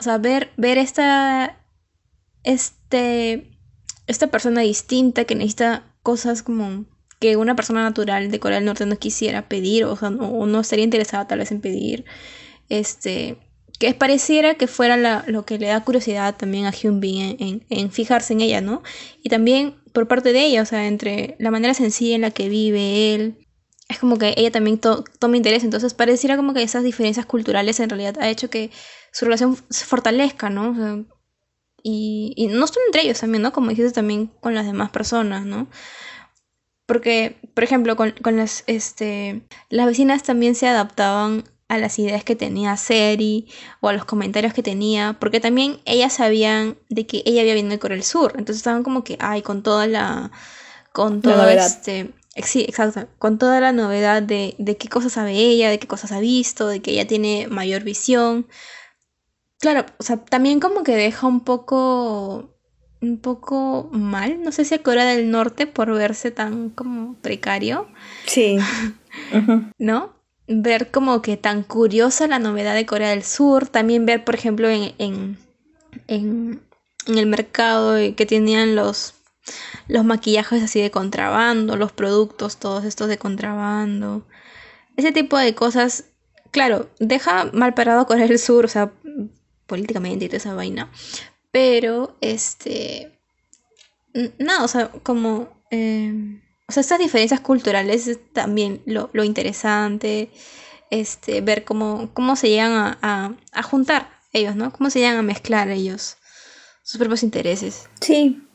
O 0.00 0.02
sea, 0.02 0.18
ver, 0.18 0.50
ver 0.56 0.76
esta, 0.76 1.62
este, 2.42 3.56
esta 4.08 4.26
persona 4.26 4.62
distinta 4.62 5.24
que 5.24 5.36
necesita 5.36 5.84
cosas 6.02 6.42
como 6.42 6.84
que 7.20 7.36
una 7.36 7.54
persona 7.54 7.84
natural 7.84 8.28
de 8.32 8.40
Corea 8.40 8.58
del 8.58 8.64
Norte 8.64 8.86
no 8.86 8.96
quisiera 8.96 9.48
pedir, 9.48 9.84
o 9.84 9.94
sea, 9.94 10.10
no, 10.10 10.46
no 10.46 10.58
estaría 10.58 10.84
interesada 10.84 11.28
tal 11.28 11.38
vez 11.38 11.52
en 11.52 11.60
pedir. 11.60 12.06
Este, 12.68 13.38
que 13.80 13.94
pareciera 13.94 14.56
que 14.56 14.66
fuera 14.66 15.24
lo 15.26 15.46
que 15.46 15.58
le 15.58 15.68
da 15.68 15.82
curiosidad 15.82 16.36
también 16.36 16.66
a 16.66 16.70
Hyun 16.70 17.00
Bin 17.00 17.64
en, 17.70 17.90
fijarse 17.90 18.34
en 18.34 18.42
ella, 18.42 18.60
¿no? 18.60 18.82
Y 19.22 19.30
también 19.30 19.74
por 19.94 20.06
parte 20.06 20.34
de 20.34 20.44
ella, 20.44 20.60
o 20.60 20.66
sea, 20.66 20.86
entre 20.86 21.34
la 21.38 21.50
manera 21.50 21.72
sencilla 21.72 22.14
en 22.14 22.20
la 22.20 22.30
que 22.30 22.50
vive 22.50 23.14
él, 23.14 23.48
es 23.88 23.98
como 23.98 24.18
que 24.18 24.34
ella 24.36 24.50
también 24.50 24.78
toma 24.78 25.36
interés, 25.38 25.64
entonces 25.64 25.94
pareciera 25.94 26.36
como 26.36 26.52
que 26.52 26.62
esas 26.62 26.84
diferencias 26.84 27.24
culturales 27.24 27.80
en 27.80 27.88
realidad 27.88 28.18
ha 28.20 28.28
hecho 28.28 28.50
que 28.50 28.70
su 29.12 29.24
relación 29.24 29.56
se 29.70 29.86
fortalezca, 29.86 30.50
¿no? 30.50 31.06
y, 31.82 32.48
no 32.50 32.66
solo 32.66 32.80
entre 32.86 33.00
ellos 33.00 33.20
también, 33.20 33.42
¿no? 33.42 33.52
Como 33.52 33.70
dijiste 33.70 33.92
también 33.92 34.26
con 34.40 34.54
las 34.54 34.66
demás 34.66 34.90
personas, 34.90 35.46
¿no? 35.46 35.68
Porque, 36.84 37.38
por 37.54 37.64
ejemplo, 37.64 37.96
con, 37.96 38.12
las, 38.36 38.62
este, 38.66 39.40
las 39.70 39.86
vecinas 39.86 40.22
también 40.22 40.54
se 40.54 40.68
adaptaban 40.68 41.44
a 41.70 41.78
las 41.78 42.00
ideas 42.00 42.24
que 42.24 42.34
tenía 42.34 42.76
Seri 42.76 43.46
o 43.80 43.88
a 43.88 43.92
los 43.92 44.04
comentarios 44.04 44.52
que 44.52 44.62
tenía, 44.62 45.16
porque 45.20 45.38
también 45.38 45.78
ellas 45.84 46.14
sabían 46.14 46.76
de 46.88 47.06
que 47.06 47.22
ella 47.24 47.42
había 47.42 47.54
venido 47.54 47.70
de 47.70 47.78
Corea 47.78 47.96
del 47.96 48.04
Sur, 48.04 48.32
entonces 48.32 48.56
estaban 48.56 48.82
como 48.82 49.04
que, 49.04 49.16
ay, 49.20 49.42
con 49.42 49.62
toda 49.62 49.86
la, 49.86 50.32
con 50.92 51.22
toda 51.22 51.52
este, 51.54 52.12
sí, 52.42 52.62
exacto, 52.62 53.06
con 53.20 53.38
toda 53.38 53.60
la 53.60 53.70
novedad 53.70 54.20
de, 54.20 54.56
de 54.58 54.76
qué 54.76 54.88
cosas 54.88 55.12
sabe 55.12 55.32
ella, 55.32 55.70
de 55.70 55.78
qué 55.78 55.86
cosas 55.86 56.10
ha 56.10 56.18
visto, 56.18 56.66
de 56.66 56.82
que 56.82 56.90
ella 56.90 57.06
tiene 57.06 57.46
mayor 57.48 57.84
visión. 57.84 58.48
Claro, 59.60 59.86
o 59.98 60.02
sea, 60.02 60.16
también 60.16 60.58
como 60.58 60.82
que 60.82 60.96
deja 60.96 61.28
un 61.28 61.44
poco 61.44 62.50
un 63.00 63.18
poco 63.18 63.88
mal, 63.92 64.42
no 64.42 64.50
sé 64.50 64.64
si 64.64 64.74
a 64.74 64.82
Corea 64.82 65.04
del 65.04 65.30
Norte 65.30 65.68
por 65.68 65.94
verse 65.94 66.32
tan 66.32 66.68
como 66.70 67.14
precario. 67.14 67.86
Sí. 68.26 68.58
¿No? 69.78 70.19
Ver 70.52 70.90
como 70.90 71.22
que 71.22 71.36
tan 71.36 71.62
curiosa 71.62 72.26
la 72.26 72.40
novedad 72.40 72.74
de 72.74 72.84
Corea 72.84 73.10
del 73.10 73.22
Sur, 73.22 73.68
también 73.68 74.04
ver, 74.04 74.24
por 74.24 74.34
ejemplo, 74.34 74.68
en, 74.68 74.94
en, 74.98 75.38
en, 76.08 76.60
el 77.06 77.26
mercado 77.26 77.94
que 78.16 78.26
tenían 78.26 78.74
los, 78.74 79.14
los 79.86 80.04
maquillajes 80.04 80.62
así 80.62 80.80
de 80.80 80.90
contrabando, 80.90 81.76
los 81.76 81.92
productos, 81.92 82.56
todos 82.56 82.84
estos 82.84 83.06
de 83.06 83.16
contrabando. 83.16 84.26
Ese 84.96 85.12
tipo 85.12 85.38
de 85.38 85.54
cosas, 85.54 86.06
claro, 86.50 86.90
deja 86.98 87.44
mal 87.52 87.72
parado 87.74 88.06
Corea 88.06 88.26
del 88.26 88.40
Sur, 88.40 88.64
o 88.64 88.68
sea, 88.68 88.92
políticamente 89.66 90.24
y 90.24 90.28
toda 90.28 90.38
esa 90.38 90.54
vaina. 90.54 90.90
Pero, 91.52 92.16
este, 92.20 93.20
no, 94.38 94.64
o 94.64 94.68
sea, 94.68 94.90
como, 95.04 95.48
em, 95.70 96.39
o 96.70 96.72
sea, 96.72 96.82
estas 96.82 97.00
diferencias 97.00 97.40
culturales 97.40 98.06
es 98.06 98.20
también 98.32 98.80
lo, 98.86 99.10
interesante, 99.24 100.30
este, 100.88 101.40
ver 101.40 101.64
cómo, 101.64 102.10
cómo 102.14 102.36
se 102.36 102.48
llegan 102.48 102.96
a, 103.02 103.34
a, 103.52 103.62
juntar 103.64 104.06
ellos, 104.32 104.54
¿no? 104.54 104.70
Cómo 104.70 104.88
se 104.88 105.00
llegan 105.00 105.16
a 105.16 105.22
mezclar 105.22 105.68
ellos, 105.68 106.16
sus 106.84 106.98
propios 107.00 107.24
intereses. 107.24 107.88
Sí, 108.00 108.46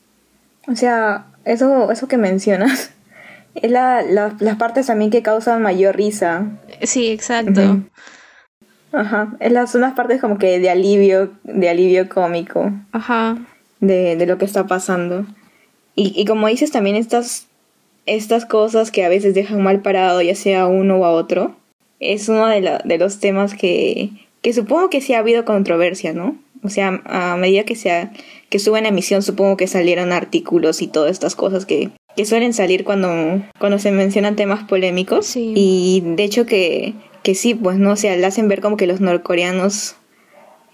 o 0.66 0.78
sea, 0.78 1.26
eso, 1.43 1.91
eso 1.91 2.07
que 2.07 2.16
mencionas, 2.16 2.91
es 3.55 3.70
la, 3.70 4.01
las 4.01 4.55
partes 4.55 4.88
también 4.88 5.11
que 5.11 5.22
causan 5.22 5.61
mayor 5.61 5.97
risa. 5.97 6.45
Sí, 6.84 7.09
exacto. 7.09 7.82
Ajá, 8.93 9.36
es 9.41 9.51
las, 9.51 9.76
unas 9.76 9.93
partes 9.93 10.22
como 10.22 10.38
que 10.38 10.57
de 10.59 10.70
alivio, 10.70 11.34
de 11.43 11.68
alivio 11.68 12.07
cómico. 12.07 12.72
Ajá. 12.93 13.38
De, 13.82 14.16
de 14.16 14.26
lo 14.26 14.38
que 14.38 14.45
está 14.45 14.68
pasando. 14.68 15.26
Y, 15.95 16.13
y 16.16 16.24
como 16.24 16.47
dices 16.47 16.72
también 16.72 16.95
estas, 16.95 17.47
estas 18.06 18.45
cosas 18.45 18.91
que 18.91 19.03
a 19.03 19.10
veces 19.10 19.34
dejan 19.34 19.64
mal 19.64 19.82
parado, 19.82 20.22
ya 20.22 20.36
sea 20.36 20.62
a 20.62 20.68
uno 20.68 20.97
o 20.97 21.06
a 21.06 21.12
otro, 21.12 21.56
es 21.99 22.30
uno 22.30 22.47
de, 22.47 22.62
la, 22.62 22.82
de 22.84 22.97
los 22.97 23.20
temas 23.20 23.53
que, 23.53 24.10
que 24.41 24.53
supongo 24.53 24.89
que 24.89 25.01
sí 25.01 25.14
ha 25.14 25.20
habido 25.20 25.45
controversia, 25.45 26.14
¿no? 26.14 26.38
O 26.64 26.70
sea, 26.70 27.01
a 27.06 27.38
medida 27.38 27.64
que 27.64 27.76
sea 27.76 28.12
que 28.49 28.60
suben 28.60 28.86
emisión, 28.86 29.22
supongo 29.22 29.58
que 29.58 29.68
salieron 29.68 30.12
artículos 30.12 30.82
y 30.82 30.88
todas 30.88 31.12
estas 31.12 31.36
cosas 31.36 31.66
que, 31.66 31.91
que 32.16 32.26
suelen 32.26 32.53
salir 32.53 32.84
cuando, 32.84 33.43
cuando 33.60 33.78
se 33.78 33.91
mencionan 33.91 34.36
temas 34.36 34.64
polémicos. 34.64 35.28
Sí. 35.28 35.53
Y 35.56 36.01
de 36.03 36.24
hecho 36.24 36.45
que 36.45 36.95
que 37.26 37.34
sí, 37.34 37.56
pues 37.56 37.80
no, 37.80 37.93
o 37.93 37.95
sea, 37.95 38.16
le 38.16 38.26
hacen 38.26 38.47
ver 38.47 38.62
como 38.62 38.78
que 38.78 38.86
los 38.86 39.01
norcoreanos 39.01 39.95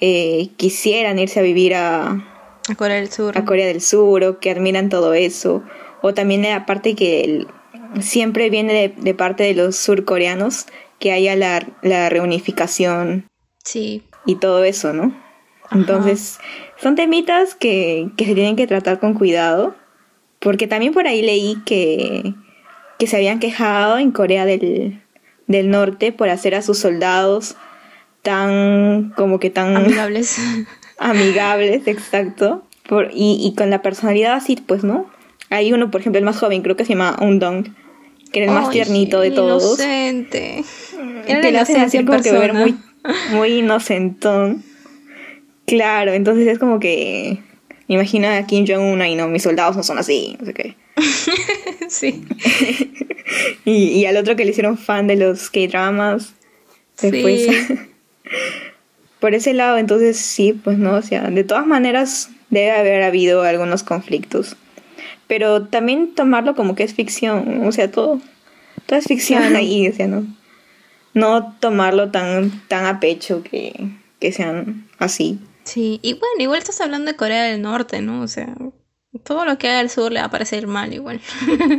eh, 0.02 0.50
quisieran 0.58 1.18
irse 1.18 1.40
a 1.40 1.44
vivir 1.44 1.74
a, 1.74 2.28
a 2.68 2.76
Corea 2.76 2.98
del 2.98 3.10
Sur. 3.10 3.38
A 3.38 3.46
Corea 3.46 3.66
del 3.66 3.80
Sur, 3.80 4.24
o 4.26 4.40
que 4.40 4.52
admiran 4.52 4.90
todo 4.90 5.14
eso. 5.14 5.64
O 6.02 6.14
también 6.14 6.44
la 6.44 6.66
parte 6.66 6.96
que 6.96 7.46
siempre 8.00 8.50
viene 8.50 8.94
de, 8.96 9.14
parte 9.14 9.44
de 9.44 9.54
los 9.54 9.76
surcoreanos 9.76 10.66
que 11.00 11.12
haya 11.12 11.36
la, 11.36 11.66
la 11.82 12.10
reunificación. 12.10 13.26
Sí. 13.64 14.04
Y 14.26 14.36
todo 14.36 14.64
eso, 14.64 14.94
¿no? 14.94 15.16
Entonces, 15.72 16.40
son 16.78 16.96
temitas 16.96 17.56
que, 17.56 18.10
que 18.18 18.26
se 18.26 18.36
tienen 18.36 18.56
que 18.56 18.68
tratar 18.68 19.00
con 19.00 19.14
cuidado. 19.14 19.76
Porque 20.40 20.68
también 20.68 20.94
por 20.94 21.08
ahí 21.08 21.22
leí 21.22 21.58
que, 21.66 22.34
que 22.98 23.08
se 23.08 23.16
habían 23.16 23.40
quejado 23.40 24.00
en 24.00 24.12
Corea 24.12 24.46
del, 24.46 25.02
del 25.48 25.70
norte 25.70 26.12
por 26.12 26.30
hacer 26.30 26.56
a 26.56 26.62
sus 26.62 26.80
soldados 26.80 27.56
tan 28.22 29.12
como 29.16 29.40
que 29.40 29.50
tan 29.50 29.76
amigables 29.76 30.38
amigables 31.00 31.88
exacto 31.88 32.64
por, 32.88 33.10
y, 33.14 33.38
y, 33.40 33.56
con 33.56 33.70
la 33.70 33.82
personalidad 33.82 34.34
así 34.34 34.56
pues 34.56 34.84
no 34.84 35.10
hay 35.52 35.72
uno 35.72 35.92
por 35.92 36.02
ejemplo 36.02 36.18
el 36.18 36.26
más 36.26 36.38
joven 36.38 36.64
creo 36.64 36.76
que 36.76 36.86
se 36.86 36.94
llama 36.94 37.16
Undong 37.22 37.76
que 38.32 38.42
era 38.42 38.52
el 38.52 38.60
más 38.60 38.72
tiernito 38.72 39.20
de 39.20 39.30
todos 39.30 39.64
inocente 39.64 40.64
era 41.28 41.42
que 41.42 41.52
lo 41.52 41.60
hacen 41.60 41.82
así 41.82 42.04
como 42.04 42.22
que 42.22 42.32
ver 42.32 42.54
muy 42.54 42.76
muy 43.32 43.60
inocentón 43.60 44.64
claro 45.68 46.14
entonces 46.14 46.48
es 46.48 46.58
como 46.58 46.80
que 46.80 47.40
imagina 47.88 48.38
a 48.38 48.48
Kim 48.48 48.66
Jong 48.68 48.94
Un 48.94 49.06
y 49.06 49.16
no 49.16 49.28
mis 49.28 49.44
soldados 49.44 49.78
no 49.78 49.84
son 49.84 50.00
así 50.00 50.36
no 50.40 50.48
sé 50.48 50.54
qué 50.54 50.76
sí 51.88 52.26
y, 53.66 54.06
al 54.06 54.18
otro 54.18 54.36
que 54.36 54.46
le 54.46 54.52
hicieron 54.52 54.78
fan 54.78 55.08
de 55.08 55.16
los 55.16 55.50
K-dramas. 55.50 56.34
Después. 57.02 57.48
Por 59.20 59.36
ese 59.36 59.54
lado, 59.54 59.78
entonces 59.78 60.18
sí, 60.18 60.54
pues 60.54 60.78
no, 60.80 60.96
o 60.96 61.02
sea, 61.02 61.30
de 61.30 61.44
todas 61.44 61.68
maneras 61.68 62.30
debe 62.50 62.72
haber 62.72 63.04
habido 63.04 63.44
algunos 63.44 63.84
conflictos. 63.84 64.56
Pero 65.32 65.66
también 65.68 66.14
tomarlo 66.14 66.56
como 66.56 66.76
que 66.76 66.84
es 66.84 66.94
ficción, 66.94 67.66
o 67.66 67.72
sea, 67.72 67.90
todo, 67.90 68.20
todo 68.86 69.00
es 69.00 69.06
ficción 69.06 69.56
ahí, 69.56 69.88
o 69.88 69.94
sea, 69.94 70.06
no, 70.06 70.28
no 71.14 71.56
tomarlo 71.62 72.12
tan, 72.12 72.52
tan 72.68 72.86
a 72.86 73.00
pecho 73.00 73.42
que, 73.42 73.92
que 74.20 74.34
sean 74.34 74.90
así. 75.00 75.40
Sí, 75.64 76.02
y 76.04 76.16
bueno, 76.16 76.36
igual 76.40 76.60
estás 76.60 76.82
hablando 76.82 77.10
de 77.10 77.16
Corea 77.16 77.44
del 77.44 77.62
Norte, 77.62 78.02
¿no? 78.02 78.22
O 78.22 78.28
sea, 78.28 78.54
todo 79.24 79.46
lo 79.46 79.58
que 79.58 79.70
haga 79.70 79.80
el 79.80 79.90
sur 79.90 80.12
le 80.12 80.20
va 80.20 80.26
a 80.26 80.32
parecer 80.32 80.68
mal 80.68 80.94
igual. 80.94 81.22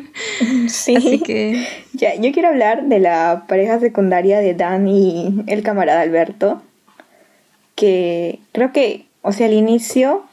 sí. 0.69 0.97
Así 0.97 1.19
que... 1.19 1.67
Ya, 1.93 2.15
yo 2.15 2.33
quiero 2.33 2.49
hablar 2.49 2.85
de 2.85 3.01
la 3.01 3.45
pareja 3.49 3.79
secundaria 3.81 4.39
de 4.39 4.55
Dan 4.55 4.89
y 4.89 5.45
el 5.47 5.63
camarada 5.63 6.01
Alberto. 6.01 6.63
Que 7.75 8.39
creo 8.53 8.73
que, 8.73 9.05
o 9.21 9.33
sea, 9.33 9.45
al 9.45 9.53
inicio, 9.53 10.25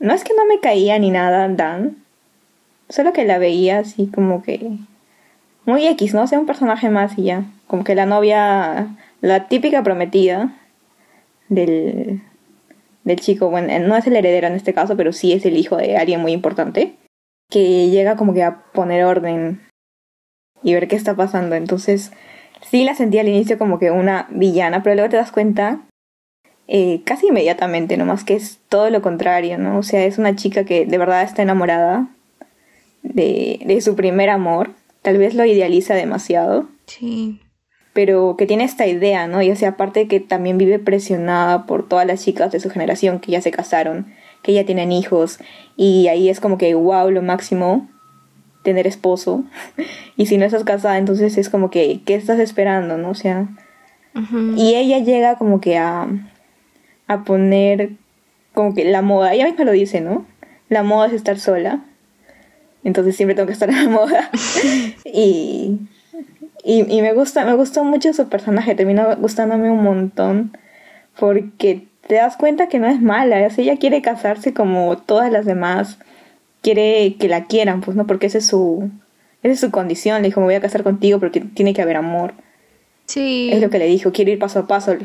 no 0.00 0.14
es 0.14 0.24
que 0.24 0.34
no 0.34 0.46
me 0.46 0.58
caía 0.60 0.98
ni 0.98 1.10
nada 1.10 1.48
Dan, 1.48 1.96
solo 2.88 3.12
que 3.12 3.24
la 3.24 3.38
veía 3.38 3.78
así 3.78 4.06
como 4.06 4.42
que 4.42 4.78
muy 5.66 5.86
X, 5.86 6.14
¿no? 6.14 6.22
O 6.22 6.26
sea, 6.26 6.40
un 6.40 6.46
personaje 6.46 6.88
más 6.88 7.16
y 7.18 7.24
ya. 7.24 7.44
Como 7.66 7.84
que 7.84 7.94
la 7.94 8.06
novia, 8.06 8.96
la 9.20 9.46
típica 9.46 9.82
prometida 9.82 10.56
del, 11.48 12.22
del 13.04 13.20
chico, 13.20 13.50
bueno, 13.50 13.78
no 13.86 13.96
es 13.96 14.06
el 14.06 14.16
heredero 14.16 14.46
en 14.48 14.54
este 14.54 14.74
caso, 14.74 14.96
pero 14.96 15.12
sí 15.12 15.32
es 15.32 15.44
el 15.44 15.56
hijo 15.56 15.76
de 15.76 15.96
alguien 15.96 16.20
muy 16.20 16.32
importante, 16.32 16.96
que 17.50 17.90
llega 17.90 18.16
como 18.16 18.32
que 18.32 18.42
a 18.42 18.62
poner 18.72 19.04
orden 19.04 19.60
y 20.62 20.74
ver 20.74 20.88
qué 20.88 20.96
está 20.96 21.14
pasando. 21.14 21.54
Entonces, 21.54 22.10
sí 22.62 22.84
la 22.84 22.94
sentí 22.94 23.18
al 23.18 23.28
inicio 23.28 23.58
como 23.58 23.78
que 23.78 23.90
una 23.90 24.26
villana, 24.30 24.82
pero 24.82 24.94
luego 24.94 25.10
te 25.10 25.16
das 25.18 25.30
cuenta 25.30 25.80
eh, 26.70 27.02
casi 27.04 27.26
inmediatamente, 27.26 27.96
nomás 27.96 28.24
que 28.24 28.34
es 28.34 28.60
todo 28.68 28.88
lo 28.88 29.02
contrario, 29.02 29.58
¿no? 29.58 29.78
O 29.78 29.82
sea, 29.82 30.04
es 30.04 30.18
una 30.18 30.36
chica 30.36 30.64
que 30.64 30.86
de 30.86 30.98
verdad 30.98 31.22
está 31.22 31.42
enamorada 31.42 32.08
de, 33.02 33.60
de 33.66 33.80
su 33.80 33.96
primer 33.96 34.30
amor. 34.30 34.70
Tal 35.02 35.18
vez 35.18 35.34
lo 35.34 35.44
idealiza 35.44 35.94
demasiado. 35.94 36.68
Sí 36.86 37.40
pero 37.92 38.36
que 38.38 38.46
tiene 38.46 38.64
esta 38.64 38.86
idea, 38.86 39.26
¿no? 39.26 39.42
Y 39.42 39.50
o 39.50 39.56
sea, 39.56 39.70
aparte 39.70 40.06
que 40.06 40.20
también 40.20 40.58
vive 40.58 40.78
presionada 40.78 41.66
por 41.66 41.88
todas 41.88 42.06
las 42.06 42.24
chicas 42.24 42.52
de 42.52 42.60
su 42.60 42.70
generación 42.70 43.18
que 43.18 43.32
ya 43.32 43.40
se 43.40 43.50
casaron, 43.50 44.06
que 44.42 44.52
ya 44.52 44.64
tienen 44.64 44.92
hijos, 44.92 45.38
y 45.76 46.08
ahí 46.08 46.28
es 46.28 46.40
como 46.40 46.56
que, 46.56 46.74
wow, 46.74 47.10
lo 47.10 47.22
máximo, 47.22 47.88
tener 48.62 48.86
esposo, 48.86 49.44
y 50.16 50.26
si 50.26 50.38
no 50.38 50.44
estás 50.44 50.64
casada, 50.64 50.98
entonces 50.98 51.36
es 51.36 51.50
como 51.50 51.70
que, 51.70 52.00
¿qué 52.04 52.14
estás 52.14 52.38
esperando, 52.38 52.96
no? 52.96 53.10
O 53.10 53.14
sea, 53.14 53.48
y 54.56 54.74
ella 54.74 54.98
llega 54.98 55.36
como 55.36 55.60
que 55.60 55.78
a, 55.78 56.08
a 57.10 57.24
poner 57.24 57.90
como 58.54 58.74
que 58.74 58.84
la 58.84 59.02
moda, 59.02 59.32
ella 59.32 59.46
misma 59.46 59.64
lo 59.64 59.72
dice, 59.72 60.00
¿no? 60.00 60.26
la 60.70 60.82
moda 60.82 61.08
es 61.08 61.12
estar 61.12 61.38
sola. 61.38 61.80
Entonces 62.82 63.14
siempre 63.14 63.34
tengo 63.34 63.46
que 63.46 63.52
estar 63.52 63.68
en 63.68 63.84
la 63.84 63.90
moda. 63.90 64.30
y, 65.04 65.78
y, 66.64 67.02
me 67.02 67.12
gusta, 67.12 67.44
me 67.44 67.52
gustó 67.54 67.84
mucho 67.84 68.14
su 68.14 68.30
personaje, 68.30 68.74
terminó 68.74 69.14
gustándome 69.16 69.70
un 69.70 69.82
montón. 69.82 70.56
Porque 71.18 71.88
te 72.06 72.14
das 72.14 72.38
cuenta 72.38 72.68
que 72.68 72.78
no 72.78 72.86
es 72.86 73.02
mala, 73.02 73.44
ella 73.44 73.76
quiere 73.76 74.00
casarse 74.00 74.54
como 74.54 74.96
todas 74.96 75.30
las 75.30 75.44
demás, 75.44 75.98
quiere 76.62 77.16
que 77.18 77.28
la 77.28 77.44
quieran, 77.44 77.82
pues 77.82 77.96
no, 77.96 78.06
porque 78.06 78.26
esa 78.26 78.38
es 78.38 78.46
su, 78.46 78.90
esa 79.42 79.52
es 79.52 79.60
su 79.60 79.70
condición, 79.70 80.22
le 80.22 80.28
dijo, 80.28 80.40
me 80.40 80.46
voy 80.46 80.54
a 80.54 80.60
casar 80.60 80.82
contigo 80.82 81.18
porque 81.18 81.40
tiene 81.40 81.74
que 81.74 81.82
haber 81.82 81.96
amor. 81.96 82.32
Sí. 83.06 83.50
Es 83.52 83.60
lo 83.60 83.70
que 83.70 83.78
le 83.78 83.86
dijo, 83.86 84.12
quiero 84.12 84.30
ir 84.30 84.38
paso 84.38 84.60
a 84.60 84.66
paso, 84.66 84.96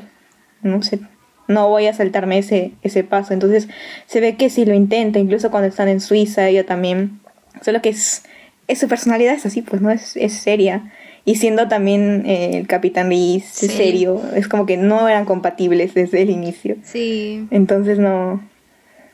no 0.61 0.83
sé, 0.83 0.99
no 1.47 1.69
voy 1.69 1.87
a 1.87 1.93
saltarme 1.93 2.39
ese, 2.39 2.71
ese 2.81 3.03
paso. 3.03 3.33
Entonces 3.33 3.67
se 4.07 4.19
ve 4.19 4.35
que 4.35 4.49
si 4.49 4.65
lo 4.65 4.73
intenta, 4.73 5.19
incluso 5.19 5.51
cuando 5.51 5.67
están 5.67 5.87
en 5.87 6.01
Suiza, 6.01 6.47
ella 6.47 6.65
también, 6.65 7.19
solo 7.61 7.81
que 7.81 7.89
es, 7.89 8.23
es 8.67 8.79
su 8.79 8.87
personalidad 8.87 9.33
es 9.33 9.45
así, 9.45 9.61
pues 9.61 9.81
no 9.81 9.91
es, 9.91 10.15
es 10.17 10.33
seria. 10.33 10.91
Y 11.23 11.35
siendo 11.35 11.67
también 11.67 12.23
eh, 12.27 12.57
el 12.57 12.67
Capitán 12.67 13.09
Reese 13.09 13.67
serio, 13.67 14.21
es 14.35 14.47
como 14.47 14.67
que 14.67 14.77
no 14.77 15.07
eran 15.07 15.25
compatibles 15.25 15.95
desde 15.95 16.21
el 16.21 16.29
inicio. 16.29 16.77
Sí. 16.83 17.47
Entonces 17.49 17.97
no, 17.97 18.43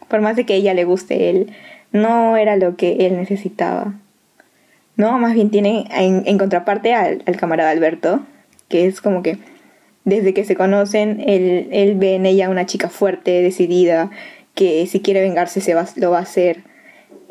por 0.09 0.19
más 0.19 0.35
de 0.35 0.45
que 0.45 0.55
ella 0.55 0.73
le 0.73 0.83
guste 0.83 1.29
él, 1.29 1.53
no 1.93 2.35
era 2.35 2.57
lo 2.57 2.75
que 2.75 3.07
él 3.07 3.15
necesitaba. 3.15 3.93
No, 4.97 5.17
más 5.17 5.33
bien 5.33 5.49
tiene 5.49 5.85
en, 5.89 6.37
contraparte 6.37 6.93
al, 6.93 7.23
al, 7.25 7.37
camarada 7.37 7.71
Alberto, 7.71 8.21
que 8.67 8.87
es 8.87 8.99
como 8.99 9.23
que 9.23 9.37
desde 10.03 10.33
que 10.33 10.45
se 10.45 10.55
conocen, 10.55 11.23
él, 11.27 11.69
él 11.71 11.95
ve 11.95 12.15
en 12.15 12.25
ella 12.25 12.49
una 12.49 12.65
chica 12.65 12.89
fuerte, 12.89 13.41
decidida, 13.41 14.11
que 14.55 14.85
si 14.87 14.99
quiere 14.99 15.21
vengarse 15.21 15.61
se 15.61 15.73
va, 15.73 15.85
lo 15.95 16.11
va 16.11 16.19
a 16.19 16.23
hacer 16.23 16.63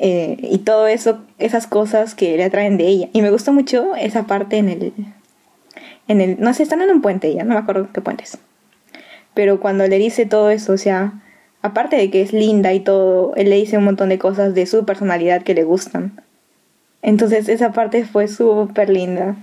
eh, 0.02 0.38
y 0.40 0.58
todo 0.58 0.86
eso, 0.86 1.20
esas 1.38 1.66
cosas 1.66 2.14
que 2.14 2.34
le 2.38 2.44
atraen 2.44 2.78
de 2.78 2.86
ella. 2.86 3.08
Y 3.12 3.20
me 3.20 3.30
gusta 3.30 3.52
mucho 3.52 3.94
esa 3.96 4.26
parte 4.26 4.56
en 4.56 4.70
el, 4.70 4.92
en 6.08 6.22
el, 6.22 6.40
no 6.40 6.54
sé, 6.54 6.62
están 6.62 6.80
en 6.80 6.90
un 6.90 7.02
puente 7.02 7.32
ya, 7.34 7.44
no 7.44 7.52
me 7.52 7.60
acuerdo 7.60 7.88
qué 7.92 8.00
puente 8.00 8.24
es. 8.24 8.38
Pero 9.34 9.60
cuando 9.60 9.86
le 9.86 9.98
dice 9.98 10.24
todo 10.24 10.48
eso, 10.48 10.72
o 10.72 10.78
sea, 10.78 11.22
aparte 11.60 11.96
de 11.96 12.10
que 12.10 12.22
es 12.22 12.32
linda 12.32 12.72
y 12.72 12.80
todo, 12.80 13.34
él 13.36 13.50
le 13.50 13.56
dice 13.56 13.76
un 13.76 13.84
montón 13.84 14.08
de 14.08 14.18
cosas 14.18 14.54
de 14.54 14.64
su 14.64 14.86
personalidad 14.86 15.42
que 15.42 15.54
le 15.54 15.64
gustan. 15.64 16.22
Entonces 17.02 17.50
esa 17.50 17.72
parte 17.72 18.04
fue 18.06 18.26
súper 18.26 18.88
linda. 18.88 19.36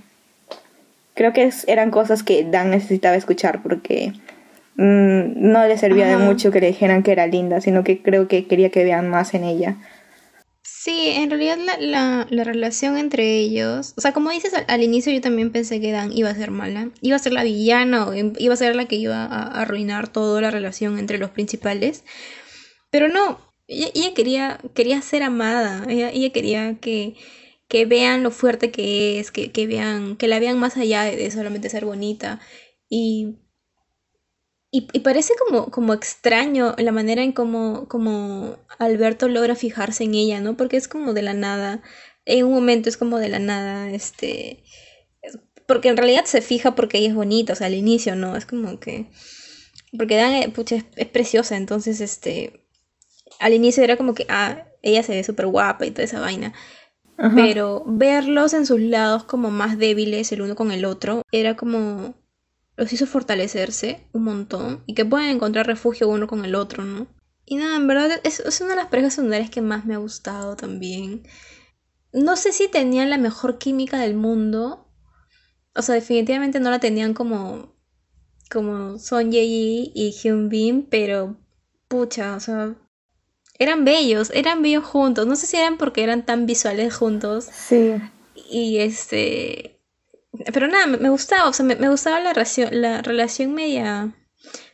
Creo 1.18 1.32
que 1.32 1.50
eran 1.66 1.90
cosas 1.90 2.22
que 2.22 2.44
Dan 2.44 2.70
necesitaba 2.70 3.16
escuchar 3.16 3.60
porque 3.60 4.12
mm, 4.76 5.50
no 5.50 5.66
le 5.66 5.76
servía 5.76 6.06
de 6.06 6.16
mucho 6.16 6.52
que 6.52 6.60
le 6.60 6.68
dijeran 6.68 7.02
que 7.02 7.10
era 7.10 7.26
linda, 7.26 7.60
sino 7.60 7.82
que 7.82 8.00
creo 8.00 8.28
que 8.28 8.46
quería 8.46 8.70
que 8.70 8.84
vean 8.84 9.10
más 9.10 9.34
en 9.34 9.42
ella. 9.42 9.74
Sí, 10.62 11.08
en 11.16 11.28
realidad 11.28 11.58
la, 11.80 12.24
la, 12.30 12.44
relación 12.44 12.96
entre 12.96 13.36
ellos, 13.36 13.94
o 13.96 14.00
sea, 14.00 14.12
como 14.12 14.30
dices 14.30 14.52
al, 14.68 14.80
inicio 14.80 15.12
yo 15.12 15.20
también 15.20 15.50
pensé 15.50 15.80
que 15.80 15.90
Dan 15.90 16.12
iba 16.12 16.30
a 16.30 16.36
ser 16.36 16.52
mala, 16.52 16.90
iba 17.00 17.16
a 17.16 17.18
ser 17.18 17.32
la 17.32 17.42
villana 17.42 18.06
o 18.06 18.14
iba 18.14 18.54
a 18.54 18.56
ser 18.56 18.76
la 18.76 18.84
que 18.84 18.94
iba 18.94 19.24
a, 19.24 19.60
arruinar 19.60 20.06
toda 20.06 20.40
la 20.40 20.52
relación 20.52 21.00
entre 21.00 21.18
los 21.18 21.30
principales, 21.30 22.04
pero 22.92 23.08
no, 23.08 23.40
ella, 23.66 24.14
quería, 24.14 24.60
quería 24.72 25.02
ser 25.02 25.24
amada, 25.24 25.84
ella, 25.88 26.10
ella 26.10 26.30
quería 26.30 26.76
que, 26.80 27.16
que 27.68 27.84
vean 27.86 28.22
lo 28.22 28.30
fuerte 28.30 28.70
que 28.70 29.20
es, 29.20 29.30
que, 29.30 29.52
que 29.52 29.66
vean, 29.66 30.16
que 30.16 30.28
la 30.28 30.40
vean 30.40 30.58
más 30.58 30.76
allá 30.76 31.04
de 31.04 31.30
solamente 31.30 31.68
ser 31.68 31.84
bonita 31.84 32.40
y 32.88 33.38
y, 34.70 34.82
parece 35.00 35.32
como, 35.46 35.70
como 35.70 35.94
extraño 35.94 36.74
la 36.76 36.92
manera 36.92 37.22
en 37.22 37.32
cómo 37.32 37.88
como 37.88 38.58
Alberto 38.78 39.28
logra 39.28 39.54
fijarse 39.54 40.04
en 40.04 40.14
ella, 40.14 40.40
¿no? 40.40 40.56
Porque 40.58 40.76
es 40.76 40.88
como 40.88 41.14
de 41.14 41.22
la 41.22 41.32
nada. 41.32 41.82
En 42.26 42.44
un 42.44 42.52
momento 42.52 42.90
es 42.90 42.98
como 42.98 43.18
de 43.18 43.30
la 43.30 43.38
nada, 43.38 43.90
este. 43.90 44.62
Porque 45.66 45.88
en 45.88 45.96
realidad 45.96 46.24
se 46.26 46.42
fija 46.42 46.74
porque 46.74 46.98
ella 46.98 47.08
es 47.08 47.14
bonita, 47.14 47.54
o 47.54 47.56
sea, 47.56 47.68
al 47.68 47.74
inicio, 47.74 48.14
¿no? 48.14 48.36
Es 48.36 48.44
como 48.46 48.78
que. 48.78 49.06
Porque 49.96 50.16
Dan, 50.16 50.34
eh, 50.34 50.48
pucha, 50.50 50.76
es, 50.96 51.06
preciosa, 51.08 51.56
entonces, 51.56 52.00
este. 52.02 52.66
Al 53.40 53.54
inicio 53.54 53.82
era 53.84 53.96
como 53.96 54.14
que, 54.14 54.26
ah, 54.28 54.66
ella 54.82 55.02
se 55.02 55.14
ve 55.14 55.24
súper 55.24 55.46
guapa 55.46 55.86
y 55.86 55.92
toda 55.92 56.04
esa 56.04 56.20
vaina. 56.20 56.52
Pero 57.34 57.82
verlos 57.84 58.54
en 58.54 58.64
sus 58.64 58.80
lados 58.80 59.24
como 59.24 59.50
más 59.50 59.76
débiles 59.76 60.30
el 60.30 60.42
uno 60.42 60.54
con 60.54 60.70
el 60.70 60.84
otro 60.84 61.22
era 61.32 61.56
como 61.56 62.14
los 62.76 62.92
hizo 62.92 63.06
fortalecerse 63.06 64.06
un 64.12 64.22
montón 64.22 64.84
y 64.86 64.94
que 64.94 65.04
pueden 65.04 65.30
encontrar 65.30 65.66
refugio 65.66 66.08
uno 66.08 66.28
con 66.28 66.44
el 66.44 66.54
otro, 66.54 66.84
¿no? 66.84 67.08
Y 67.44 67.56
nada, 67.56 67.76
en 67.76 67.88
verdad 67.88 68.20
es, 68.22 68.38
es 68.38 68.60
una 68.60 68.70
de 68.70 68.76
las 68.76 68.86
parejas 68.86 69.14
secundarias 69.14 69.50
que 69.50 69.62
más 69.62 69.84
me 69.84 69.94
ha 69.94 69.98
gustado 69.98 70.54
también. 70.54 71.26
No 72.12 72.36
sé 72.36 72.52
si 72.52 72.68
tenían 72.68 73.10
la 73.10 73.18
mejor 73.18 73.58
química 73.58 73.98
del 73.98 74.14
mundo. 74.14 74.86
O 75.74 75.82
sea, 75.82 75.96
definitivamente 75.96 76.60
no 76.60 76.70
la 76.70 76.78
tenían 76.78 77.14
como 77.14 77.74
como 78.50 78.98
Son 78.98 79.30
Ye 79.30 79.42
y 79.44 80.10
Hyun 80.12 80.48
Bin, 80.48 80.86
pero 80.88 81.36
pucha, 81.88 82.36
o 82.36 82.40
sea, 82.40 82.76
eran 83.58 83.84
bellos, 83.84 84.30
eran 84.34 84.62
bellos 84.62 84.84
juntos. 84.84 85.26
No 85.26 85.36
sé 85.36 85.46
si 85.46 85.56
eran 85.56 85.78
porque 85.78 86.02
eran 86.02 86.24
tan 86.24 86.46
visuales 86.46 86.94
juntos. 86.94 87.46
Sí. 87.52 87.94
Y 88.50 88.78
este 88.78 89.78
pero 90.52 90.68
nada, 90.68 90.86
me, 90.86 91.10
gustaba, 91.10 91.48
o 91.48 91.52
sea, 91.52 91.64
me, 91.64 91.88
gustaba 91.88 92.20
la 92.20 92.32
relación, 92.32 92.68
la 92.80 93.02
relación 93.02 93.54
media, 93.54 94.14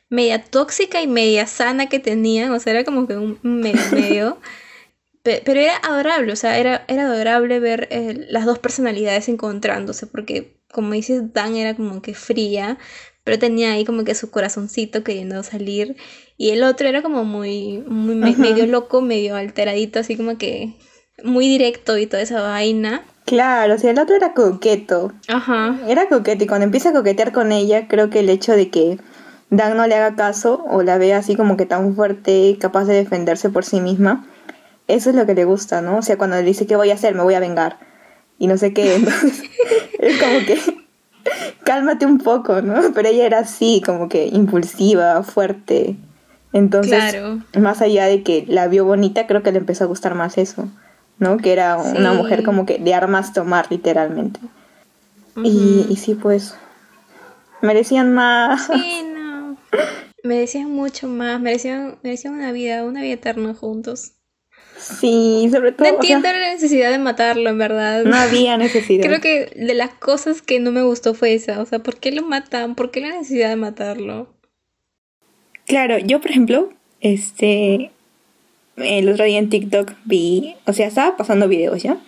media 0.08 0.42
tóxica 0.42 1.00
y 1.00 1.06
media 1.06 1.46
sana 1.46 1.88
que 1.88 1.98
tenían, 1.98 2.52
o 2.52 2.60
sea, 2.60 2.72
era 2.72 2.84
como 2.84 3.06
que 3.06 3.16
un 3.16 3.38
medio, 3.42 4.38
pero 5.22 5.60
era 5.60 5.76
adorable, 5.78 6.32
o 6.32 6.36
sea, 6.36 6.58
era, 6.58 6.84
era 6.88 7.04
adorable 7.04 7.60
ver 7.60 7.88
eh, 7.90 8.26
las 8.28 8.44
dos 8.44 8.58
personalidades 8.58 9.28
encontrándose, 9.28 10.06
porque 10.06 10.60
como 10.72 10.92
dices, 10.92 11.32
Dan 11.32 11.56
era 11.56 11.74
como 11.74 12.02
que 12.02 12.14
fría, 12.14 12.78
pero 13.22 13.38
tenía 13.38 13.72
ahí 13.72 13.84
como 13.84 14.04
que 14.04 14.14
su 14.14 14.30
corazoncito 14.30 15.04
queriendo 15.04 15.42
salir, 15.42 15.96
y 16.36 16.50
el 16.50 16.62
otro 16.64 16.88
era 16.88 17.02
como 17.02 17.24
muy, 17.24 17.84
muy 17.86 18.34
medio 18.36 18.66
loco, 18.66 19.00
medio 19.00 19.36
alteradito, 19.36 20.00
así 20.00 20.16
como 20.16 20.36
que 20.36 20.74
muy 21.22 21.48
directo 21.48 21.96
y 21.96 22.06
toda 22.06 22.22
esa 22.22 22.42
vaina. 22.42 23.04
Claro, 23.24 23.74
o 23.74 23.78
sea, 23.78 23.90
el 23.90 23.98
otro 23.98 24.16
era 24.16 24.34
coqueto. 24.34 25.12
Ajá. 25.28 25.78
Era 25.88 26.08
coqueto 26.08 26.44
y 26.44 26.46
cuando 26.46 26.64
empieza 26.64 26.90
a 26.90 26.92
coquetear 26.92 27.32
con 27.32 27.52
ella, 27.52 27.88
creo 27.88 28.10
que 28.10 28.20
el 28.20 28.28
hecho 28.28 28.52
de 28.52 28.68
que 28.68 28.98
Dan 29.50 29.76
no 29.76 29.86
le 29.86 29.94
haga 29.94 30.16
caso 30.16 30.64
o 30.68 30.82
la 30.82 30.98
vea 30.98 31.18
así 31.18 31.36
como 31.36 31.56
que 31.56 31.66
tan 31.66 31.94
fuerte, 31.94 32.56
capaz 32.60 32.84
de 32.84 32.94
defenderse 32.94 33.50
por 33.50 33.64
sí 33.64 33.80
misma, 33.80 34.26
eso 34.88 35.10
es 35.10 35.16
lo 35.16 35.26
que 35.26 35.34
le 35.34 35.44
gusta, 35.44 35.80
¿no? 35.80 35.98
O 35.98 36.02
sea, 36.02 36.18
cuando 36.18 36.36
le 36.36 36.42
dice, 36.42 36.66
¿qué 36.66 36.76
voy 36.76 36.90
a 36.90 36.94
hacer? 36.94 37.14
Me 37.14 37.22
voy 37.22 37.34
a 37.34 37.40
vengar. 37.40 37.78
Y 38.38 38.48
no 38.48 38.58
sé 38.58 38.74
qué, 38.74 38.94
entonces 38.96 39.42
es 39.98 40.20
como 40.20 40.38
que 40.44 40.58
cálmate 41.64 42.04
un 42.04 42.18
poco, 42.18 42.60
¿no? 42.60 42.92
Pero 42.94 43.08
ella 43.08 43.24
era 43.24 43.38
así, 43.38 43.80
como 43.84 44.08
que 44.08 44.26
impulsiva, 44.26 45.22
fuerte. 45.22 45.96
Entonces, 46.54 47.16
más 47.58 47.82
allá 47.82 48.06
de 48.06 48.22
que 48.22 48.46
la 48.48 48.68
vio 48.68 48.86
bonita, 48.86 49.26
creo 49.26 49.42
que 49.42 49.52
le 49.52 49.58
empezó 49.58 49.84
a 49.84 49.88
gustar 49.88 50.14
más 50.14 50.38
eso. 50.38 50.70
¿no? 51.18 51.38
Que 51.38 51.52
era 51.52 51.78
una 51.78 52.12
mujer 52.12 52.42
como 52.42 52.66
que 52.66 52.78
de 52.78 52.94
armas 52.94 53.32
tomar 53.32 53.66
literalmente. 53.70 54.40
y, 55.42 55.86
y, 55.88 55.96
sí, 55.96 56.14
pues, 56.14 56.56
merecían 57.62 58.12
más. 58.12 58.66
Sí, 58.72 59.02
no. 59.14 59.56
Merecían 60.22 60.70
mucho 60.70 61.08
más, 61.08 61.40
merecían, 61.40 61.98
merecían 62.02 62.34
una 62.34 62.52
vida, 62.52 62.84
una 62.84 63.02
vida 63.02 63.14
eterna 63.14 63.54
juntos. 63.54 64.12
Sí, 64.78 65.48
sobre 65.52 65.72
todo. 65.72 65.88
No 65.88 65.94
entiendo 65.94 66.28
la 66.28 66.52
necesidad 66.52 66.90
de 66.90 66.98
matarlo, 66.98 67.48
en 67.50 67.58
verdad. 67.58 68.04
No 68.04 68.16
había 68.16 68.56
necesidad. 68.56 69.04
Creo 69.04 69.20
que 69.20 69.52
de 69.54 69.74
las 69.74 69.90
cosas 69.90 70.42
que 70.42 70.60
no 70.60 70.72
me 70.72 70.82
gustó 70.82 71.14
fue 71.14 71.34
esa. 71.34 71.60
O 71.60 71.66
sea, 71.66 71.78
¿por 71.80 71.96
qué 71.96 72.10
lo 72.10 72.22
matan? 72.22 72.74
¿Por 72.74 72.90
qué 72.90 73.00
la 73.00 73.10
necesidad 73.10 73.50
de 73.50 73.56
matarlo? 73.56 74.33
Claro, 75.66 75.98
yo, 75.98 76.20
por 76.20 76.30
ejemplo, 76.30 76.70
este, 77.00 77.90
el 78.76 79.08
otro 79.08 79.24
día 79.24 79.38
en 79.38 79.50
TikTok 79.50 79.92
vi, 80.04 80.56
o 80.66 80.72
sea, 80.72 80.86
estaba 80.86 81.16
pasando 81.16 81.48
videos 81.48 81.82
ya, 81.82 81.98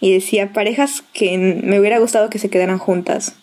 y 0.00 0.12
decía 0.12 0.52
parejas 0.52 1.02
que 1.12 1.36
me 1.38 1.78
hubiera 1.78 1.98
gustado 1.98 2.30
que 2.30 2.38
se 2.38 2.50
quedaran 2.50 2.78
juntas. 2.78 3.34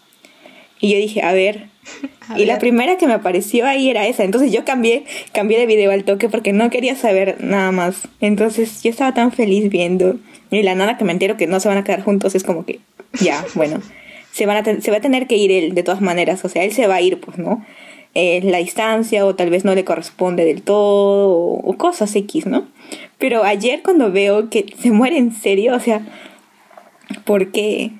Y 0.80 0.92
yo 0.92 0.98
dije, 0.98 1.22
a 1.22 1.34
ver. 1.34 1.68
y 2.38 2.46
la 2.46 2.60
primera 2.60 2.98
que 2.98 3.08
me 3.08 3.14
apareció 3.14 3.66
ahí 3.66 3.90
era 3.90 4.08
esa. 4.08 4.24
Entonces 4.24 4.52
yo 4.52 4.66
cambié, 4.66 5.06
cambié 5.34 5.60
de 5.60 5.66
video 5.66 5.92
al 5.92 6.04
toque 6.04 6.30
porque 6.30 6.54
no 6.54 6.70
quería 6.70 6.96
saber 6.96 7.38
nada 7.40 7.72
más. 7.72 8.08
Entonces 8.22 8.84
yo 8.84 8.90
estaba 8.90 9.14
tan 9.14 9.32
feliz 9.32 9.70
viendo. 9.70 10.18
Y 10.50 10.64
la 10.64 10.76
nada 10.76 10.98
que 10.98 11.04
me 11.04 11.12
entero 11.12 11.38
que 11.38 11.48
no 11.48 11.60
se 11.60 11.68
van 11.68 11.78
a 11.78 11.84
quedar 11.84 12.04
juntos 12.04 12.36
es 12.36 12.44
como 12.44 12.66
que, 12.66 12.80
ya, 13.20 13.46
bueno, 13.54 13.82
se, 14.32 14.46
van 14.46 14.58
a 14.58 14.82
se 14.82 14.92
va 14.92 14.98
a 14.98 15.02
tener 15.02 15.28
que 15.28 15.36
ir 15.36 15.52
él 15.52 15.76
de 15.76 15.84
todas 15.84 16.02
maneras. 16.02 16.44
O 16.46 16.50
sea, 16.50 16.64
él 16.64 16.72
se 16.72 16.88
va 16.88 16.96
a 16.96 17.02
ir, 17.02 17.20
pues, 17.20 17.38
¿no? 17.38 17.66
Eh, 18.20 18.42
la 18.42 18.58
distancia 18.58 19.24
o 19.28 19.36
tal 19.36 19.52
vez 19.52 19.64
no 19.64 19.76
le 19.76 19.86
corresponde 19.86 20.44
del 20.44 20.64
todo 20.64 21.30
o, 21.30 21.78
cosas 21.78 22.16
X, 22.16 22.48
¿no? 22.48 22.68
Pero 23.20 23.44
ayer 23.44 23.84
cuando 23.84 24.12
veo 24.12 24.50
que 24.50 24.74
se 24.76 24.90
muere 24.90 25.20
en 25.20 25.32
serio, 25.32 25.76
o 25.76 25.80
sea, 25.80 26.02
¿por 27.26 27.52
qué? 27.52 27.92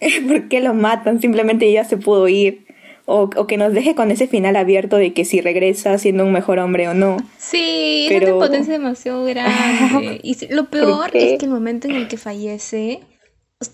¿Por 0.28 0.46
qué 0.46 0.60
lo 0.60 0.74
matan? 0.74 1.20
Simplemente 1.20 1.72
ya 1.72 1.82
se 1.82 1.96
pudo 1.96 2.28
ir. 2.28 2.66
o, 3.04 3.28
o, 3.34 3.46
que 3.48 3.56
nos 3.56 3.72
deje 3.72 3.96
con 3.96 4.12
ese 4.12 4.28
final 4.28 4.54
abierto 4.54 4.96
de 4.96 5.12
que 5.12 5.24
si 5.24 5.40
regresa 5.40 5.98
siendo 5.98 6.24
un 6.24 6.30
mejor 6.30 6.60
hombre 6.60 6.86
o 6.86 6.94
no. 6.94 7.16
Sí, 7.36 8.06
pero... 8.08 8.26
es 8.26 8.32
una 8.32 8.46
potencia 8.46 8.72
demasiado 8.74 9.24
grande. 9.24 10.20
y 10.22 10.36
lo 10.54 10.70
peor 10.70 11.10
es 11.14 11.36
que 11.36 11.46
el 11.46 11.50
momento 11.50 11.88
en 11.88 11.96
el 11.96 12.06
que 12.06 12.16
fallece, 12.16 13.00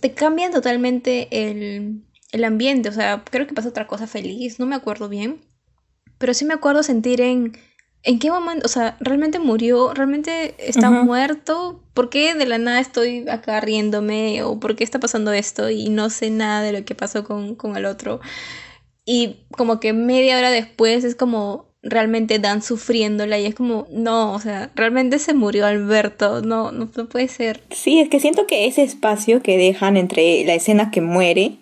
te 0.01 0.13
cambian 0.13 0.51
totalmente 0.51 1.29
el, 1.31 2.05
el 2.33 2.45
ambiente. 2.45 2.89
O 2.89 2.93
sea, 2.93 3.23
creo 3.31 3.47
que 3.47 3.55
pasa 3.55 3.69
otra 3.69 3.87
cosa 3.87 4.07
feliz, 4.07 4.59
no 4.59 4.67
me 4.67 4.75
acuerdo 4.75 5.09
bien. 5.09 5.41
Pero 6.19 6.35
sí 6.35 6.45
me 6.45 6.55
acuerdo 6.55 6.83
sentir 6.83 7.21
en 7.21 7.53
¿En 8.05 8.19
qué 8.19 8.31
momento? 8.31 8.67
O 8.67 8.69
sea, 8.69 8.97
¿realmente 9.01 9.39
murió? 9.39 9.95
¿Realmente 9.95 10.57
está 10.59 10.91
muerto? 10.91 11.85
¿Por 11.95 12.11
qué 12.11 12.35
de 12.35 12.47
la 12.47 12.59
nada 12.59 12.81
estoy 12.81 13.29
acá 13.29 13.61
riéndome? 13.61 14.43
¿O 14.43 14.59
por 14.59 14.75
qué 14.75 14.83
está 14.83 14.99
pasando 14.99 15.33
esto? 15.33 15.71
Y 15.71 15.89
no 15.89 16.11
sé 16.11 16.31
nada 16.31 16.63
de 16.63 16.73
lo 16.73 16.85
que 16.85 16.97
pasó 16.97 17.23
con, 17.23 17.55
con 17.55 17.77
el 17.77 17.85
otro. 17.85 18.21
Y 19.05 19.37
como 19.53 19.79
que 19.79 19.93
media 19.93 20.37
hora 20.37 20.51
después 20.51 21.05
es 21.05 21.15
como 21.15 21.71
realmente 21.81 22.39
Dan 22.39 22.63
sufriéndola 22.63 23.39
y 23.39 23.47
es 23.47 23.55
como, 23.55 23.87
no, 23.91 24.33
o 24.35 24.41
sea, 24.41 24.71
realmente 24.75 25.19
se 25.19 25.35
murió 25.35 25.67
Alberto, 25.67 26.41
no, 26.41 26.71
no, 26.71 26.89
no 26.97 27.09
puede 27.09 27.29
ser. 27.29 27.61
Sí, 27.71 28.01
es 28.01 28.09
que 28.09 28.21
siento 28.21 28.47
que 28.47 28.67
ese 28.67 28.83
espacio 28.85 29.43
que 29.43 29.59
dejan 29.59 29.97
entre 29.97 30.45
la 30.45 30.55
escena 30.55 30.91
que 30.93 31.01
muere 31.01 31.59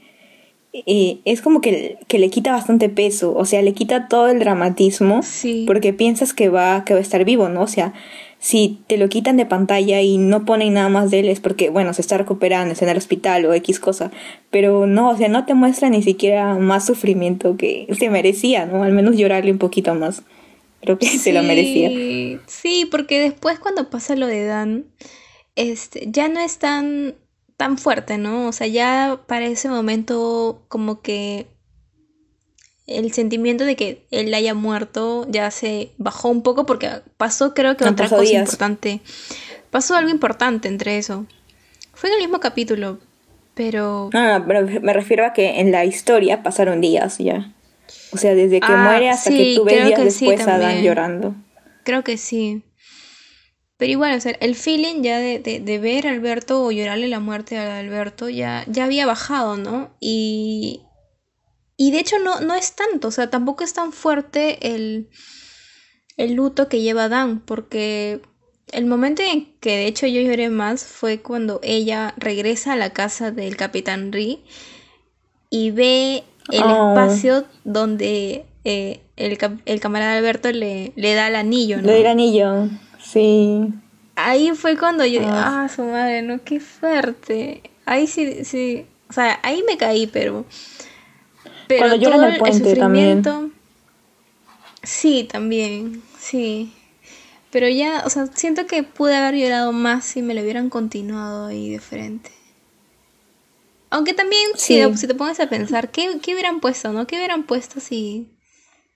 es 0.73 1.43
como 1.43 1.61
que, 1.61 1.99
que, 2.07 2.19
le 2.19 2.31
quita 2.31 2.53
bastante 2.53 2.89
peso, 2.89 3.35
o 3.35 3.45
sea, 3.45 3.61
le 3.63 3.73
quita 3.75 4.07
todo 4.09 4.29
el 4.29 4.39
dramatismo 4.39 5.21
porque 5.67 5.93
piensas 5.93 6.33
que 6.33 6.49
va, 6.49 6.85
que 6.85 6.95
va 6.95 7.01
a 7.01 7.03
estar 7.03 7.25
vivo, 7.25 7.49
¿no? 7.49 7.63
O 7.63 7.67
sea, 7.67 7.93
si 8.39 8.81
te 8.87 8.97
lo 8.97 9.09
quitan 9.09 9.37
de 9.37 9.47
pantalla 9.47 10.01
y 10.01 10.17
no 10.17 10.45
ponen 10.45 10.75
nada 10.75 10.89
más 10.89 11.11
de 11.11 11.21
él 11.21 11.29
es 11.29 11.41
porque, 11.41 11.71
bueno, 11.71 11.93
se 11.93 12.03
está 12.03 12.19
recuperando, 12.19 12.73
está 12.73 12.85
en 12.85 12.93
el 12.93 12.97
hospital 12.99 13.47
o 13.47 13.55
X 13.55 13.81
cosa, 13.81 14.13
pero 14.51 14.87
no, 14.87 15.11
o 15.11 15.17
sea, 15.17 15.29
no 15.29 15.45
te 15.45 15.55
muestra 15.55 15.91
ni 15.91 16.03
siquiera 16.03 16.55
más 16.55 16.87
sufrimiento 16.87 17.57
que 17.57 17.89
se 17.99 18.09
merecía, 18.09 18.65
¿no? 18.65 18.85
Al 18.85 18.93
menos 18.93 19.17
llorarle 19.17 19.51
un 19.51 19.59
poquito 19.59 19.95
más. 19.95 20.23
Creo 20.81 20.99
que 20.99 21.07
se 21.07 21.33
lo 21.33 21.43
merecía. 21.43 21.91
Sí, 22.47 22.89
porque 22.91 23.21
después 23.21 23.59
cuando 23.59 23.91
pasa 23.91 24.17
lo 24.17 24.27
de 24.27 24.45
Dan, 24.45 24.87
este, 25.57 26.07
ya 26.11 26.29
no 26.29 26.41
es 26.41 26.59
tan 26.59 27.17
tan 27.61 27.77
fuerte, 27.77 28.17
¿no? 28.17 28.49
O 28.49 28.53
sea, 28.53 28.69
ya 28.69 29.21
para 29.27 29.45
ese 29.45 29.69
momento 29.69 30.65
como 30.69 31.03
que 31.03 31.47
el 32.87 33.13
sentimiento 33.13 33.67
de 33.67 33.77
que 33.77 34.07
él 34.11 34.33
haya 34.33 34.55
muerto 34.55 35.27
ya 35.29 35.51
se 35.51 35.93
bajó 35.99 36.31
un 36.31 36.43
poco 36.43 36.65
porque 36.65 36.89
pasó 37.19 37.53
creo 37.53 37.77
que 37.77 37.85
otra 37.85 38.09
cosa 38.09 38.25
importante. 38.25 39.03
Pasó 39.71 39.95
algo 39.95 40.09
importante 40.09 40.69
entre 40.69 40.97
eso. 40.97 41.27
Fue 41.93 42.09
en 42.09 42.15
el 42.15 42.23
mismo 42.23 42.41
capítulo, 42.41 42.99
pero... 43.53 44.09
Ah, 44.15 44.43
pero 44.47 44.67
me 44.81 44.95
refiero 44.95 45.27
a 45.27 45.35
que 45.35 45.61
en 45.61 45.71
la 45.71 45.85
historia 45.85 46.43
pasaron 46.43 46.81
días 46.81 47.19
ya. 47.19 47.53
O 48.11 48.17
sea, 48.17 48.35
desde 48.35 48.61
que 48.61 48.73
ah, 48.73 48.85
muere 48.85 49.11
hasta 49.11 49.29
que 49.29 49.53
tú 49.55 49.65
ves 49.65 49.85
días 49.85 50.03
después 50.03 50.49
a 50.49 50.57
Dan 50.57 50.83
llorando. 50.83 51.35
Creo 51.85 52.05
que 52.05 52.17
sí. 52.17 52.63
Pero 53.81 53.93
igual, 53.93 54.15
o 54.15 54.21
sea, 54.21 54.33
el 54.41 54.57
feeling 54.57 55.03
ya 55.03 55.19
de, 55.19 55.39
de, 55.39 55.79
ver 55.79 56.07
a 56.07 56.11
Alberto 56.11 56.63
o 56.63 56.71
llorarle 56.71 57.09
la 57.09 57.19
muerte 57.19 57.57
a 57.57 57.79
Alberto 57.79 58.29
ya, 58.29 58.63
ya 58.69 58.85
había 58.85 59.07
bajado, 59.07 59.57
¿no? 59.57 59.89
Y, 59.99 60.83
y 61.79 61.91
de 61.91 62.01
hecho 62.01 62.19
no, 62.19 62.41
no 62.41 62.55
es 62.55 62.77
tanto, 62.77 63.09
o 63.09 63.11
sea, 63.11 63.31
tampoco 63.31 63.65
es 63.65 63.73
tan 63.73 63.95
fuerte 63.95 64.75
el, 64.75 65.09
el 66.19 66.35
luto 66.35 66.69
que 66.69 66.83
lleva 66.83 67.09
Dan, 67.09 67.41
porque 67.41 68.21
el 68.71 68.85
momento 68.85 69.23
en 69.23 69.47
que 69.61 69.71
de 69.71 69.87
hecho 69.87 70.07
yo 70.07 70.21
lloré 70.21 70.51
más 70.51 70.85
fue 70.85 71.23
cuando 71.23 71.59
ella 71.63 72.13
regresa 72.19 72.75
a 72.75 72.77
la 72.77 72.91
casa 72.91 73.31
del 73.31 73.57
capitán 73.57 74.13
Ri 74.13 74.45
y 75.49 75.71
ve 75.71 76.25
el 76.53 76.65
oh. 76.65 76.91
espacio 76.91 77.47
donde 77.65 78.45
eh, 78.65 79.01
el, 79.17 79.39
el, 79.65 79.81
camarada 79.81 80.19
Alberto 80.19 80.53
le, 80.53 80.93
le 80.97 81.15
da 81.15 81.29
el 81.29 81.37
anillo, 81.37 81.79
¿no? 81.79 81.85
Le 81.85 81.93
da 81.95 81.99
el 82.01 82.07
anillo. 82.09 82.69
Sí. 83.13 83.73
Ahí 84.15 84.53
fue 84.55 84.77
cuando 84.77 85.05
yo 85.05 85.23
ah. 85.25 85.65
ah, 85.65 85.69
su 85.69 85.83
madre, 85.83 86.23
no, 86.23 86.43
qué 86.45 86.61
fuerte. 86.61 87.63
Ahí 87.87 88.07
sí, 88.07 88.45
sí. 88.45 88.87
O 89.09 89.13
sea, 89.13 89.41
ahí 89.43 89.65
me 89.67 89.77
caí, 89.77 90.07
pero. 90.07 90.45
Pero 91.67 91.89
cuando 91.89 92.11
todo 92.11 92.25
el, 92.25 92.35
el 92.35 92.55
sufrimiento. 92.55 93.31
También. 93.31 93.55
Sí, 94.83 95.25
también. 95.25 96.03
Sí. 96.19 96.73
Pero 97.51 97.69
ya, 97.69 98.03
o 98.07 98.11
sea, 98.11 98.27
siento 98.27 98.67
que 98.67 98.85
pude 98.85 99.17
haber 99.17 99.35
llorado 99.35 99.73
más 99.73 100.05
si 100.05 100.23
me 100.23 100.35
lo 100.35 100.43
hubieran 100.43 100.71
continuado 100.71 101.47
ahí 101.47 101.71
de 101.71 101.81
frente. 101.81 102.31
Aunque 103.91 104.15
también, 104.15 104.51
si, 104.55 104.81
si, 104.97 105.07
te 105.09 105.15
pones 105.17 105.41
a 105.41 105.49
pensar, 105.49 105.91
¿qué, 105.91 106.21
¿qué, 106.23 106.35
hubieran 106.35 106.61
puesto, 106.61 106.93
no? 106.93 107.09
¿Qué 107.09 107.17
hubieran 107.17 107.43
puesto 107.43 107.81
si, 107.81 108.29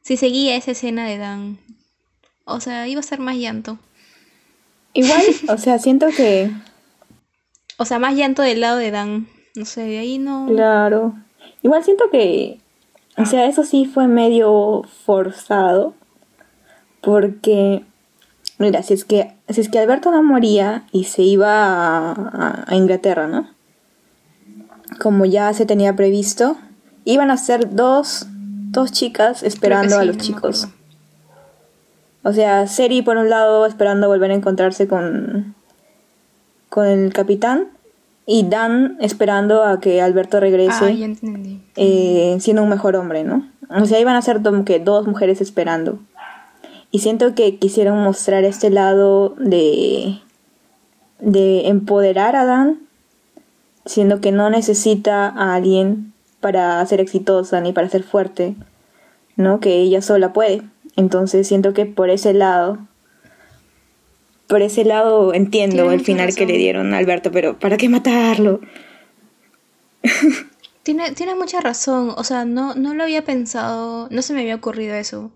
si 0.03 0.17
seguía 0.17 0.55
esa 0.55 0.71
escena 0.71 1.05
de 1.09 1.19
Dan? 1.19 1.59
O 2.45 2.61
sea, 2.61 2.87
iba 2.87 3.01
a 3.01 3.03
ser 3.03 3.19
más 3.19 3.35
llanto. 3.37 3.81
Igual, 4.95 5.23
o 5.49 5.59
sea, 5.59 5.79
siento 5.79 6.07
que... 6.17 6.51
O 7.79 7.85
sea, 7.85 7.99
más 7.99 8.15
llanto 8.15 8.43
del 8.43 8.61
lado 8.61 8.79
de 8.79 8.93
Dan. 8.93 9.27
No 9.57 9.65
sé, 9.65 9.83
de 9.83 9.99
ahí 9.99 10.19
no... 10.19 10.47
Claro. 10.47 11.15
Igual 11.63 11.85
siento 11.85 12.05
que... 12.11 12.61
O 13.17 13.27
sea, 13.27 13.47
eso 13.47 13.65
sí 13.65 13.85
fue 13.87 14.07
medio 14.07 14.83
forzado. 15.05 15.95
Porque... 17.01 17.85
Mira, 18.59 18.85
si 18.85 18.95
es 18.95 19.05
que, 19.05 19.35
si 19.49 19.61
es 19.61 19.69
que 19.69 19.81
Alberto 19.81 20.13
no 20.13 20.23
moría 20.23 20.87
y 20.93 21.05
se 21.05 21.23
iba 21.23 22.13
a, 22.13 22.75
Inglaterra, 22.75 23.27
¿no? 23.27 23.51
Como 25.01 25.25
ya 25.25 25.53
se 25.55 25.67
tenía 25.67 25.97
previsto, 25.97 26.57
iban 27.05 27.33
a 27.33 27.37
ser 27.37 27.75
dos, 27.75 28.27
dos 28.29 28.93
chicas 28.93 29.43
esperando 29.43 29.99
a 29.99 30.05
los 30.05 30.19
chicos. 30.19 30.69
O 32.25 32.33
sea, 32.33 32.67
Seri 32.67 33.03
por 33.03 33.19
un 33.19 33.29
lado 33.29 33.67
esperando 33.67 34.09
volver 34.09 34.31
a 34.31 34.35
encontrarse 34.35 34.89
con, 34.89 35.55
con 36.71 36.87
el 36.87 37.13
capitán 37.13 37.69
y 38.27 38.49
Dan 38.49 38.97
esperando 39.01 39.63
a 39.63 39.79
que 39.79 40.01
Alberto 40.01 40.41
regrese 40.41 40.85
ah, 40.85 41.19
eh, 41.77 42.37
siendo 42.41 42.63
un 42.63 42.71
mejor 42.71 42.97
hombre, 42.97 43.25
¿no? 43.25 43.47
O 43.69 43.85
sea, 43.85 44.01
iban 44.01 44.17
a 44.17 44.23
ser 44.23 44.41
que 44.65 44.81
dos 44.81 45.07
mujeres 45.07 45.43
esperando. 45.43 45.99
Y 46.91 47.01
siento 47.01 47.35
que 47.35 47.59
quisieron 47.59 48.03
mostrar 48.03 48.45
este 48.45 48.71
lado 48.71 49.35
de, 49.39 50.21
de 51.19 51.69
empoderar 51.69 52.37
a 52.37 52.47
Dan, 52.47 52.79
siendo 53.85 54.23
que 54.23 54.33
no 54.33 54.49
necesita 54.49 55.27
a 55.29 55.55
alguien 55.55 56.15
para 56.41 56.85
ser 56.87 57.01
exitosa 57.01 57.61
ni 57.61 57.73
para 57.73 57.89
ser 57.91 58.03
fuerte, 58.03 58.55
¿no? 59.37 59.61
Que 59.61 59.81
ella 59.81 60.01
sola 60.01 60.33
puede. 60.33 60.63
Entonces 60.97 61.49
siento 61.49 61.75
que 61.75 61.87
por 61.87 62.11
ese 62.11 62.35
lado, 62.35 62.87
por 64.47 64.63
ese 64.63 64.85
lado 64.85 65.35
entiendo 65.35 65.91
el 65.91 66.01
final 66.01 66.35
que 66.35 66.47
le 66.47 66.57
dieron 66.57 66.95
a 66.95 66.99
Alberto, 66.99 67.31
pero 67.33 67.59
¿para 67.59 67.77
qué 67.77 67.89
matarlo? 67.89 68.61
tiene, 70.83 71.13
tiene 71.13 71.35
mucha 71.35 71.61
razón, 71.61 72.13
o 72.17 72.25
sea, 72.25 72.45
no, 72.45 72.75
no 72.75 72.95
lo 72.95 73.03
había 73.03 73.25
pensado, 73.25 74.09
no 74.11 74.23
se 74.23 74.35
me 74.35 74.41
había 74.41 74.55
ocurrido 74.55 74.95
eso. 74.95 75.33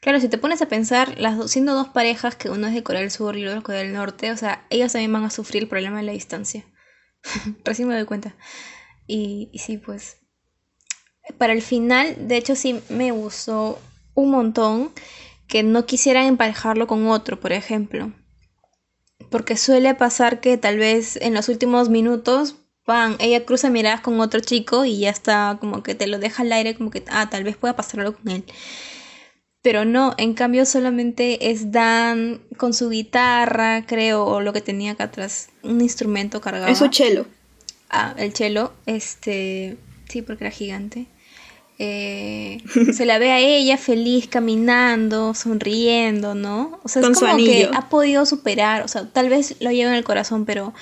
Claro, 0.00 0.20
si 0.20 0.28
te 0.28 0.38
pones 0.38 0.60
a 0.62 0.66
pensar, 0.66 1.18
las 1.18 1.50
siendo 1.50 1.74
dos 1.74 1.88
parejas, 1.88 2.34
que 2.34 2.50
uno 2.50 2.66
es 2.66 2.74
de 2.74 2.82
Corea 2.82 3.00
del 3.00 3.10
Sur 3.10 3.36
y 3.36 3.44
otro 3.44 3.52
es 3.52 3.56
de 3.60 3.62
Corea 3.62 3.82
del 3.82 3.92
Norte, 3.92 4.32
o 4.32 4.36
sea, 4.36 4.66
ellos 4.68 4.92
también 4.92 5.12
van 5.12 5.24
a 5.24 5.30
sufrir 5.30 5.62
el 5.62 5.68
problema 5.68 5.98
de 5.98 6.02
la 6.02 6.12
distancia. 6.12 6.64
Recién 7.64 7.88
me 7.88 7.94
doy 7.94 8.04
cuenta. 8.04 8.34
Y, 9.06 9.48
y 9.52 9.60
sí, 9.60 9.78
pues. 9.78 10.18
Para 11.38 11.52
el 11.52 11.62
final, 11.62 12.16
de 12.26 12.36
hecho, 12.36 12.56
sí 12.56 12.80
me 12.88 13.12
gustó 13.12 13.78
un 14.14 14.30
montón 14.30 14.90
que 15.46 15.62
no 15.62 15.86
quisieran 15.86 16.26
emparejarlo 16.26 16.86
con 16.86 17.06
otro, 17.08 17.38
por 17.38 17.52
ejemplo. 17.52 18.12
Porque 19.30 19.56
suele 19.56 19.94
pasar 19.94 20.40
que 20.40 20.56
tal 20.56 20.78
vez 20.78 21.16
en 21.16 21.34
los 21.34 21.48
últimos 21.48 21.88
minutos, 21.88 22.56
van, 22.86 23.16
ella 23.18 23.44
cruza 23.44 23.70
miradas 23.70 24.00
con 24.00 24.20
otro 24.20 24.40
chico 24.40 24.84
y 24.84 25.00
ya 25.00 25.10
está 25.10 25.56
como 25.60 25.82
que 25.82 25.94
te 25.94 26.06
lo 26.06 26.18
deja 26.18 26.42
al 26.42 26.52
aire, 26.52 26.74
como 26.74 26.90
que, 26.90 27.04
ah, 27.08 27.28
tal 27.30 27.44
vez 27.44 27.56
pueda 27.56 27.76
pasar 27.76 28.00
algo 28.00 28.16
con 28.16 28.30
él. 28.30 28.44
Pero 29.62 29.84
no, 29.84 30.14
en 30.18 30.34
cambio 30.34 30.66
solamente 30.66 31.50
es 31.50 31.70
Dan 31.70 32.40
con 32.56 32.74
su 32.74 32.90
guitarra, 32.90 33.86
creo, 33.86 34.24
o 34.24 34.40
lo 34.40 34.52
que 34.52 34.60
tenía 34.60 34.92
acá 34.92 35.04
atrás, 35.04 35.50
un 35.62 35.80
instrumento 35.80 36.40
cargado. 36.40 36.66
Es 36.66 36.78
su 36.78 36.88
chelo. 36.88 37.26
Ah, 37.88 38.14
el 38.18 38.32
chelo, 38.32 38.72
este, 38.86 39.76
sí, 40.08 40.22
porque 40.22 40.44
era 40.44 40.50
gigante. 40.50 41.06
Eh, 41.84 42.62
se 42.92 43.04
la 43.04 43.18
ve 43.18 43.32
a 43.32 43.40
ella 43.40 43.76
feliz 43.76 44.28
caminando, 44.28 45.34
sonriendo, 45.34 46.32
¿no? 46.36 46.78
O 46.84 46.88
sea, 46.88 47.02
es 47.02 47.18
como 47.18 47.36
que 47.36 47.68
ha 47.74 47.88
podido 47.88 48.24
superar, 48.24 48.82
o 48.82 48.88
sea, 48.88 49.08
tal 49.08 49.28
vez 49.28 49.56
lo 49.60 49.72
lleva 49.72 49.90
en 49.90 49.96
el 49.96 50.04
corazón, 50.04 50.44
pero 50.44 50.72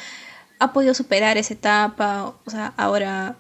ha 0.59 0.75
podido 0.75 0.93
superar 0.93 1.39
esa 1.39 1.55
etapa, 1.55 2.35
o 2.45 2.51
sea, 2.51 2.75
ahora 2.77 3.39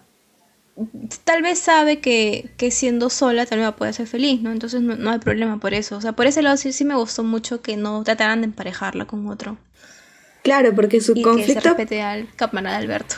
tal 1.24 1.42
vez 1.42 1.58
sabe 1.58 2.00
que, 2.00 2.50
que 2.56 2.70
siendo 2.70 3.11
sola 3.11 3.44
tal 3.44 3.58
vez 3.58 3.66
va 3.66 3.72
a 3.72 3.76
poder 3.76 3.92
ser 3.92 4.06
feliz, 4.06 4.40
¿no? 4.40 4.52
Entonces 4.52 4.80
no, 4.80 5.11
hay 5.11 5.18
problema 5.18 5.61
por 5.61 5.74
eso. 5.74 5.98
O 5.98 6.00
sea, 6.00 6.12
por 6.12 6.26
ese 6.26 6.40
lado 6.40 6.56
sí, 6.56 6.72
sí 6.72 6.86
me 6.86 6.94
gustó 6.94 7.24
mucho 7.24 7.61
que 7.61 7.76
no 7.76 8.02
trataran 8.04 8.40
de 8.40 8.46
emparejarla 8.46 9.04
con 9.04 9.26
otro. 9.28 9.58
Claro, 10.42 10.74
porque 10.74 11.02
su 11.02 11.12
y 11.14 11.20
conflicto... 11.20 11.76
Que 11.76 11.86
se 11.86 12.00
al 12.00 12.34
camarada 12.36 12.78
Alberto. 12.78 13.16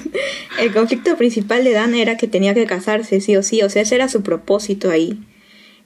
el 0.60 0.72
conflicto 0.72 1.16
principal 1.16 1.64
de 1.64 1.72
Dan 1.72 1.94
era 1.94 2.16
que 2.16 2.28
tenía 2.28 2.54
que 2.54 2.66
casarse, 2.66 3.20
sí 3.20 3.36
o 3.36 3.42
sí. 3.42 3.62
O 3.62 3.70
sea, 3.70 3.82
ese 3.82 3.94
era 3.94 4.08
su 4.08 4.22
propósito 4.22 4.90
ahí. 4.90 5.18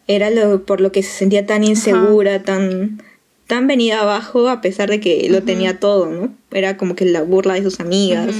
Era 0.07 0.31
lo 0.31 0.65
por 0.65 0.81
lo 0.81 0.93
que 0.93 1.03
se 1.03 1.11
sentía 1.11 1.47
tan 1.47 1.65
insegura, 1.65 2.43
tan 2.43 3.03
tan 3.47 3.67
venida 3.67 4.01
abajo 4.01 4.49
a 4.49 4.61
pesar 4.61 4.91
de 4.91 5.01
que 5.01 5.29
lo 5.31 5.43
tenía 5.43 5.79
todo, 5.79 6.11
¿no? 6.11 6.35
Era 6.51 6.77
como 6.77 6.97
que 6.97 7.05
la 7.05 7.23
burla 7.23 7.55
de 7.55 7.63
sus 7.63 7.81
amigas. 7.81 8.35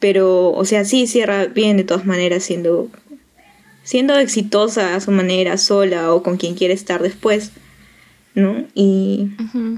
Pero, 0.00 0.50
o 0.50 0.64
sea, 0.64 0.84
sí 0.84 1.06
cierra 1.06 1.46
bien 1.46 1.76
de 1.76 1.84
todas 1.84 2.04
maneras 2.04 2.42
siendo 2.42 2.88
siendo 3.84 4.18
exitosa 4.18 4.94
a 4.94 5.00
su 5.00 5.10
manera, 5.10 5.58
sola 5.58 6.12
o 6.12 6.22
con 6.22 6.36
quien 6.36 6.54
quiere 6.54 6.74
estar 6.74 7.02
después. 7.02 7.52
¿no? 8.34 8.66
Y, 8.74 9.30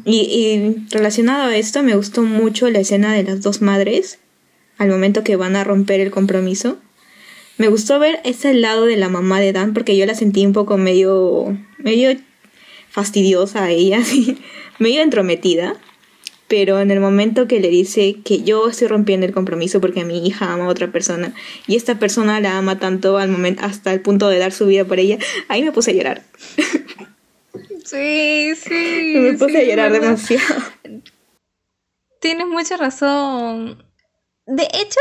y, 0.04 0.86
relacionado 0.90 1.48
a 1.48 1.56
esto, 1.56 1.82
me 1.82 1.94
gustó 1.94 2.22
mucho 2.22 2.70
la 2.70 2.78
escena 2.78 3.12
de 3.12 3.22
las 3.22 3.42
dos 3.42 3.60
madres 3.60 4.18
al 4.78 4.88
momento 4.88 5.24
que 5.24 5.36
van 5.36 5.56
a 5.56 5.64
romper 5.64 6.00
el 6.00 6.10
compromiso. 6.10 6.78
Me 7.58 7.68
gustó 7.68 7.98
ver 7.98 8.20
ese 8.24 8.54
lado 8.54 8.84
de 8.84 8.96
la 8.96 9.08
mamá 9.08 9.40
de 9.40 9.52
Dan 9.52 9.72
porque 9.72 9.96
yo 9.96 10.04
la 10.06 10.14
sentí 10.14 10.44
un 10.44 10.52
poco 10.52 10.76
medio, 10.76 11.56
medio 11.78 12.16
fastidiosa 12.90 13.64
a 13.64 13.70
ella, 13.70 13.98
así, 14.02 14.38
medio 14.78 15.02
entrometida. 15.02 15.74
Pero 16.48 16.80
en 16.80 16.92
el 16.92 17.00
momento 17.00 17.48
que 17.48 17.58
le 17.58 17.70
dice 17.70 18.18
que 18.24 18.44
yo 18.44 18.68
estoy 18.68 18.86
rompiendo 18.86 19.26
el 19.26 19.32
compromiso 19.32 19.80
porque 19.80 20.04
mi 20.04 20.24
hija 20.24 20.52
ama 20.52 20.66
a 20.66 20.68
otra 20.68 20.92
persona 20.92 21.34
y 21.66 21.74
esta 21.74 21.98
persona 21.98 22.40
la 22.40 22.56
ama 22.56 22.78
tanto 22.78 23.18
al 23.18 23.28
momento 23.28 23.64
hasta 23.64 23.92
el 23.92 24.00
punto 24.00 24.28
de 24.28 24.38
dar 24.38 24.52
su 24.52 24.66
vida 24.66 24.84
por 24.84 25.00
ella, 25.00 25.18
ahí 25.48 25.64
me 25.64 25.72
puse 25.72 25.90
a 25.90 25.94
llorar. 25.94 26.22
Sí, 27.86 28.52
sí. 28.56 29.14
Me 29.16 29.32
puse 29.34 29.58
a 29.58 29.62
llorar 29.62 29.92
demasiado. 29.92 30.62
Tienes 32.20 32.46
mucha 32.48 32.76
razón. 32.76 33.85
De 34.46 34.68
hecho, 34.72 35.00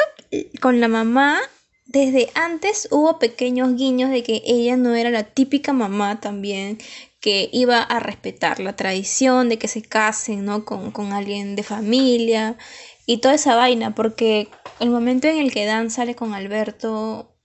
con 0.59 0.79
la 0.79 0.87
mamá, 0.87 1.39
desde 1.85 2.29
antes 2.33 2.87
hubo 2.91 3.19
pequeños 3.19 3.75
guiños 3.75 4.09
de 4.09 4.23
que 4.23 4.41
ella 4.45 4.75
no 4.75 4.95
era 4.95 5.11
la 5.11 5.23
típica 5.23 5.71
mamá 5.71 6.19
también 6.19 6.79
que 7.21 7.49
iba 7.51 7.81
a 7.81 7.99
respetar 7.99 8.59
la 8.59 8.75
tradición 8.75 9.49
de 9.49 9.57
que 9.57 9.67
se 9.67 9.81
casen, 9.81 10.45
¿no? 10.45 10.65
Con, 10.65 10.91
con 10.91 11.13
alguien 11.13 11.55
de 11.55 11.63
familia 11.63 12.57
y 13.05 13.17
toda 13.17 13.35
esa 13.35 13.55
vaina, 13.55 13.95
porque 13.95 14.47
el 14.79 14.89
momento 14.89 15.27
en 15.27 15.37
el 15.37 15.51
que 15.51 15.65
Dan 15.65 15.89
sale 15.89 16.15
con 16.15 16.33
Alberto, 16.33 17.35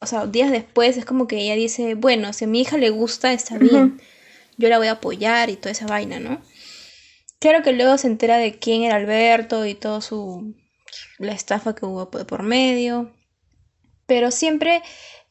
o 0.00 0.06
sea, 0.06 0.26
días 0.26 0.50
después 0.50 0.96
es 0.96 1.04
como 1.04 1.26
que 1.26 1.38
ella 1.38 1.54
dice, 1.54 1.94
bueno, 1.94 2.32
si 2.32 2.44
a 2.44 2.48
mi 2.48 2.60
hija 2.60 2.76
le 2.76 2.90
gusta, 2.90 3.32
está 3.32 3.58
bien 3.58 4.00
yo 4.56 4.68
la 4.68 4.78
voy 4.78 4.88
a 4.88 4.92
apoyar 4.92 5.50
y 5.50 5.56
toda 5.56 5.72
esa 5.72 5.86
vaina, 5.86 6.20
¿no? 6.20 6.40
Claro 7.40 7.62
que 7.62 7.72
luego 7.72 7.98
se 7.98 8.06
entera 8.06 8.36
de 8.36 8.58
quién 8.58 8.82
era 8.82 8.96
Alberto 8.96 9.66
y 9.66 9.74
todo 9.74 10.00
su 10.00 10.54
la 11.22 11.32
estafa 11.32 11.74
que 11.74 11.86
hubo 11.86 12.10
por 12.10 12.42
medio. 12.42 13.12
Pero 14.06 14.30
siempre, 14.30 14.82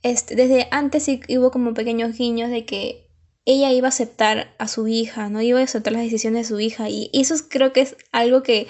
este, 0.02 0.36
desde 0.36 0.68
antes 0.72 1.04
sí 1.04 1.22
hubo 1.30 1.52
como 1.52 1.74
pequeños 1.74 2.18
guiños 2.18 2.50
de 2.50 2.66
que 2.66 3.08
ella 3.46 3.72
iba 3.72 3.88
a 3.88 3.89
aceptar 3.89 4.54
a 4.60 4.68
su 4.68 4.88
hija, 4.88 5.30
¿no? 5.30 5.42
Iba 5.42 5.60
a 5.60 5.64
aceptar 5.64 5.94
las 5.94 6.04
decisiones 6.04 6.48
de 6.48 6.56
su 6.56 6.60
hija. 6.60 6.89
Y 6.89 7.10
eso 7.14 7.36
creo 7.50 7.74
que 7.74 7.82
es 7.82 7.96
algo 8.12 8.44
que 8.44 8.68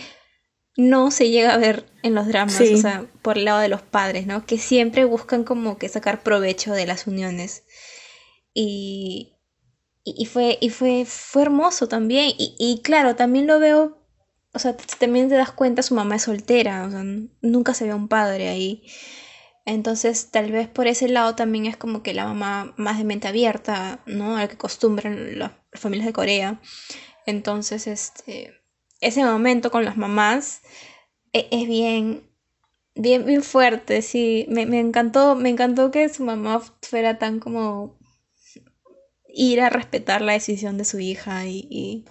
no 0.77 1.11
se 1.11 1.29
llega 1.29 1.53
a 1.53 1.57
ver 1.57 1.85
en 2.03 2.15
los 2.15 2.27
dramas, 2.27 2.59
o 2.59 2.77
sea, 2.77 3.05
por 3.21 3.37
el 3.37 3.45
lado 3.45 3.59
de 3.59 3.67
los 3.67 3.81
padres, 3.81 4.25
¿no? 4.25 4.45
Que 4.45 4.57
siempre 4.57 5.05
buscan 5.05 5.43
como 5.43 5.77
que 5.77 5.89
sacar 5.89 6.23
provecho 6.23 6.73
de 6.73 6.85
las 6.85 7.07
uniones. 7.07 7.63
Y, 8.53 9.37
y, 10.03 10.25
fue, 10.25 10.57
y 10.61 10.69
fue, 10.69 11.05
fue 11.05 11.43
hermoso 11.43 11.87
también. 11.87 12.31
Y, 12.37 12.55
y, 12.57 12.81
claro, 12.81 13.15
también 13.15 13.47
lo 13.47 13.59
veo, 13.59 14.00
o 14.53 14.59
sea, 14.59 14.75
también 14.99 15.29
te 15.29 15.35
das 15.35 15.51
cuenta, 15.51 15.81
su 15.81 15.95
mamá 15.95 16.15
es 16.15 16.23
soltera, 16.23 16.85
o 16.85 16.91
sea, 16.91 17.03
nunca 17.41 17.73
se 17.73 17.85
ve 17.85 17.93
un 17.93 18.07
padre 18.07 18.49
ahí. 18.49 18.83
Entonces, 19.65 20.31
tal 20.31 20.51
vez 20.51 20.67
por 20.67 20.87
ese 20.87 21.07
lado 21.07 21.35
también 21.35 21.65
es 21.65 21.77
como 21.77 22.03
que 22.03 22.13
la 22.13 22.25
mamá 22.25 22.73
más 22.77 22.97
de 22.97 23.03
mente 23.03 23.27
abierta, 23.27 24.01
¿no? 24.05 24.37
A 24.37 24.41
lo 24.41 24.47
que 24.47 24.55
acostumbran 24.55 25.39
las 25.39 25.51
familias 25.73 26.07
de 26.07 26.13
Corea. 26.13 26.61
Entonces, 27.25 27.87
este, 27.87 28.53
ese 29.01 29.23
momento 29.23 29.71
con 29.71 29.85
las 29.85 29.97
mamás 29.97 30.61
e, 31.33 31.47
es, 31.51 31.67
bien, 31.67 32.23
bien, 32.95 33.25
bien 33.25 33.43
fuerte, 33.43 34.01
sí. 34.01 34.45
Me, 34.49 34.65
me 34.65 34.79
encantó, 34.79 35.35
me 35.35 35.49
encantó 35.49 35.91
que 35.91 36.09
su 36.09 36.23
mamá 36.23 36.61
fuera 36.81 37.19
tan 37.19 37.39
como 37.39 37.99
ir 39.33 39.61
a 39.61 39.69
respetar 39.69 40.21
la 40.21 40.33
decisión 40.33 40.77
de 40.77 40.85
su 40.85 40.99
hija 40.99 41.45
y, 41.45 42.05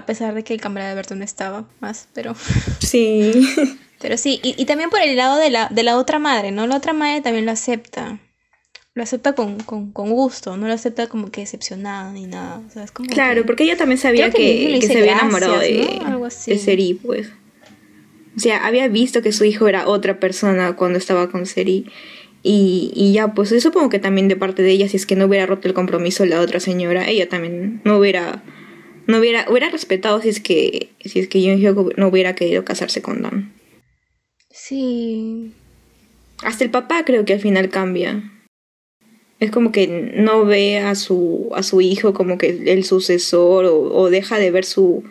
a 0.00 0.06
pesar 0.06 0.34
de 0.34 0.42
que 0.42 0.54
el 0.54 0.60
camarada 0.60 0.90
de 0.90 0.92
Alberto 0.92 1.14
no 1.14 1.24
estaba 1.24 1.66
más, 1.80 2.08
pero... 2.14 2.34
Sí. 2.80 3.32
Pero 4.00 4.16
sí, 4.16 4.40
y, 4.42 4.64
también 4.64 4.88
por 4.88 5.02
el 5.02 5.14
lado 5.14 5.38
de 5.38 5.50
la, 5.50 5.68
de 5.68 5.82
la 5.82 5.98
otra 5.98 6.18
madre, 6.18 6.52
¿no? 6.52 6.66
La 6.66 6.76
otra 6.76 6.94
madre 6.94 7.20
también 7.20 7.44
lo 7.44 7.52
acepta. 7.52 8.18
Lo 8.94 9.02
acepta 9.02 9.34
con, 9.34 9.58
gusto, 9.92 10.56
no 10.56 10.66
lo 10.66 10.72
acepta 10.72 11.06
como 11.06 11.30
que 11.30 11.42
decepcionada 11.42 12.10
ni 12.10 12.26
nada. 12.26 12.62
claro, 13.12 13.44
porque 13.44 13.64
ella 13.64 13.76
también 13.76 13.98
sabía 13.98 14.30
que, 14.30 14.80
se 14.82 14.98
había 14.98 15.12
enamorado 15.12 15.58
de, 15.58 16.00
de 16.46 16.58
Seri, 16.58 16.94
pues. 16.94 17.28
O 18.36 18.40
sea, 18.40 18.66
había 18.66 18.88
visto 18.88 19.20
que 19.20 19.32
su 19.32 19.44
hijo 19.44 19.68
era 19.68 19.86
otra 19.86 20.18
persona 20.18 20.76
cuando 20.76 20.98
estaba 20.98 21.30
con 21.30 21.44
Seri. 21.44 21.86
Y, 22.42 22.90
y 22.94 23.12
ya, 23.12 23.34
pues 23.34 23.50
yo 23.50 23.60
supongo 23.60 23.90
que 23.90 23.98
también 23.98 24.28
de 24.28 24.36
parte 24.36 24.62
de 24.62 24.70
ella, 24.70 24.88
si 24.88 24.96
es 24.96 25.04
que 25.04 25.14
no 25.14 25.26
hubiera 25.26 25.44
roto 25.44 25.68
el 25.68 25.74
compromiso 25.74 26.24
la 26.24 26.40
otra 26.40 26.58
señora, 26.58 27.06
ella 27.06 27.28
también 27.28 27.82
no 27.84 27.98
hubiera, 27.98 28.42
no 29.06 29.18
hubiera, 29.18 29.46
hubiera 29.48 29.70
respetado 29.70 30.20
si 30.20 30.28
es 30.28 30.40
que, 30.40 30.90
si 31.04 31.20
es 31.20 31.28
que 31.28 31.40
Hyuk 31.40 31.96
no 31.96 32.08
hubiera 32.08 32.34
querido 32.34 32.64
casarse 32.64 33.02
con 33.02 33.22
Dan. 33.22 33.52
Sí. 34.50 35.52
Hasta 36.42 36.64
el 36.64 36.70
papá 36.70 37.04
creo 37.04 37.24
que 37.24 37.34
al 37.34 37.40
final 37.40 37.70
cambia. 37.70 38.32
Es 39.38 39.50
como 39.50 39.72
que 39.72 40.12
no 40.16 40.44
ve 40.44 40.78
a 40.78 40.94
su, 40.94 41.50
a 41.54 41.62
su 41.62 41.80
hijo 41.80 42.12
como 42.12 42.36
que 42.36 42.62
el 42.66 42.84
sucesor 42.84 43.64
o, 43.64 43.80
o 43.80 44.10
deja 44.10 44.38
de 44.38 44.50
ver 44.50 44.64
su 44.64 45.04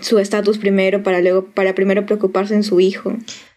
su 0.00 0.18
estatus 0.18 0.58
primero 0.58 1.02
para 1.02 1.20
luego 1.20 1.46
para 1.46 1.74
primero 1.74 2.04
preocuparse 2.06 2.54
en 2.54 2.64
su 2.64 2.80
hijo. 2.80 3.16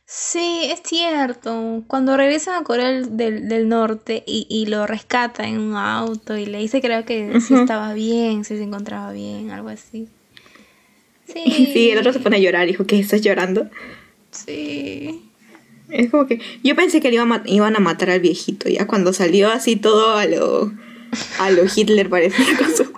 Sí, 0.10 0.62
es 0.72 0.82
cierto. 0.86 1.84
Cuando 1.88 2.16
regresan 2.16 2.62
a 2.62 2.64
Corea 2.64 3.01
del, 3.01 3.68
Norte 3.68 4.24
y, 4.26 4.66
lo 4.68 4.88
rescata 4.88 5.45
en 5.45 5.60
un 5.60 5.76
auto 5.76 6.38
y 6.38 6.45
le 6.45 6.60
dice 6.60 6.80
creo 6.80 7.03
que 7.03 7.41
si 7.41 7.53
estaba 7.53 7.93
bien, 7.93 8.45
si 8.45 8.55
se 8.55 8.64
encontraba 8.64 9.12
bien, 9.12 9.51
algo 9.51 9.68
así. 9.68 10.08
Sí. 11.26 11.43
Sí, 11.74 11.89
el 11.89 11.99
otro 11.99 12.14
se 12.14 12.22
pone 12.22 12.38
a 12.38 12.39
llorar, 12.39 12.66
dijo, 12.66 12.86
¿qué? 12.86 12.97
¿Estás 12.99 13.22
llorando? 13.22 13.70
Sí. 14.32 15.30
Es 15.89 16.10
como 16.10 16.26
que 16.26 16.39
yo 16.64 16.74
pensé 16.74 17.01
que 17.01 17.12
le 17.12 17.18
iban 17.45 17.76
a 17.76 17.80
matar 17.80 18.10
al 18.10 18.22
viejito, 18.22 18.70
ya 18.70 18.88
cuando 18.88 19.12
salió 19.12 19.49
así 19.49 19.76
todo 19.76 20.16
a 20.16 20.26
lo 20.26 20.72
a 21.39 21.51
lo 21.51 21.64
Hitler 21.66 22.10
con 22.10 22.76
su 22.76 22.93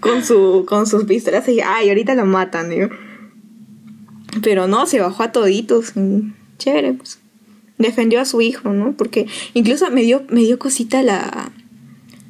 con 0.00 0.24
su 0.24 0.64
con 0.66 0.86
sus 0.86 1.04
pistolas 1.04 1.46
y 1.46 1.60
ay, 1.60 1.90
ahorita 1.90 2.14
lo 2.14 2.24
matan, 2.24 2.70
digo. 2.70 2.88
Pero 4.42 4.66
no, 4.66 4.86
se 4.86 5.00
bajó 5.00 5.22
a 5.22 5.32
toditos 5.32 5.92
chévere, 6.64 6.94
pues. 6.94 7.18
Defendió 7.76 8.20
a 8.20 8.24
su 8.24 8.40
hijo, 8.40 8.70
¿no? 8.70 8.96
Porque 8.96 9.26
incluso 9.52 9.90
me 9.90 10.02
dio, 10.02 10.22
me 10.28 10.40
dio 10.40 10.58
cosita 10.58 11.02
la, 11.02 11.50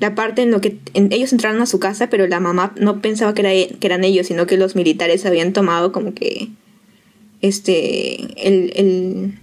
la 0.00 0.14
parte 0.14 0.42
en 0.42 0.50
lo 0.50 0.60
que 0.60 0.78
ellos 0.94 1.32
entraron 1.32 1.60
a 1.60 1.66
su 1.66 1.78
casa, 1.78 2.08
pero 2.08 2.26
la 2.26 2.40
mamá 2.40 2.74
no 2.78 3.00
pensaba 3.00 3.34
que, 3.34 3.42
era, 3.42 3.78
que 3.78 3.86
eran 3.86 4.04
ellos, 4.04 4.26
sino 4.26 4.46
que 4.46 4.56
los 4.56 4.74
militares 4.74 5.24
habían 5.26 5.52
tomado 5.52 5.92
como 5.92 6.14
que 6.14 6.48
este 7.42 8.46
el, 8.48 8.72
el, 8.74 9.38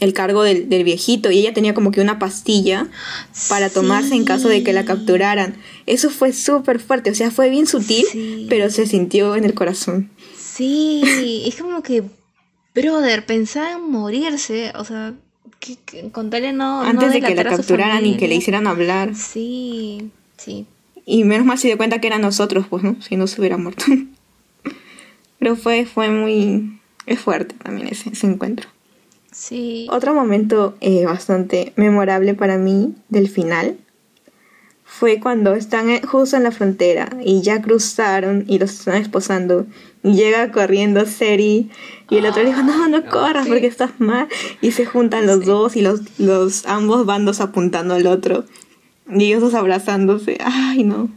el 0.00 0.12
cargo 0.12 0.44
del, 0.44 0.68
del, 0.68 0.84
viejito 0.84 1.30
y 1.30 1.38
ella 1.38 1.52
tenía 1.52 1.74
como 1.74 1.90
que 1.90 2.00
una 2.00 2.18
pastilla 2.18 2.88
para 3.48 3.68
tomarse 3.68 4.14
en 4.14 4.24
caso 4.24 4.48
de 4.48 4.62
que 4.62 4.72
la 4.72 4.84
capturaran. 4.84 5.56
Eso 5.86 6.08
fue 6.08 6.32
súper 6.32 6.78
fuerte, 6.78 7.10
o 7.10 7.14
sea, 7.14 7.30
fue 7.30 7.50
bien 7.50 7.66
sutil, 7.66 8.46
pero 8.48 8.70
se 8.70 8.86
sintió 8.86 9.34
en 9.34 9.44
el 9.44 9.54
corazón. 9.54 10.10
Sí, 10.36 11.42
es 11.46 11.56
como 11.56 11.82
que 11.82 12.04
Brother, 12.74 13.26
pensaba 13.26 13.72
en 13.72 13.90
morirse, 13.90 14.72
o 14.76 14.84
sea, 14.84 15.14
que, 15.60 16.10
no. 16.52 16.82
Antes 16.82 17.12
de 17.12 17.20
que 17.20 17.34
la 17.34 17.44
capturaran 17.44 18.04
y 18.04 18.16
que 18.16 18.28
le 18.28 18.34
hicieran 18.34 18.66
hablar. 18.66 19.14
Sí, 19.14 20.10
sí. 20.36 20.66
Y 21.04 21.24
menos 21.24 21.46
mal 21.46 21.58
se 21.58 21.68
dio 21.68 21.76
cuenta 21.76 22.00
que 22.00 22.06
eran 22.06 22.22
nosotros, 22.22 22.66
pues, 22.68 22.82
¿no? 22.82 23.00
Si 23.02 23.16
no 23.16 23.26
se 23.26 23.40
hubiera 23.40 23.56
muerto. 23.56 23.84
Pero 25.38 25.56
fue, 25.56 25.84
fue 25.86 26.08
muy. 26.08 26.78
Es 27.06 27.18
fuerte 27.18 27.54
también 27.62 27.88
ese, 27.88 28.10
ese 28.10 28.26
encuentro. 28.26 28.68
Sí. 29.32 29.86
Otro 29.90 30.14
momento 30.14 30.76
eh, 30.80 31.04
bastante 31.04 31.72
memorable 31.76 32.34
para 32.34 32.58
mí 32.58 32.94
del 33.08 33.28
final 33.28 33.76
fue 34.84 35.18
cuando 35.20 35.54
están 35.54 35.88
eh, 35.90 36.02
justo 36.06 36.36
en 36.36 36.42
la 36.42 36.52
frontera 36.52 37.08
y 37.24 37.40
ya 37.40 37.62
cruzaron 37.62 38.44
y 38.46 38.58
los 38.58 38.72
están 38.72 38.96
esposando. 38.96 39.66
Llega 40.02 40.50
corriendo 40.50 41.06
Seri 41.06 41.70
y 42.10 42.16
el 42.16 42.26
otro 42.26 42.42
le 42.42 42.48
dijo, 42.48 42.62
no, 42.62 42.88
no 42.88 43.04
corras 43.06 43.46
porque 43.46 43.68
estás 43.68 43.92
mal. 43.98 44.26
Y 44.60 44.72
se 44.72 44.84
juntan 44.84 45.26
los 45.26 45.44
dos 45.44 45.76
y 45.76 45.80
los, 45.80 46.00
los 46.18 46.66
ambos 46.66 47.06
bandos 47.06 47.40
apuntando 47.40 47.94
al 47.94 48.06
otro. 48.06 48.44
Y 49.08 49.26
ellos 49.26 49.42
dos 49.42 49.54
abrazándose. 49.54 50.38
Ay, 50.44 50.82
no. 50.82 51.08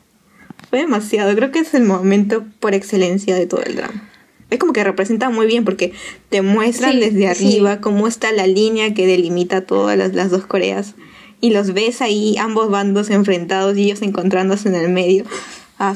Fue 0.69 0.79
demasiado. 0.79 1.35
Creo 1.35 1.51
que 1.51 1.59
es 1.59 1.73
el 1.73 1.83
momento 1.83 2.45
por 2.59 2.75
excelencia 2.75 3.35
de 3.35 3.47
todo 3.47 3.63
el 3.63 3.75
drama. 3.75 4.07
es 4.51 4.59
como 4.59 4.73
que 4.73 4.83
representa 4.83 5.29
muy 5.31 5.47
bien 5.47 5.65
porque 5.65 5.93
te 6.29 6.43
muestran 6.43 6.99
desde 6.99 7.27
arriba 7.27 7.81
cómo 7.81 8.07
está 8.07 8.31
la 8.31 8.45
línea 8.45 8.93
que 8.93 9.07
delimita 9.07 9.61
todas 9.61 9.97
las, 9.97 10.13
las, 10.13 10.29
dos 10.29 10.45
Coreas 10.45 10.93
y 11.41 11.51
los 11.51 11.73
ves 11.73 12.01
ahí 12.01 12.37
ambos 12.37 12.69
bandos 12.69 13.09
enfrentados 13.09 13.77
y 13.77 13.85
ellos 13.85 14.01
encontrándose 14.03 14.69
en 14.69 14.75
el 14.75 14.89
medio. 14.89 15.25
Ah, 15.79 15.95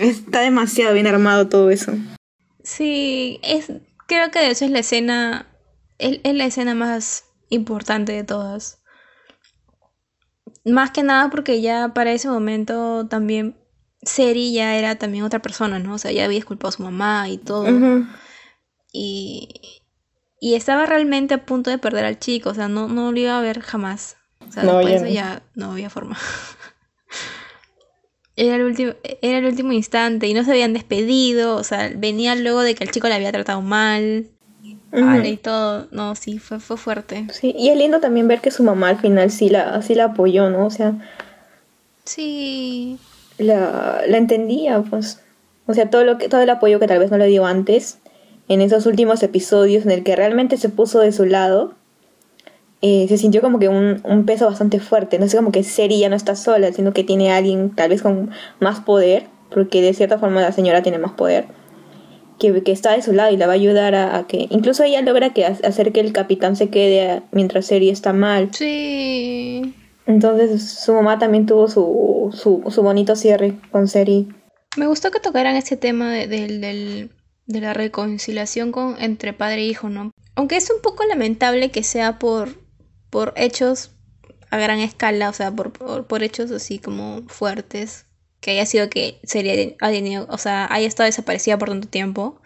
está 0.00 0.40
demasiado 0.40 0.94
bien 0.94 1.06
armado 1.06 1.48
todo 1.48 1.70
eso. 1.70 1.92
Sí, 2.62 3.40
es, 3.42 3.72
creo 4.06 4.30
que 4.30 4.50
esa 4.50 4.64
es 4.64 4.70
la 4.70 4.78
escena, 4.80 5.46
es, 5.98 6.20
es 6.22 6.34
la 6.34 6.46
escena 6.46 6.74
más 6.74 7.24
importante 7.50 8.12
de 8.12 8.24
todas. 8.24 8.82
Más 10.64 10.90
que 10.90 11.02
nada 11.02 11.30
porque 11.30 11.60
ya 11.60 11.92
para 11.94 12.12
ese 12.12 12.28
momento 12.28 13.06
también 13.06 13.56
Seri 14.02 14.52
ya 14.52 14.76
era 14.76 14.96
también 14.96 15.24
otra 15.24 15.40
persona, 15.40 15.78
¿no? 15.78 15.94
O 15.94 15.98
sea, 15.98 16.12
ya 16.12 16.24
había 16.24 16.36
disculpado 16.36 16.68
a 16.70 16.72
su 16.72 16.82
mamá 16.82 17.28
y 17.28 17.38
todo. 17.38 17.66
y, 18.92 19.48
y 20.40 20.54
estaba 20.54 20.86
realmente 20.86 21.34
a 21.34 21.46
punto 21.46 21.70
de 21.70 21.78
perder 21.78 22.04
al 22.04 22.18
chico, 22.18 22.50
o 22.50 22.54
sea, 22.54 22.68
no, 22.68 22.88
no 22.88 23.12
lo 23.12 23.18
iba 23.18 23.38
a 23.38 23.42
ver 23.42 23.60
jamás. 23.60 24.16
O 24.46 24.52
sea, 24.52 24.62
no, 24.62 24.78
después 24.78 25.00
ya, 25.00 25.06
eso 25.06 25.14
ya 25.14 25.42
no 25.54 25.72
había 25.72 25.90
forma. 25.90 26.18
era, 28.36 28.56
el 28.56 28.62
último, 28.62 28.92
era 29.22 29.38
el 29.38 29.46
último 29.46 29.72
instante 29.72 30.26
y 30.26 30.34
no 30.34 30.44
se 30.44 30.50
habían 30.50 30.72
despedido, 30.72 31.56
o 31.56 31.64
sea, 31.64 31.90
venía 31.94 32.34
luego 32.34 32.62
de 32.62 32.74
que 32.74 32.84
el 32.84 32.90
chico 32.90 33.08
le 33.08 33.14
había 33.14 33.32
tratado 33.32 33.62
mal. 33.62 34.26
y 35.24 35.36
todo, 35.36 35.88
no, 35.90 36.14
sí, 36.14 36.38
fue, 36.38 36.60
fue 36.60 36.76
fuerte. 36.76 37.26
Sí, 37.32 37.54
y 37.56 37.70
es 37.70 37.76
lindo 37.76 38.00
también 38.00 38.28
ver 38.28 38.40
que 38.40 38.50
su 38.50 38.62
mamá 38.62 38.88
al 38.90 39.00
final 39.00 39.30
sí 39.30 39.48
la, 39.48 39.80
sí 39.82 39.94
la 39.94 40.04
apoyó, 40.06 40.50
¿no? 40.50 40.66
O 40.66 40.70
sea... 40.70 40.94
Sí 42.04 42.98
la, 43.38 44.02
la 44.06 44.18
entendía, 44.18 44.82
pues. 44.82 45.20
O 45.66 45.74
sea, 45.74 45.90
todo, 45.90 46.04
lo 46.04 46.18
que, 46.18 46.28
todo 46.28 46.42
el 46.42 46.50
apoyo 46.50 46.78
que 46.78 46.86
tal 46.86 46.98
vez 46.98 47.10
no 47.10 47.18
le 47.18 47.26
dio 47.26 47.46
antes, 47.46 47.98
en 48.48 48.60
esos 48.60 48.86
últimos 48.86 49.22
episodios 49.22 49.84
en 49.84 49.90
el 49.90 50.04
que 50.04 50.16
realmente 50.16 50.56
se 50.56 50.68
puso 50.68 51.00
de 51.00 51.12
su 51.12 51.24
lado, 51.24 51.74
eh, 52.86 53.06
se 53.08 53.16
sintió 53.16 53.40
como 53.40 53.58
que 53.58 53.70
un, 53.70 54.02
un, 54.04 54.26
peso 54.26 54.44
bastante 54.44 54.78
fuerte. 54.78 55.18
No 55.18 55.26
sé, 55.26 55.38
como 55.38 55.52
que 55.52 55.64
Seri 55.64 55.98
ya 56.00 56.10
no 56.10 56.16
está 56.16 56.36
sola, 56.36 56.70
sino 56.70 56.92
que 56.92 57.02
tiene 57.02 57.32
a 57.32 57.38
alguien 57.38 57.70
tal 57.74 57.88
vez 57.88 58.02
con 58.02 58.30
más 58.60 58.80
poder, 58.80 59.24
porque 59.50 59.80
de 59.80 59.94
cierta 59.94 60.18
forma 60.18 60.42
la 60.42 60.52
señora 60.52 60.82
tiene 60.82 60.98
más 60.98 61.12
poder, 61.12 61.46
que, 62.38 62.62
que 62.62 62.72
está 62.72 62.92
de 62.92 63.00
su 63.00 63.14
lado 63.14 63.32
y 63.32 63.38
la 63.38 63.46
va 63.46 63.52
a 63.52 63.54
ayudar 63.54 63.94
a, 63.94 64.18
a, 64.18 64.26
que... 64.26 64.48
Incluso 64.50 64.84
ella 64.84 65.00
logra 65.00 65.32
que 65.32 65.46
hacer 65.46 65.92
que 65.92 66.00
el 66.00 66.12
capitán 66.12 66.56
se 66.56 66.68
quede 66.68 67.22
mientras 67.32 67.64
Seri 67.64 67.88
está 67.88 68.12
mal. 68.12 68.50
Sí. 68.52 69.74
Entonces 70.04 70.62
su 70.70 70.92
mamá 70.92 71.18
también 71.18 71.46
tuvo 71.46 71.68
su, 71.68 72.28
su, 72.34 72.70
su 72.70 72.82
bonito 72.82 73.16
cierre 73.16 73.54
con 73.70 73.88
Seri. 73.88 74.28
Me 74.76 74.86
gustó 74.86 75.10
que 75.10 75.20
tocaran 75.20 75.56
este 75.56 75.78
tema 75.78 76.12
de, 76.12 76.26
de, 76.26 77.08
de, 77.46 77.60
la 77.62 77.72
reconciliación 77.72 78.72
con, 78.72 79.00
entre 79.00 79.32
padre 79.32 79.62
e 79.62 79.66
hijo, 79.68 79.88
¿no? 79.88 80.10
Aunque 80.34 80.58
es 80.58 80.70
un 80.70 80.82
poco 80.82 81.04
lamentable 81.06 81.70
que 81.70 81.82
sea 81.82 82.18
por, 82.18 82.62
por 83.14 83.32
hechos 83.36 83.92
a 84.50 84.58
gran 84.58 84.80
escala, 84.80 85.28
o 85.30 85.32
sea, 85.32 85.52
por, 85.52 85.72
por, 85.72 86.08
por 86.08 86.24
hechos 86.24 86.50
así 86.50 86.80
como 86.80 87.22
fuertes, 87.28 88.06
que 88.40 88.50
haya 88.50 88.66
sido 88.66 88.90
que 88.90 89.20
Seri 89.22 89.76
haya, 89.80 90.22
o 90.22 90.36
sea, 90.36 90.66
haya 90.68 90.88
estado 90.88 91.06
desaparecida 91.06 91.56
por 91.56 91.68
tanto 91.68 91.86
tiempo 91.86 92.42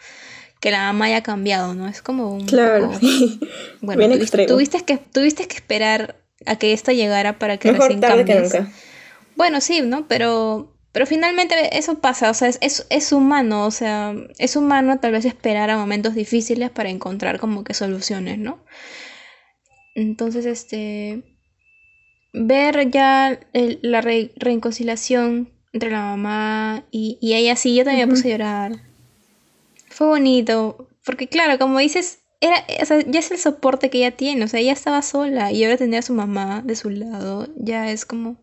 que 0.61 0.71
la 0.71 0.81
mamá 0.81 1.07
haya 1.07 1.23
cambiado, 1.23 1.73
¿no? 1.73 1.89
Es 1.89 2.03
como 2.03 2.35
un 2.35 2.45
claro. 2.45 2.91
Poco... 2.91 3.01
Bueno, 3.81 3.99
Bien 3.99 4.13
tuviste, 4.13 4.45
tuviste, 4.45 4.85
que, 4.85 4.99
tuviste 4.99 5.49
que 5.49 5.55
esperar 5.55 6.17
a 6.45 6.57
que 6.57 6.75
esta 6.75 6.93
llegara 6.93 7.39
para 7.39 7.57
que 7.57 7.73
Mejor 7.73 7.99
tarde 7.99 8.27
que 8.27 8.39
nunca. 8.39 8.71
Bueno, 9.35 9.63
sí, 9.63 9.81
¿no? 9.81 10.07
Pero, 10.07 10.77
pero 10.93 11.07
finalmente 11.07 11.79
eso 11.79 11.99
pasa, 12.01 12.29
o 12.29 12.35
sea, 12.35 12.49
es, 12.49 12.59
es, 12.61 12.87
es, 12.91 13.11
humano, 13.13 13.65
o 13.65 13.71
sea, 13.71 14.15
es 14.37 14.55
humano 14.55 14.99
tal 15.01 15.13
vez 15.13 15.25
esperar 15.25 15.71
a 15.71 15.79
momentos 15.79 16.15
difíciles 16.15 16.69
para 16.69 16.91
encontrar 16.91 17.41
como 17.41 17.65
que 17.65 17.73
soluciones, 17.73 18.37
¿no? 18.37 18.59
Entonces, 19.99 20.47
este, 20.47 21.25
ver 22.33 22.89
ya 22.93 23.41
el, 23.53 23.81
la 23.83 24.01
re, 24.01 24.31
reconciliación 24.37 25.51
entre 25.73 25.91
la 25.91 26.03
mamá 26.03 26.85
y, 26.93 27.19
y 27.21 27.35
ella, 27.35 27.57
sí, 27.57 27.75
yo 27.75 27.85
también 27.85 28.07
me 28.09 28.15
puse 28.15 28.29
a 28.29 28.31
llorar. 28.31 28.73
Fue 29.89 30.07
bonito, 30.07 30.89
porque 31.05 31.27
claro, 31.27 31.59
como 31.59 31.81
dices, 31.81 32.21
era, 32.41 32.65
o 32.81 32.85
sea, 32.87 33.01
ya 33.01 33.19
es 33.19 33.33
el 33.33 33.39
soporte 33.39 33.91
que 33.91 33.99
ella 33.99 34.17
tiene, 34.17 34.45
o 34.45 34.47
sea, 34.47 34.61
ella 34.61 34.73
estaba 34.73 35.03
sola 35.03 35.51
y 35.51 35.65
ahora 35.65 35.79
tenía 35.79 35.99
a 35.99 36.03
su 36.03 36.15
mamá 36.15 36.63
de 36.65 36.77
su 36.77 36.91
lado, 36.91 37.49
ya 37.57 37.91
es 37.91 38.07
como, 38.07 38.37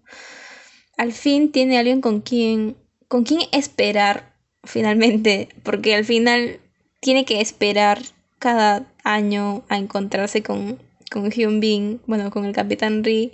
al 0.98 1.14
fin 1.14 1.54
tiene 1.54 1.78
alguien 1.78 2.02
con 2.02 2.20
quien, 2.20 2.76
con 3.08 3.24
quien 3.24 3.44
esperar, 3.54 4.34
finalmente, 4.66 5.48
porque 5.64 5.96
al 5.96 6.04
final 6.04 6.60
tiene 7.00 7.24
que 7.24 7.40
esperar 7.40 8.02
cada 8.40 8.92
año 9.06 9.64
a 9.70 9.78
encontrarse 9.78 10.44
con, 10.44 10.80
con 11.22 11.32
Hyun 11.32 11.60
Bin, 11.60 12.02
bueno, 12.08 12.30
con 12.30 12.46
el 12.46 12.54
Capitán 12.54 13.04
Ri, 13.04 13.32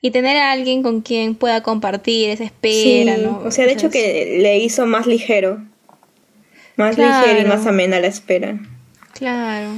y 0.00 0.12
tener 0.12 0.36
a 0.36 0.52
alguien 0.52 0.82
con 0.82 1.00
quien 1.00 1.34
pueda 1.34 1.62
compartir 1.62 2.30
esa 2.30 2.44
espera, 2.44 3.16
¿no? 3.16 3.42
O 3.44 3.50
sea, 3.50 3.66
de 3.66 3.72
hecho 3.72 3.90
que 3.90 4.38
le 4.40 4.58
hizo 4.58 4.86
más 4.86 5.06
ligero, 5.06 5.60
más 6.76 6.96
ligero 6.96 7.40
y 7.40 7.44
más 7.44 7.66
amena 7.66 7.98
la 8.00 8.06
espera. 8.06 8.60
Claro. 9.14 9.70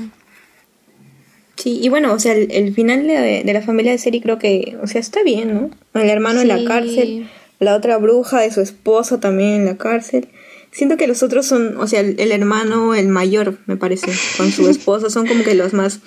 Sí, 1.57 1.80
y 1.82 1.88
bueno, 1.88 2.12
o 2.12 2.18
sea, 2.18 2.32
el, 2.32 2.51
el 2.53 2.74
final 2.74 3.07
de, 3.07 3.43
de, 3.45 3.53
la 3.53 3.62
familia 3.62 3.93
de 3.93 3.99
Seri 3.99 4.20
creo 4.20 4.38
que, 4.38 4.76
o 4.82 4.86
sea, 4.86 5.01
está 5.01 5.22
bien, 5.22 5.55
¿no? 5.55 5.70
El 6.01 6.11
hermano 6.11 6.43
sí. 6.43 6.43
en 6.43 6.49
la 6.49 6.68
cárcel, 6.68 7.30
la 7.59 7.74
otra 7.74 7.97
bruja 7.97 8.41
de 8.41 8.51
su 8.51 8.61
esposo 8.61 9.18
también 9.18 9.53
en 9.53 9.66
la 9.66 9.76
cárcel. 9.76 10.28
Siento 10.72 10.96
que 10.96 11.08
los 11.08 11.22
otros 11.24 11.46
son, 11.46 11.76
o 11.78 11.86
sea, 11.88 12.00
el, 12.00 12.20
el 12.20 12.30
hermano, 12.30 12.94
el 12.94 13.08
mayor, 13.08 13.58
me 13.66 13.76
parece, 13.76 14.12
con 14.36 14.52
su 14.52 14.68
esposo, 14.68 15.10
son 15.10 15.26
como 15.26 15.42
que 15.42 15.54
los 15.54 15.72
más 15.72 15.98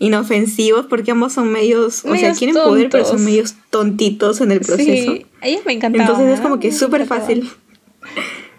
inofensivos, 0.00 0.86
porque 0.86 1.12
ambos 1.12 1.32
son 1.34 1.52
medios, 1.52 2.04
o 2.04 2.16
sea, 2.16 2.32
quieren 2.32 2.54
tontos. 2.54 2.70
poder, 2.70 2.90
pero 2.90 3.04
son 3.04 3.24
medios 3.24 3.54
tontitos 3.70 4.40
en 4.40 4.50
el 4.50 4.60
proceso. 4.60 5.12
Sí, 5.12 5.26
a 5.40 5.46
ellos 5.46 5.62
me 5.64 5.72
encantaban. 5.72 6.08
Entonces 6.08 6.34
es 6.34 6.40
como 6.40 6.58
que 6.58 6.72
súper 6.72 7.06
fácil 7.06 7.48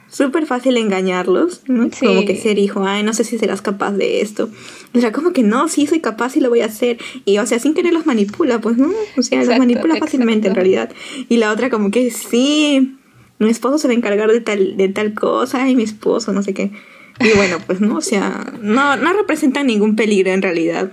súper 0.10 0.46
fácil 0.46 0.76
engañarlos, 0.78 1.62
¿no? 1.68 1.90
Sí. 1.92 2.06
Como 2.06 2.26
que 2.26 2.36
ser 2.36 2.58
hijo, 2.58 2.84
ay, 2.86 3.04
no 3.04 3.14
sé 3.14 3.24
si 3.24 3.38
serás 3.38 3.62
capaz 3.62 3.92
de 3.92 4.22
esto. 4.22 4.50
O 4.94 5.00
sea, 5.00 5.12
como 5.12 5.32
que 5.32 5.44
no, 5.44 5.68
sí 5.68 5.88
soy 5.88 6.00
capaz 6.00 6.36
y 6.36 6.42
lo 6.42 6.50
voy 6.50 6.62
a 6.62 6.66
hacer. 6.66 6.98
Y, 7.26 7.38
o 7.38 7.46
sea, 7.46 7.60
sin 7.60 7.74
querer 7.74 7.94
los 7.94 8.06
manipula, 8.06 8.60
pues, 8.60 8.78
¿no? 8.78 8.90
O 9.18 9.22
sea, 9.22 9.40
exacto, 9.40 9.52
los 9.52 9.60
manipula 9.60 9.96
fácilmente 9.98 10.48
exacto. 10.48 10.50
en 10.50 10.56
realidad. 10.56 10.92
Y 11.30 11.38
la 11.38 11.52
otra 11.52 11.70
como 11.70 11.92
que 11.92 12.12
sí, 12.12 12.98
mi 13.40 13.50
esposo 13.50 13.78
se 13.78 13.88
va 13.88 13.94
a 13.94 13.98
encargar 13.98 14.32
de 14.32 14.42
tal, 14.42 14.78
de 14.78 14.90
tal 14.90 15.14
cosa 15.14 15.68
y 15.70 15.76
mi 15.76 15.84
esposo, 15.84 16.34
no 16.34 16.44
sé 16.44 16.54
qué. 16.54 16.72
Y 17.20 17.36
bueno, 17.36 17.58
pues, 17.66 17.82
¿no? 17.82 17.98
O 17.98 18.02
sea, 18.02 18.54
no, 18.62 18.96
no 18.96 19.14
representan 19.14 19.68
ningún 19.68 19.96
peligro 19.96 20.32
en 20.32 20.42
realidad. 20.42 20.92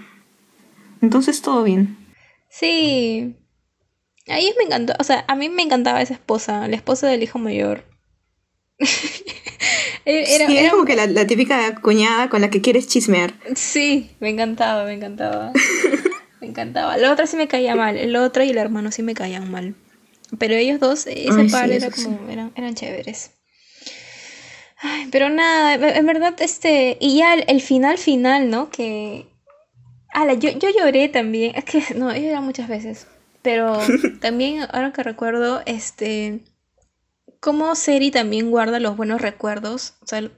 Entonces, 1.03 1.43
todo 1.43 1.63
bien. 1.63 1.97
Sí. 2.49 3.37
A 4.29 4.39
ellos 4.39 4.55
me 4.59 4.65
encantó, 4.65 4.95
o 4.99 5.05
sea, 5.05 5.25
a 5.29 5.37
mí 5.37 5.49
me 5.49 5.63
encantaba 5.63 6.03
esa 6.03 6.15
esposa, 6.15 6.67
la 6.67 6.75
esposa 6.75 7.07
del 7.07 7.23
hijo 7.23 7.39
mayor 7.39 7.85
era, 10.05 10.47
sí, 10.47 10.57
era, 10.57 10.71
como 10.71 10.85
que 10.85 10.97
la, 10.97 11.07
la, 11.07 11.27
típica 11.27 11.75
cuñada 11.77 12.29
con 12.29 12.43
la 12.43 12.51
que 12.51 12.61
quieres 12.61 12.87
chismear. 12.87 13.35
Sí, 13.55 14.11
me 14.21 14.29
encantaba, 14.29 14.85
me 14.85 14.93
encantaba. 14.93 15.53
me 16.41 16.49
encantaba. 16.49 16.97
La 16.99 17.13
otra 17.13 17.27
sí 17.27 17.37
me 17.37 17.49
caía 17.49 17.75
mal, 17.75 17.97
el 17.97 18.17
otro 18.17 18.45
y 18.45 18.51
el 18.51 18.59
hermano 18.59 18.91
sí 18.93 19.03
me 19.03 19.15
caían 19.15 19.51
mal. 19.51 19.75
Pero 20.39 20.55
ellos 20.55 20.81
dos, 20.81 21.07
ese 21.07 21.41
Ay, 21.41 21.49
par 21.49 21.69
sí, 21.69 21.75
era 21.77 21.91
como, 21.91 22.19
sí. 22.19 22.33
eran, 22.33 22.53
eran 22.57 22.75
chéveres. 22.75 23.31
Ay, 24.79 25.09
pero 25.11 25.31
nada, 25.31 25.75
en 25.75 26.07
verdad, 26.07 26.35
este, 26.41 26.99
y 27.01 27.19
ya 27.19 27.35
el, 27.35 27.45
el 27.49 27.61
final 27.61 27.97
final, 27.99 28.51
¿no? 28.51 28.71
Que, 28.71 29.27
ala, 30.13 30.35
yo, 30.35 30.51
yo 30.51 30.69
lloré 30.77 31.09
también, 31.09 31.53
es 31.55 31.65
que, 31.65 31.83
no, 31.95 32.15
yo 32.15 32.21
lloré 32.21 32.41
muchas 32.41 32.69
veces, 32.69 33.07
pero 33.43 33.79
también, 34.21 34.67
ahora 34.71 34.93
que 34.93 35.03
recuerdo, 35.03 35.63
este, 35.65 36.45
cómo 37.41 37.75
Seri 37.75 38.11
también 38.11 38.51
guarda 38.51 38.81
los 38.81 38.97
buenos 38.97 39.21
recuerdos, 39.23 39.95
o 40.03 40.07
sea, 40.07 40.31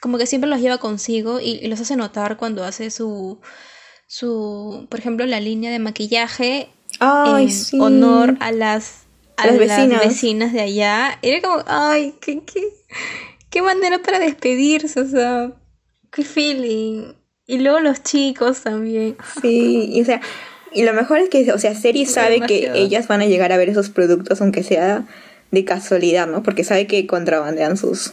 como 0.00 0.18
que 0.18 0.26
siempre 0.26 0.50
los 0.50 0.60
lleva 0.60 0.78
consigo 0.78 1.40
y, 1.40 1.58
y 1.62 1.66
los 1.68 1.80
hace 1.80 1.96
notar 1.96 2.36
cuando 2.36 2.64
hace 2.64 2.90
su, 2.90 3.40
su, 4.06 4.86
por 4.90 5.00
ejemplo, 5.00 5.24
la 5.26 5.40
línea 5.40 5.70
de 5.70 5.78
maquillaje 5.78 6.68
ay, 6.98 7.44
en 7.44 7.50
sí. 7.50 7.78
honor 7.80 8.36
a 8.40 8.52
las, 8.52 8.99
a 9.42 9.46
las, 9.46 9.56
las 9.56 9.68
vecinas. 9.68 10.04
vecinas 10.04 10.52
de 10.52 10.60
allá. 10.60 11.18
Era 11.22 11.40
como, 11.40 11.62
ay, 11.66 12.14
qué, 12.20 12.40
qué, 12.44 12.62
qué 13.50 13.62
manera 13.62 13.98
para 14.00 14.18
despedirse, 14.18 15.00
o 15.00 15.08
sea, 15.08 15.52
qué 16.12 16.24
feeling. 16.24 17.14
Y 17.46 17.58
luego 17.58 17.80
los 17.80 18.02
chicos 18.02 18.62
también. 18.62 19.16
Sí, 19.40 19.90
y 19.92 20.00
o 20.02 20.04
sea, 20.04 20.20
y 20.72 20.84
lo 20.84 20.92
mejor 20.92 21.18
es 21.18 21.28
que, 21.28 21.52
o 21.52 21.58
sea, 21.58 21.74
Seri 21.74 22.06
sabe 22.06 22.34
demasiado. 22.34 22.74
que 22.74 22.80
ellas 22.80 23.08
van 23.08 23.22
a 23.22 23.26
llegar 23.26 23.52
a 23.52 23.56
ver 23.56 23.68
esos 23.68 23.90
productos, 23.90 24.40
aunque 24.40 24.62
sea 24.62 25.06
de 25.50 25.64
casualidad, 25.64 26.28
¿no? 26.28 26.42
Porque 26.42 26.64
sabe 26.64 26.86
que 26.86 27.06
contrabandean 27.06 27.76
sus, 27.76 28.12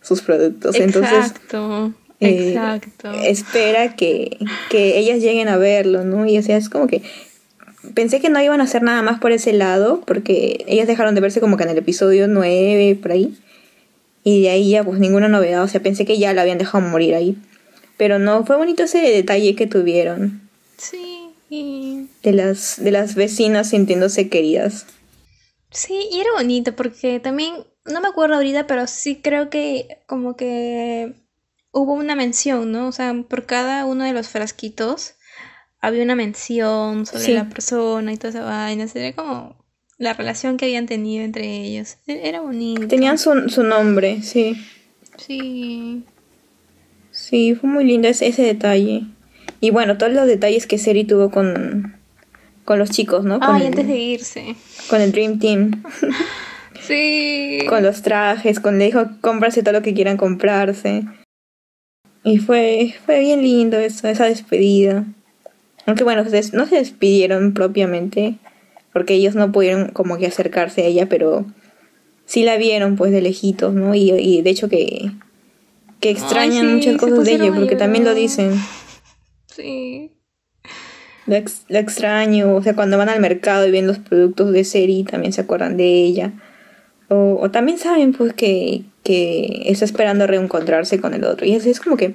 sus 0.00 0.22
productos. 0.22 0.74
Exacto. 0.74 0.96
Entonces, 0.98 1.96
eh, 2.20 2.48
exacto. 2.50 3.12
espera 3.12 3.94
que, 3.94 4.38
que 4.68 4.98
ellas 4.98 5.20
lleguen 5.20 5.48
a 5.48 5.56
verlo, 5.56 6.04
¿no? 6.04 6.26
Y 6.26 6.38
o 6.38 6.42
sea, 6.42 6.56
es 6.56 6.68
como 6.68 6.86
que 6.86 7.02
pensé 7.94 8.20
que 8.20 8.30
no 8.30 8.40
iban 8.40 8.60
a 8.60 8.64
hacer 8.64 8.82
nada 8.82 9.02
más 9.02 9.20
por 9.20 9.32
ese 9.32 9.52
lado, 9.52 10.02
porque 10.06 10.64
ellas 10.66 10.86
dejaron 10.86 11.14
de 11.14 11.20
verse 11.20 11.40
como 11.40 11.56
que 11.56 11.64
en 11.64 11.70
el 11.70 11.78
episodio 11.78 12.28
9, 12.28 12.98
por 13.00 13.12
ahí. 13.12 13.36
Y 14.24 14.42
de 14.42 14.50
ahí 14.50 14.70
ya 14.70 14.84
pues 14.84 15.00
ninguna 15.00 15.28
novedad, 15.28 15.62
o 15.62 15.68
sea, 15.68 15.82
pensé 15.82 16.04
que 16.04 16.18
ya 16.18 16.32
la 16.32 16.42
habían 16.42 16.58
dejado 16.58 16.86
morir 16.86 17.14
ahí. 17.14 17.36
Pero 17.96 18.18
no, 18.18 18.44
fue 18.46 18.56
bonito 18.56 18.84
ese 18.84 18.98
detalle 18.98 19.54
que 19.56 19.66
tuvieron. 19.66 20.48
Sí. 20.76 21.28
Y... 21.50 22.08
De 22.22 22.32
las, 22.32 22.82
de 22.82 22.90
las 22.90 23.14
vecinas 23.14 23.70
sintiéndose 23.70 24.28
queridas. 24.28 24.86
Sí, 25.70 26.08
y 26.10 26.20
era 26.20 26.30
bonito 26.36 26.74
porque 26.74 27.20
también, 27.20 27.54
no 27.84 28.00
me 28.00 28.08
acuerdo 28.08 28.36
ahorita, 28.36 28.66
pero 28.66 28.86
sí 28.86 29.20
creo 29.22 29.50
que 29.50 29.98
como 30.06 30.36
que 30.36 31.14
hubo 31.72 31.94
una 31.94 32.14
mención, 32.14 32.70
¿no? 32.72 32.88
O 32.88 32.92
sea, 32.92 33.14
por 33.28 33.46
cada 33.46 33.84
uno 33.86 34.04
de 34.04 34.12
los 34.12 34.28
frasquitos 34.28 35.14
había 35.82 36.04
una 36.04 36.14
mención 36.14 37.04
sobre 37.04 37.34
la 37.34 37.48
persona 37.48 38.12
y 38.12 38.16
toda 38.16 38.30
esa 38.30 38.44
vaina. 38.44 38.86
Sería 38.86 39.14
como 39.14 39.56
la 39.98 40.14
relación 40.14 40.56
que 40.56 40.64
habían 40.64 40.86
tenido 40.86 41.24
entre 41.24 41.44
ellos. 41.44 41.98
E-, 42.06 42.28
era 42.28 42.40
bonito. 42.40 42.86
Tenían 42.86 43.18
su, 43.18 43.48
su 43.50 43.64
nombre, 43.64 44.22
sí. 44.22 44.56
Sí. 45.18 46.04
Sí, 47.10 47.54
fue 47.54 47.68
muy 47.68 47.84
lindo 47.84 48.08
ese, 48.08 48.28
ese 48.28 48.42
detalle. 48.42 49.02
Y 49.60 49.70
bueno, 49.70 49.98
todos 49.98 50.12
los 50.12 50.26
detalles 50.26 50.66
que 50.66 50.78
Seri 50.78 51.04
tuvo 51.04 51.30
con, 51.30 51.96
con 52.64 52.78
los 52.78 52.90
chicos, 52.90 53.24
¿no? 53.24 53.40
Con 53.40 53.56
Ay, 53.56 53.66
antes 53.66 53.86
de 53.86 53.98
irse. 53.98 54.56
Con 54.88 55.00
el 55.00 55.12
Dream 55.12 55.38
Team. 55.40 55.82
sí. 56.80 57.58
con 57.68 57.82
los 57.82 58.02
trajes, 58.02 58.60
con 58.60 58.78
le 58.78 58.86
dijo, 58.86 59.08
cómprase 59.20 59.62
todo 59.62 59.74
lo 59.74 59.82
que 59.82 59.94
quieran 59.94 60.16
comprarse. 60.16 61.04
Y 62.24 62.38
fue, 62.38 62.94
fue 63.04 63.18
bien 63.18 63.42
lindo 63.42 63.78
eso, 63.78 64.06
esa 64.08 64.26
despedida. 64.26 65.04
Aunque 65.86 66.04
bueno, 66.04 66.24
no 66.52 66.66
se 66.66 66.76
despidieron 66.76 67.54
propiamente, 67.54 68.38
porque 68.92 69.14
ellos 69.14 69.34
no 69.34 69.50
pudieron 69.52 69.88
como 69.88 70.16
que 70.18 70.26
acercarse 70.26 70.82
a 70.82 70.86
ella, 70.86 71.08
pero 71.08 71.44
sí 72.24 72.44
la 72.44 72.56
vieron 72.56 72.96
pues 72.96 73.12
de 73.12 73.20
lejitos, 73.20 73.74
¿no? 73.74 73.94
Y, 73.94 74.10
y 74.10 74.42
de 74.42 74.50
hecho 74.50 74.68
que, 74.68 75.10
que 76.00 76.10
extrañan 76.10 76.74
muchas 76.74 76.96
cosas 76.96 77.24
de 77.24 77.34
ella, 77.34 77.52
porque 77.54 77.76
también 77.76 78.04
lo 78.04 78.14
dicen. 78.14 78.52
Sí. 79.46 80.12
La, 81.26 81.38
extraño, 81.78 82.54
o 82.56 82.62
sea, 82.62 82.74
cuando 82.74 82.98
van 82.98 83.08
al 83.08 83.20
mercado 83.20 83.66
y 83.66 83.70
ven 83.70 83.86
los 83.86 83.98
productos 83.98 84.52
de 84.52 84.64
Seri, 84.64 85.04
también 85.04 85.32
se 85.32 85.40
acuerdan 85.40 85.76
de 85.76 85.84
ella. 85.84 86.32
O, 87.08 87.38
o 87.40 87.50
también 87.50 87.78
saben 87.78 88.12
pues 88.12 88.32
que, 88.32 88.82
que 89.04 89.62
está 89.66 89.84
esperando 89.84 90.26
reencontrarse 90.26 91.00
con 91.00 91.14
el 91.14 91.24
otro. 91.24 91.46
Y 91.46 91.54
es, 91.54 91.66
es 91.66 91.80
como 91.80 91.96
que 91.96 92.14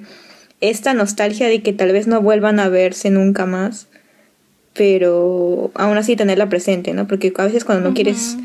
esta 0.60 0.94
nostalgia 0.94 1.48
de 1.48 1.62
que 1.62 1.72
tal 1.72 1.92
vez 1.92 2.06
no 2.06 2.20
vuelvan 2.20 2.60
a 2.60 2.68
verse 2.68 3.10
nunca 3.10 3.46
más, 3.46 3.88
pero 4.74 5.70
aún 5.74 5.98
así 5.98 6.16
tenerla 6.16 6.48
presente, 6.48 6.92
¿no? 6.92 7.06
Porque 7.06 7.32
a 7.36 7.44
veces 7.44 7.64
cuando 7.64 7.88
no 7.88 7.94
quieres 7.94 8.36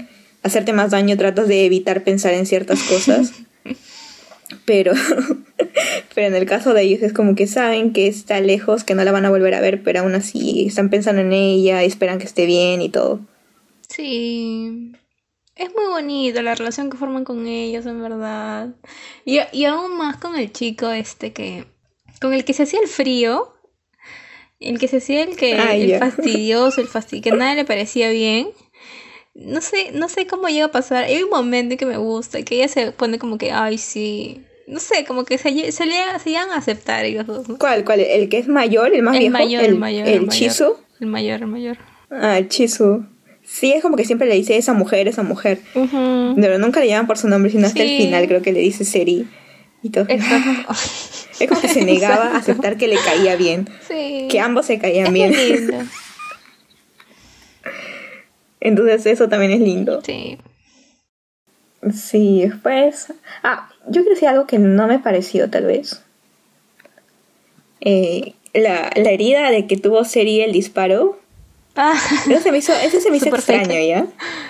hacerte 0.42 0.74
más 0.74 0.92
daño 0.92 1.18
tratas 1.18 1.48
de 1.48 1.66
evitar 1.66 2.04
pensar 2.04 2.34
en 2.34 2.46
ciertas 2.46 2.82
cosas. 2.84 3.32
pero 4.66 4.94
pero 6.16 6.28
en 6.28 6.36
el 6.36 6.46
caso 6.46 6.74
de 6.74 6.84
ellos 6.84 7.02
es 7.02 7.14
como 7.14 7.36
que 7.36 7.48
saben 7.48 7.94
que 7.94 8.08
está 8.08 8.40
lejos, 8.40 8.84
que 8.84 8.96
no 8.96 9.04
la 9.04 9.12
van 9.12 9.26
a 9.26 9.30
volver 9.30 9.54
a 9.54 9.62
ver, 9.62 9.84
pero 9.84 10.02
aún 10.02 10.16
así 10.16 10.66
están 10.68 10.90
pensando 10.90 11.22
en 11.22 11.34
ella, 11.34 11.84
esperan 11.84 12.20
que 12.20 12.26
esté 12.26 12.46
bien 12.46 12.82
y 12.82 12.90
todo. 12.90 13.20
Sí. 13.90 14.92
Es 15.56 15.70
muy 15.76 15.86
bonita 15.86 16.42
la 16.42 16.56
relación 16.56 16.90
que 16.90 16.98
forman 16.98 17.26
con 17.26 17.46
ellos, 17.46 17.86
en 17.86 18.02
verdad. 18.02 18.70
Y, 19.24 19.40
y 19.52 19.66
aún 19.66 19.98
más 19.98 20.18
con 20.18 20.36
el 20.36 20.52
chico 20.52 20.90
este 20.90 21.32
que 21.32 21.66
con 22.24 22.34
el 22.34 22.46
que 22.46 22.54
se 22.54 22.64
hacía 22.64 22.80
el 22.80 22.88
frío, 22.88 23.54
el 24.62 24.80
que 24.80 24.88
se 24.88 24.98
hacía 24.98 25.24
el 25.24 25.36
que 25.36 25.52
el 25.52 26.00
fastidioso, 26.00 26.80
el 26.80 26.88
fastid 26.88 27.22
que 27.22 27.34
nada 27.34 27.54
le 27.54 27.66
parecía 27.66 28.10
bien. 28.12 28.48
No 29.36 29.60
sé, 29.60 29.92
no 29.94 30.08
sé 30.08 30.26
cómo 30.26 30.48
llega 30.48 30.68
a 30.68 30.72
pasar. 30.72 31.04
Hay 31.04 31.22
un 31.22 31.30
momento 31.30 31.76
que 31.76 31.86
me 31.86 31.98
gusta, 31.98 32.42
que 32.44 32.56
ella 32.56 32.70
se 32.70 32.94
pone 32.94 33.20
como 33.20 33.38
que, 33.38 33.52
ay, 33.52 33.78
sí. 33.78 34.42
No 34.68 34.80
sé, 34.80 35.04
como 35.04 35.26
que 35.26 35.38
se, 35.38 35.74
se, 35.74 35.86
le, 35.86 35.96
iban 36.26 36.50
a 36.52 36.56
aceptar 36.56 37.04
ellos 37.04 37.28
dos. 37.28 37.46
¿Cuál? 37.60 37.84
¿Cuál? 37.84 38.00
¿El 38.00 38.30
que 38.30 38.38
es 38.38 38.48
mayor, 38.48 38.94
el 38.94 39.02
más 39.02 39.20
viejo? 39.20 39.34
Mayor, 39.34 39.64
el, 39.66 39.76
mayor, 39.76 40.08
el, 40.08 40.30
Chisu. 40.30 40.78
El 41.02 41.08
mayor, 41.08 41.42
el 41.42 41.48
mayor. 41.48 41.78
Ah, 42.10 42.38
el 42.38 42.48
Chisu. 42.48 43.06
Sí, 43.44 43.74
es 43.74 43.82
como 43.82 43.98
que 43.98 44.06
siempre 44.06 44.30
le 44.30 44.36
dice 44.36 44.56
esa 44.56 44.72
mujer, 44.72 45.10
esa 45.10 45.24
mujer. 45.24 45.60
Pero 45.74 46.58
nunca 46.58 46.80
le 46.80 46.88
llaman 46.88 47.08
por 47.08 47.18
su 47.18 47.28
nombre, 47.28 47.52
sino 47.52 47.68
hasta 47.68 47.84
el 47.84 47.98
final 47.98 48.28
creo 48.30 48.42
que 48.42 48.54
le 48.54 48.62
dice 48.62 48.86
Seri. 48.86 49.28
Y 49.84 49.90
todo. 49.90 50.08
Es 51.40 51.50
como 51.50 51.62
que 51.62 51.68
se 51.68 51.84
negaba 51.84 52.28
a 52.28 52.38
aceptar 52.38 52.78
que 52.78 52.88
le 52.88 52.96
caía 52.96 53.36
bien. 53.36 53.68
Sí. 53.88 54.28
Que 54.30 54.40
ambos 54.40 54.68
se 54.68 54.78
caían 54.80 55.12
bien. 55.12 55.32
Lindo. 55.32 55.78
Entonces 58.60 59.06
eso 59.08 59.28
también 59.28 59.52
es 59.52 59.60
lindo. 59.60 60.02
Sí. 60.06 60.38
Sí, 61.92 62.50
pues... 62.62 63.12
Ah, 63.42 63.68
yo 63.88 64.04
quiero 64.04 64.12
decir 64.12 64.30
algo 64.30 64.46
que 64.46 64.60
no 64.60 64.88
me 64.88 65.00
pareció 65.00 65.50
tal 65.50 65.66
vez. 65.66 66.04
Eh, 67.82 68.36
la, 68.54 68.92
la, 68.96 69.10
herida 69.10 69.50
de 69.50 69.66
que 69.68 69.76
tuvo 69.76 70.06
Seri 70.06 70.42
el 70.42 70.54
disparo. 70.54 71.20
Ah. 71.76 72.00
Eso 72.30 72.42
se 72.42 72.52
me 72.52 72.60
hizo, 72.60 72.74
eso 72.74 73.02
se 73.02 73.10
me 73.10 73.18
hizo 73.18 73.28
extraño, 73.36 73.82
¿ya? 73.82 74.06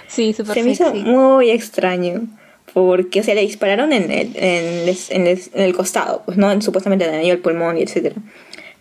Sí, 0.08 0.34
súper 0.34 0.54
Se 0.54 0.64
me 0.64 0.72
hizo 0.72 0.94
muy 0.94 1.50
extraño 1.50 2.28
porque, 2.74 3.20
o 3.20 3.24
sea, 3.24 3.36
le 3.36 3.42
dispararon 3.42 3.94
en 3.94 4.10
el, 4.12 4.32
en, 4.36 4.96
en, 5.10 5.40
el, 5.54 5.76
costado, 5.76 6.24
pues 6.26 6.38
no, 6.38 6.60
supuestamente 6.62 7.06
dañó 7.06 7.32
el 7.32 7.40
pulmón 7.40 7.78
y 7.78 7.84
etcétera. 7.84 8.16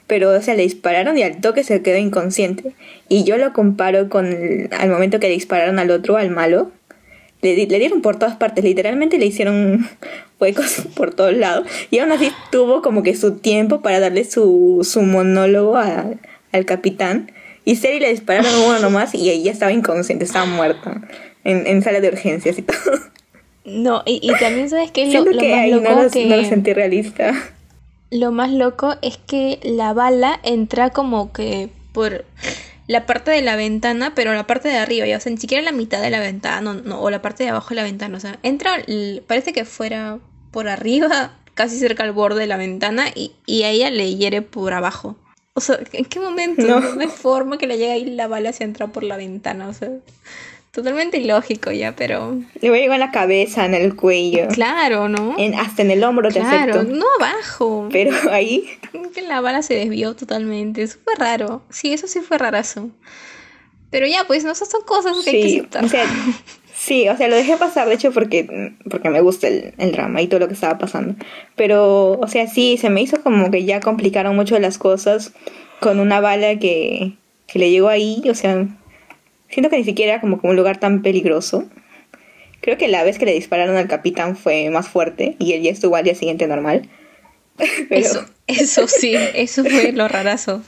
Pero, 0.06 0.30
o 0.30 0.42
sea, 0.42 0.54
le 0.54 0.62
dispararon 0.62 1.16
y 1.18 1.22
al 1.22 1.40
toque 1.40 1.62
se 1.62 1.82
quedó 1.82 1.98
inconsciente. 1.98 2.72
Y 3.08 3.24
yo 3.24 3.36
lo 3.36 3.52
comparo 3.52 4.08
con 4.08 4.26
el, 4.26 4.70
al 4.72 4.90
momento 4.90 5.20
que 5.20 5.28
le 5.28 5.34
dispararon 5.34 5.78
al 5.78 5.90
otro, 5.90 6.16
al 6.16 6.30
malo. 6.30 6.70
Le, 7.42 7.66
le 7.66 7.78
dieron 7.78 8.02
por 8.02 8.18
todas 8.18 8.36
partes, 8.36 8.64
literalmente 8.64 9.18
le 9.18 9.26
hicieron 9.26 9.88
huecos 10.40 10.82
por 10.96 11.14
todos 11.14 11.34
lados. 11.34 11.66
Y 11.90 11.98
aún 11.98 12.12
así 12.12 12.30
tuvo 12.50 12.82
como 12.82 13.02
que 13.02 13.14
su 13.14 13.36
tiempo 13.36 13.82
para 13.82 14.00
darle 14.00 14.24
su, 14.24 14.86
su 14.88 15.02
monólogo 15.02 15.76
al 15.76 16.64
capitán. 16.64 17.30
Y 17.64 17.76
Seri 17.76 18.00
le 18.00 18.10
dispararon 18.10 18.52
uno 18.66 18.78
nomás 18.80 19.14
y 19.14 19.30
ella 19.30 19.52
estaba 19.52 19.72
inconsciente, 19.72 20.24
estaba 20.24 20.46
muerta. 20.46 21.02
En, 21.44 21.66
en 21.66 21.82
sala 21.82 22.00
de 22.00 22.08
urgencias 22.08 22.58
y 22.58 22.62
todo. 22.62 23.12
No, 23.64 24.02
y, 24.04 24.20
y 24.22 24.34
también 24.38 24.68
sabes 24.68 24.90
que 24.90 25.04
es 25.04 25.14
lo, 25.14 25.24
lo 25.24 25.32
más 25.32 25.68
loco 25.68 25.90
no 25.90 26.02
lo, 26.02 26.10
que... 26.10 26.26
no 26.26 26.36
lo 26.36 26.44
sentí 26.44 26.72
realista. 26.72 27.34
Lo 28.10 28.32
más 28.32 28.50
loco 28.50 28.96
es 29.02 29.18
que 29.18 29.60
la 29.62 29.92
bala 29.92 30.38
entra 30.42 30.90
como 30.90 31.32
que 31.32 31.70
por 31.92 32.24
la 32.86 33.06
parte 33.06 33.30
de 33.30 33.42
la 33.42 33.56
ventana, 33.56 34.12
pero 34.14 34.34
la 34.34 34.46
parte 34.46 34.68
de 34.68 34.76
arriba, 34.76 35.06
ya, 35.06 35.16
o 35.16 35.20
sea, 35.20 35.30
ni 35.30 35.38
siquiera 35.38 35.62
la 35.62 35.72
mitad 35.72 36.02
de 36.02 36.10
la 36.10 36.20
ventana, 36.20 36.74
no, 36.74 37.00
o 37.00 37.10
la 37.10 37.22
parte 37.22 37.44
de 37.44 37.50
abajo 37.50 37.70
de 37.70 37.76
la 37.76 37.84
ventana, 37.84 38.16
o 38.16 38.20
sea, 38.20 38.38
entra, 38.42 38.72
parece 39.26 39.52
que 39.52 39.64
fuera 39.64 40.18
por 40.50 40.68
arriba, 40.68 41.32
casi 41.54 41.78
cerca 41.78 42.02
al 42.02 42.12
borde 42.12 42.40
de 42.40 42.46
la 42.46 42.56
ventana, 42.56 43.06
y, 43.14 43.32
y 43.46 43.62
a 43.62 43.70
ella 43.70 43.90
le 43.90 44.14
hiere 44.16 44.42
por 44.42 44.74
abajo. 44.74 45.16
O 45.54 45.60
sea, 45.60 45.78
¿en 45.92 46.04
qué 46.06 46.18
momento? 46.18 46.62
No, 46.62 46.80
no 46.80 47.00
hay 47.00 47.08
forma 47.08 47.58
que 47.58 47.66
le 47.66 47.78
llegue 47.78 47.92
ahí 47.92 48.04
la 48.06 48.26
bala 48.26 48.52
si 48.52 48.64
entra 48.64 48.88
por 48.88 49.04
la 49.04 49.16
ventana, 49.16 49.68
o 49.68 49.72
sea 49.74 49.90
totalmente 50.72 51.18
ilógico 51.18 51.70
ya, 51.70 51.94
pero... 51.94 52.38
Le 52.60 52.70
voy 52.70 52.78
a 52.78 52.82
llegar 52.82 52.94
en 52.94 53.00
la 53.00 53.12
cabeza, 53.12 53.66
en 53.66 53.74
el 53.74 53.94
cuello. 53.94 54.48
Claro, 54.48 55.08
¿no? 55.08 55.34
En, 55.38 55.54
hasta 55.54 55.82
en 55.82 55.90
el 55.90 56.02
hombro 56.02 56.30
te 56.30 56.40
Claro, 56.40 56.82
no 56.82 57.04
abajo. 57.20 57.88
Pero 57.92 58.16
ahí... 58.30 58.64
Que 59.14 59.22
la 59.22 59.42
bala 59.42 59.62
se 59.62 59.74
desvió 59.74 60.16
totalmente, 60.16 60.82
eso 60.82 60.98
fue 61.04 61.14
raro. 61.14 61.62
Sí, 61.68 61.92
eso 61.92 62.06
sí 62.08 62.20
fue 62.20 62.38
rarazo. 62.38 62.88
Pero 63.90 64.06
ya, 64.06 64.24
pues, 64.26 64.42
no, 64.44 64.52
esas 64.52 64.70
son 64.70 64.82
cosas 64.84 65.14
que 65.22 65.30
hay 65.30 65.42
que 65.42 65.58
aceptar. 65.58 65.84
O 65.84 65.88
sea, 65.88 66.06
sí, 66.74 67.06
o 67.10 67.16
sea, 67.18 67.28
lo 67.28 67.36
dejé 67.36 67.58
pasar, 67.58 67.86
de 67.86 67.94
hecho, 67.94 68.10
porque, 68.10 68.74
porque 68.90 69.10
me 69.10 69.20
gusta 69.20 69.48
el, 69.48 69.74
el 69.76 69.92
drama 69.92 70.22
y 70.22 70.28
todo 70.28 70.40
lo 70.40 70.48
que 70.48 70.54
estaba 70.54 70.78
pasando. 70.78 71.14
Pero, 71.54 72.12
o 72.12 72.28
sea, 72.28 72.46
sí, 72.46 72.78
se 72.78 72.88
me 72.88 73.02
hizo 73.02 73.22
como 73.22 73.50
que 73.50 73.66
ya 73.66 73.80
complicaron 73.80 74.34
mucho 74.34 74.58
las 74.58 74.78
cosas 74.78 75.34
con 75.80 76.00
una 76.00 76.20
bala 76.20 76.58
que, 76.58 77.12
que 77.46 77.58
le 77.58 77.70
llegó 77.70 77.88
ahí, 77.88 78.22
o 78.30 78.34
sea, 78.34 78.66
Siento 79.52 79.68
que 79.68 79.76
ni 79.76 79.84
siquiera 79.84 80.20
como, 80.20 80.40
como 80.40 80.50
un 80.50 80.56
lugar 80.56 80.80
tan 80.80 81.02
peligroso. 81.02 81.68
Creo 82.62 82.78
que 82.78 82.88
la 82.88 83.04
vez 83.04 83.18
que 83.18 83.26
le 83.26 83.34
dispararon 83.34 83.76
al 83.76 83.86
capitán 83.86 84.34
fue 84.34 84.70
más 84.70 84.88
fuerte 84.88 85.36
y 85.38 85.52
él 85.52 85.62
ya 85.62 85.70
estuvo 85.70 85.94
al 85.94 86.04
día 86.04 86.14
siguiente 86.14 86.46
normal. 86.46 86.88
Eso, 87.90 88.24
eso 88.46 88.88
sí, 88.88 89.14
eso 89.14 89.62
fue 89.62 89.92
lo 89.92 90.08
rarazo. 90.08 90.62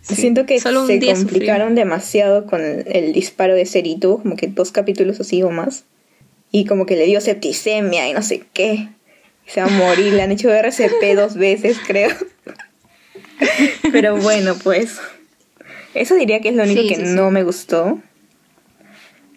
Siento 0.00 0.46
que 0.46 0.58
se 0.58 0.72
complicaron 0.72 1.74
demasiado 1.74 2.46
con 2.46 2.62
el, 2.62 3.12
disparo 3.12 3.54
de 3.54 3.66
Cerito, 3.66 4.18
como 4.18 4.34
que 4.34 4.46
dos 4.46 4.72
capítulos 4.72 5.20
así 5.20 5.42
o 5.42 5.50
más. 5.50 5.84
Y 6.50 6.64
como 6.64 6.86
que 6.86 6.96
le 6.96 7.04
dio 7.04 7.20
septicemia 7.20 8.08
y 8.08 8.14
no 8.14 8.22
sé 8.22 8.42
qué. 8.54 8.88
Se 9.46 9.60
va 9.60 9.66
a 9.66 9.70
morir, 9.70 10.14
le 10.14 10.22
han 10.22 10.32
hecho 10.32 10.50
RCP 10.50 11.14
dos 11.14 11.36
veces, 11.36 11.76
creo. 11.86 12.10
Pero 13.92 14.16
bueno, 14.16 14.56
pues. 14.62 14.98
Eso 15.92 16.14
diría 16.14 16.40
que 16.40 16.48
es 16.48 16.54
lo 16.54 16.64
único 16.64 16.88
que 16.88 16.96
no 16.96 17.30
me 17.30 17.42
gustó 17.42 18.00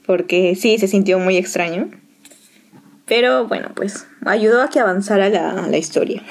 porque 0.08 0.56
sí, 0.56 0.80
se 0.80 0.88
sintió 0.88 1.20
muy 1.20 1.38
extraño. 1.38 1.92
Pero 3.06 3.48
bueno, 3.48 3.72
pues 3.76 4.08
ayudó 4.26 4.64
a 4.64 4.70
que 4.70 4.80
avanzara 4.80 5.30
la, 5.30 5.68
la 5.68 5.78
historia. 5.78 6.24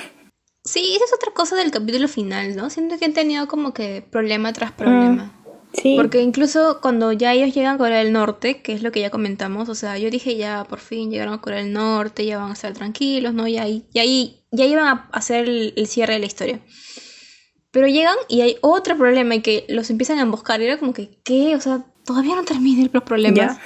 Sí, 0.64 0.94
esa 0.96 1.04
es 1.04 1.14
otra 1.14 1.32
cosa 1.32 1.54
del 1.54 1.70
capítulo 1.70 2.08
final, 2.08 2.56
¿no? 2.56 2.70
Siento 2.70 2.98
que 2.98 3.04
han 3.04 3.12
tenido 3.12 3.46
como 3.46 3.72
que 3.72 4.04
problema 4.10 4.52
tras 4.52 4.72
problema. 4.72 5.32
Sí. 5.72 5.94
Porque 5.96 6.22
incluso 6.22 6.80
cuando 6.80 7.12
ya 7.12 7.34
ellos 7.34 7.54
llegan 7.54 7.74
a 7.74 7.78
Corea 7.78 7.98
del 7.98 8.12
Norte, 8.12 8.62
que 8.62 8.72
es 8.72 8.82
lo 8.82 8.90
que 8.90 9.00
ya 9.00 9.10
comentamos, 9.10 9.68
o 9.68 9.74
sea, 9.74 9.98
yo 9.98 10.10
dije 10.10 10.36
ya 10.36 10.64
por 10.64 10.80
fin 10.80 11.10
llegaron 11.10 11.34
a 11.34 11.40
Corea 11.40 11.60
del 11.60 11.72
Norte, 11.72 12.24
ya 12.24 12.38
van 12.38 12.50
a 12.50 12.54
estar 12.54 12.72
tranquilos, 12.72 13.34
¿no? 13.34 13.46
Y 13.46 13.58
ahí, 13.58 13.86
y 13.92 13.98
ahí 13.98 14.44
ya 14.50 14.64
iban 14.64 14.88
a 14.88 15.08
hacer 15.12 15.48
el, 15.48 15.74
el 15.76 15.86
cierre 15.86 16.14
de 16.14 16.20
la 16.20 16.26
historia. 16.26 16.60
Pero 17.70 17.88
llegan 17.88 18.16
y 18.28 18.40
hay 18.40 18.56
otro 18.62 18.96
problema 18.96 19.34
y 19.34 19.42
que 19.42 19.66
los 19.68 19.90
empiezan 19.90 20.18
a 20.18 20.22
emboscar. 20.22 20.60
Y 20.60 20.64
era 20.64 20.78
como 20.78 20.94
que, 20.94 21.20
¿qué? 21.22 21.54
O 21.54 21.60
sea, 21.60 21.84
todavía 22.06 22.36
no 22.36 22.44
terminan 22.44 22.90
los 22.92 23.02
problemas. 23.02 23.58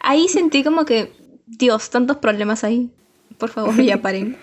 Ahí 0.00 0.28
sentí 0.28 0.64
como 0.64 0.84
que, 0.84 1.12
Dios, 1.46 1.90
tantos 1.90 2.16
problemas 2.16 2.64
ahí. 2.64 2.90
Por 3.38 3.50
favor, 3.50 3.74
ya 3.82 4.00
paren. 4.00 4.38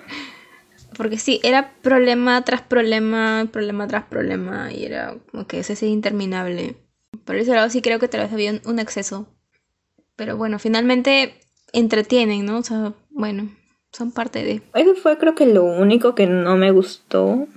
Porque 0.95 1.17
sí, 1.17 1.39
era 1.43 1.73
problema 1.81 2.43
tras 2.43 2.61
problema, 2.61 3.47
problema 3.51 3.87
tras 3.87 4.05
problema. 4.05 4.71
Y 4.71 4.85
era 4.85 5.15
como 5.31 5.47
que 5.47 5.59
ese 5.59 5.73
es 5.73 5.83
interminable. 5.83 6.75
Por 7.25 7.37
ese 7.37 7.53
lado 7.55 7.69
sí 7.69 7.81
creo 7.81 7.99
que 7.99 8.07
tal 8.07 8.21
vez 8.21 8.31
había 8.31 8.51
un, 8.51 8.61
un 8.65 8.79
exceso. 8.79 9.27
Pero 10.15 10.37
bueno, 10.37 10.59
finalmente 10.59 11.39
entretienen, 11.71 12.45
¿no? 12.45 12.57
O 12.57 12.63
sea, 12.63 12.93
bueno, 13.09 13.49
son 13.91 14.11
parte 14.11 14.43
de... 14.43 14.61
Eso 14.73 14.95
fue 14.95 15.17
creo 15.17 15.35
que 15.35 15.45
lo 15.45 15.63
único 15.63 16.15
que 16.15 16.27
no 16.27 16.57
me 16.57 16.71
gustó. 16.71 17.47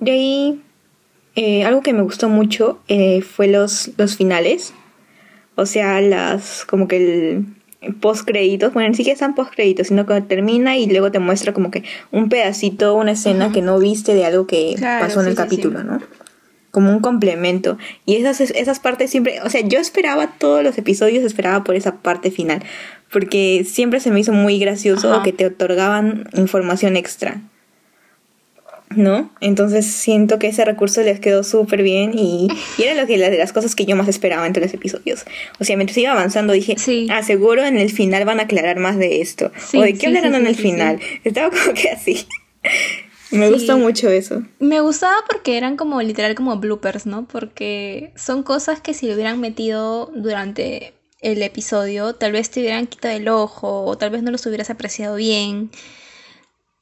De 0.00 0.10
ahí, 0.10 0.62
eh, 1.36 1.64
algo 1.64 1.82
que 1.82 1.92
me 1.92 2.02
gustó 2.02 2.28
mucho 2.28 2.80
eh, 2.88 3.22
fue 3.22 3.46
los, 3.46 3.90
los 3.96 4.16
finales. 4.16 4.72
O 5.54 5.66
sea, 5.66 6.00
las 6.00 6.64
como 6.64 6.88
que 6.88 6.96
el 7.80 7.94
post 8.00 8.26
créditos, 8.26 8.72
bueno, 8.74 8.88
ni 8.88 8.94
siquiera 8.94 9.14
están 9.14 9.34
post 9.34 9.52
créditos, 9.54 9.88
sino 9.88 10.06
que 10.06 10.20
termina 10.22 10.76
y 10.76 10.86
luego 10.86 11.10
te 11.10 11.18
muestra 11.18 11.52
como 11.52 11.70
que 11.70 11.84
un 12.10 12.28
pedacito, 12.28 12.94
una 12.94 13.12
escena 13.12 13.52
que 13.52 13.62
no 13.62 13.78
viste 13.78 14.14
de 14.14 14.24
algo 14.26 14.46
que 14.46 14.74
Claro, 14.76 15.06
pasó 15.06 15.20
en 15.20 15.26
el 15.26 15.32
sí, 15.32 15.36
capítulo, 15.36 15.80
sí. 15.80 15.86
¿no? 15.86 16.00
Como 16.70 16.90
un 16.90 17.00
complemento. 17.00 17.78
Y 18.06 18.16
esas, 18.16 18.40
esas 18.40 18.80
partes 18.80 19.10
siempre, 19.10 19.40
o 19.42 19.50
sea, 19.50 19.62
yo 19.62 19.78
esperaba 19.80 20.34
todos 20.38 20.62
los 20.62 20.78
episodios, 20.78 21.24
esperaba 21.24 21.64
por 21.64 21.74
esa 21.74 21.96
parte 21.96 22.30
final, 22.30 22.62
porque 23.12 23.64
siempre 23.68 24.00
se 24.00 24.10
me 24.10 24.20
hizo 24.20 24.32
muy 24.32 24.58
gracioso 24.58 25.12
Ajá. 25.12 25.22
que 25.22 25.32
te 25.32 25.46
otorgaban 25.46 26.28
información 26.34 26.96
extra. 26.96 27.40
¿No? 28.96 29.30
Entonces 29.40 29.86
siento 29.86 30.38
que 30.38 30.48
ese 30.48 30.64
recurso 30.64 31.02
les 31.02 31.20
quedó 31.20 31.44
súper 31.44 31.82
bien 31.82 32.12
y, 32.18 32.48
y 32.76 32.82
era 32.82 33.00
lo 33.00 33.06
que 33.06 33.16
la- 33.18 33.30
de 33.30 33.38
las 33.38 33.52
cosas 33.52 33.74
que 33.74 33.86
yo 33.86 33.94
más 33.96 34.08
esperaba 34.08 34.46
entre 34.46 34.62
los 34.64 34.74
episodios. 34.74 35.24
O 35.60 35.64
sea, 35.64 35.76
mientras 35.76 35.96
iba 35.98 36.10
avanzando 36.12 36.52
dije, 36.52 36.76
Sí. 36.78 37.06
ah, 37.10 37.22
seguro 37.22 37.64
en 37.64 37.78
el 37.78 37.90
final 37.92 38.24
van 38.24 38.40
a 38.40 38.44
aclarar 38.44 38.78
más 38.78 38.98
de 38.98 39.20
esto. 39.20 39.52
Sí, 39.58 39.78
o 39.78 39.82
de 39.82 39.92
qué 39.94 40.00
sí, 40.00 40.06
hablarán 40.06 40.34
en 40.34 40.46
el 40.46 40.56
final. 40.56 40.98
Estaba 41.24 41.50
como 41.50 41.74
que 41.74 41.90
así. 41.90 42.26
Me 43.30 43.48
gustó 43.48 43.78
mucho 43.78 44.10
eso. 44.10 44.42
Me 44.58 44.80
gustaba 44.80 45.14
porque 45.30 45.56
eran 45.56 45.76
como 45.76 46.02
literal 46.02 46.34
como 46.34 46.56
bloopers, 46.56 47.06
¿no? 47.06 47.28
Porque 47.28 48.10
son 48.16 48.42
cosas 48.42 48.80
que 48.80 48.92
si 48.92 49.06
lo 49.06 49.14
hubieran 49.14 49.38
metido 49.38 50.10
durante 50.16 50.94
el 51.20 51.40
episodio, 51.44 52.14
tal 52.16 52.32
vez 52.32 52.50
te 52.50 52.58
hubieran 52.58 52.88
quitado 52.88 53.14
el 53.16 53.28
ojo 53.28 53.84
o 53.84 53.96
tal 53.96 54.10
vez 54.10 54.24
no 54.24 54.32
los 54.32 54.44
hubieras 54.46 54.68
apreciado 54.70 55.14
bien. 55.14 55.70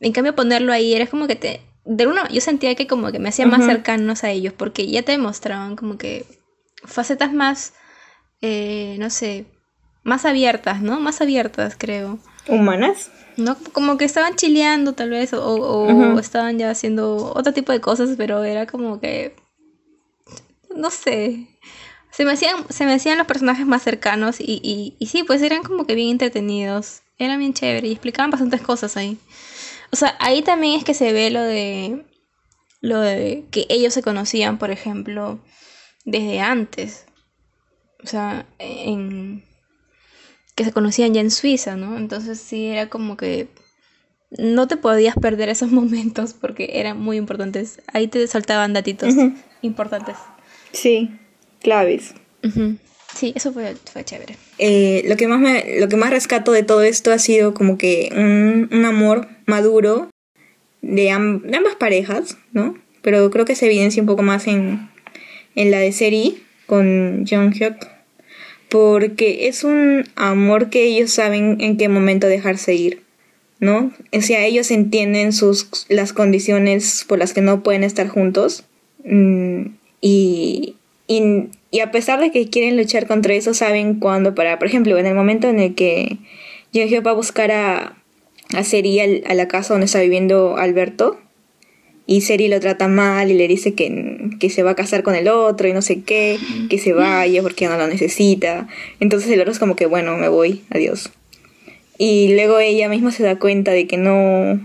En 0.00 0.12
cambio 0.12 0.34
ponerlo 0.34 0.72
ahí 0.72 0.94
era 0.94 1.06
como 1.06 1.26
que 1.26 1.36
te... 1.36 1.60
De 1.90 2.06
uno, 2.06 2.20
yo 2.28 2.42
sentía 2.42 2.74
que 2.74 2.86
como 2.86 3.10
que 3.10 3.18
me 3.18 3.30
hacía 3.30 3.46
más 3.46 3.64
cercanos 3.64 4.22
a 4.22 4.30
ellos 4.30 4.52
porque 4.52 4.86
ya 4.86 5.02
te 5.02 5.16
mostraban 5.16 5.74
como 5.74 5.96
que 5.96 6.26
facetas 6.84 7.32
más, 7.32 7.72
eh, 8.42 8.96
no 8.98 9.08
sé, 9.08 9.46
más 10.02 10.26
abiertas, 10.26 10.82
¿no? 10.82 11.00
Más 11.00 11.22
abiertas, 11.22 11.76
creo. 11.78 12.18
¿Humanas? 12.46 13.10
¿no? 13.38 13.56
Como 13.72 13.96
que 13.96 14.04
estaban 14.04 14.34
chileando 14.36 14.92
tal 14.92 15.10
vez, 15.10 15.32
o, 15.32 15.54
o 15.54 16.18
estaban 16.18 16.58
ya 16.58 16.70
haciendo 16.70 17.32
otro 17.34 17.54
tipo 17.54 17.72
de 17.72 17.80
cosas, 17.80 18.10
pero 18.18 18.44
era 18.44 18.66
como 18.66 19.00
que, 19.00 19.34
no 20.74 20.90
sé, 20.90 21.46
se 22.10 22.24
me 22.24 22.32
hacían, 22.32 22.66
se 22.68 22.84
me 22.84 22.94
hacían 22.94 23.16
los 23.16 23.26
personajes 23.26 23.64
más 23.64 23.82
cercanos 23.82 24.40
y, 24.40 24.60
y, 24.62 24.96
y 24.98 25.06
sí, 25.06 25.22
pues 25.22 25.40
eran 25.40 25.62
como 25.62 25.86
que 25.86 25.94
bien 25.94 26.10
entretenidos, 26.10 27.02
eran 27.16 27.38
bien 27.38 27.54
chévere 27.54 27.88
y 27.88 27.92
explicaban 27.92 28.30
bastantes 28.30 28.60
cosas 28.60 28.96
ahí. 28.96 29.16
O 29.90 29.96
sea, 29.96 30.16
ahí 30.20 30.42
también 30.42 30.78
es 30.78 30.84
que 30.84 30.94
se 30.94 31.12
ve 31.12 31.30
lo 31.30 31.42
de, 31.42 32.04
lo 32.80 33.00
de 33.00 33.44
que 33.50 33.66
ellos 33.68 33.94
se 33.94 34.02
conocían, 34.02 34.58
por 34.58 34.70
ejemplo, 34.70 35.40
desde 36.04 36.40
antes. 36.40 37.06
O 38.02 38.06
sea, 38.06 38.46
en, 38.58 39.44
que 40.54 40.64
se 40.64 40.72
conocían 40.72 41.14
ya 41.14 41.20
en 41.20 41.30
Suiza, 41.30 41.76
¿no? 41.76 41.96
Entonces 41.96 42.38
sí 42.38 42.66
era 42.66 42.88
como 42.88 43.16
que 43.16 43.48
no 44.30 44.68
te 44.68 44.76
podías 44.76 45.16
perder 45.16 45.48
esos 45.48 45.70
momentos 45.72 46.34
porque 46.34 46.70
eran 46.74 47.00
muy 47.00 47.16
importantes. 47.16 47.80
Ahí 47.92 48.08
te 48.08 48.26
saltaban 48.26 48.72
datitos 48.72 49.14
importantes. 49.62 50.16
Sí, 50.72 51.10
claves. 51.60 52.14
Sí, 53.14 53.32
eso 53.34 53.52
fue, 53.52 53.74
fue 53.90 54.04
chévere. 54.04 54.36
Eh, 54.58 55.02
lo, 55.06 55.16
que 55.16 55.26
más 55.28 55.40
me, 55.40 55.80
lo 55.80 55.88
que 55.88 55.96
más 55.96 56.10
rescato 56.10 56.52
de 56.52 56.62
todo 56.62 56.82
esto 56.82 57.10
ha 57.10 57.18
sido 57.18 57.54
como 57.54 57.78
que 57.78 58.10
un, 58.12 58.68
un 58.70 58.84
amor 58.84 59.28
maduro 59.48 60.08
de, 60.82 61.10
am- 61.10 61.42
de 61.42 61.56
ambas 61.56 61.74
parejas, 61.74 62.38
¿no? 62.52 62.76
Pero 63.02 63.30
creo 63.30 63.44
que 63.44 63.56
se 63.56 63.66
evidencia 63.66 64.02
un 64.02 64.06
poco 64.06 64.22
más 64.22 64.46
en, 64.46 64.88
en 65.56 65.70
la 65.70 65.78
de 65.78 65.90
Seri 65.92 66.42
con 66.66 67.26
Jung 67.28 67.52
Hyuk. 67.52 67.74
Porque 68.68 69.48
es 69.48 69.64
un 69.64 70.04
amor 70.14 70.68
que 70.68 70.84
ellos 70.84 71.10
saben 71.10 71.56
en 71.60 71.78
qué 71.78 71.88
momento 71.88 72.26
dejarse 72.26 72.74
ir, 72.74 73.02
¿no? 73.60 73.92
O 74.12 74.20
sea, 74.20 74.44
ellos 74.44 74.70
entienden 74.70 75.32
sus, 75.32 75.86
las 75.88 76.12
condiciones 76.12 77.04
por 77.08 77.18
las 77.18 77.32
que 77.32 77.40
no 77.40 77.62
pueden 77.62 77.82
estar 77.82 78.08
juntos. 78.08 78.64
mm, 79.04 79.62
y, 80.02 80.76
y, 81.06 81.22
y 81.70 81.80
a 81.80 81.90
pesar 81.90 82.20
de 82.20 82.30
que 82.30 82.50
quieren 82.50 82.76
luchar 82.76 83.06
contra 83.06 83.32
eso, 83.34 83.54
saben 83.54 83.94
cuándo 84.00 84.34
para. 84.34 84.58
Por 84.58 84.68
ejemplo, 84.68 84.98
en 84.98 85.06
el 85.06 85.14
momento 85.14 85.48
en 85.48 85.60
el 85.60 85.74
que 85.74 86.18
Jung 86.74 86.88
Hyuk 86.88 87.06
va 87.06 87.12
a 87.12 87.14
buscar 87.14 87.50
a, 87.50 87.96
a 88.54 88.64
Seri 88.64 89.00
al- 89.00 89.22
a 89.26 89.34
la 89.34 89.48
casa 89.48 89.74
donde 89.74 89.86
está 89.86 90.00
viviendo 90.00 90.56
Alberto, 90.56 91.18
y 92.06 92.22
Seri 92.22 92.48
lo 92.48 92.58
trata 92.58 92.88
mal 92.88 93.30
y 93.30 93.34
le 93.34 93.46
dice 93.48 93.74
que, 93.74 94.30
que 94.40 94.48
se 94.48 94.62
va 94.62 94.70
a 94.70 94.74
casar 94.74 95.02
con 95.02 95.14
el 95.14 95.28
otro 95.28 95.68
y 95.68 95.74
no 95.74 95.82
sé 95.82 96.00
qué, 96.02 96.38
que 96.70 96.78
se 96.78 96.94
vaya 96.94 97.42
porque 97.42 97.66
ya 97.66 97.70
no 97.70 97.76
lo 97.76 97.86
necesita. 97.86 98.66
Entonces 98.98 99.30
el 99.30 99.40
otro 99.40 99.52
es 99.52 99.58
como 99.58 99.76
que, 99.76 99.84
bueno, 99.84 100.16
me 100.16 100.28
voy, 100.28 100.62
adiós. 100.70 101.10
Y 101.98 102.32
luego 102.34 102.60
ella 102.60 102.88
misma 102.88 103.12
se 103.12 103.22
da 103.24 103.38
cuenta 103.38 103.72
de 103.72 103.86
que 103.86 103.98
no, 103.98 104.58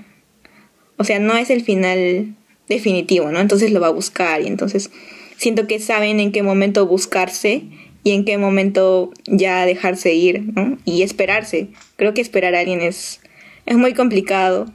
o 0.98 1.04
sea, 1.04 1.20
no 1.20 1.36
es 1.36 1.50
el 1.50 1.64
final 1.64 2.34
definitivo, 2.70 3.30
¿no? 3.30 3.42
Entonces 3.42 3.72
lo 3.74 3.82
va 3.82 3.88
a 3.88 3.92
buscar 3.92 4.42
y 4.42 4.48
entonces 4.48 4.90
siento 5.36 5.68
que 5.68 5.80
saben 5.80 6.22
en 6.22 6.32
qué 6.32 6.44
momento 6.44 6.88
buscarse 6.88 7.64
y 8.06 8.12
en 8.12 8.24
qué 8.24 8.38
momento 8.38 9.12
ya 9.26 9.66
dejarse 9.66 10.14
ir, 10.14 10.44
¿no? 10.56 10.78
Y 10.86 11.02
esperarse. 11.02 11.68
Creo 11.98 12.14
que 12.14 12.22
esperar 12.22 12.56
a 12.56 12.60
alguien 12.62 12.80
es, 12.80 13.20
es 13.66 13.78
muy 13.78 13.94
complicado 13.94 14.72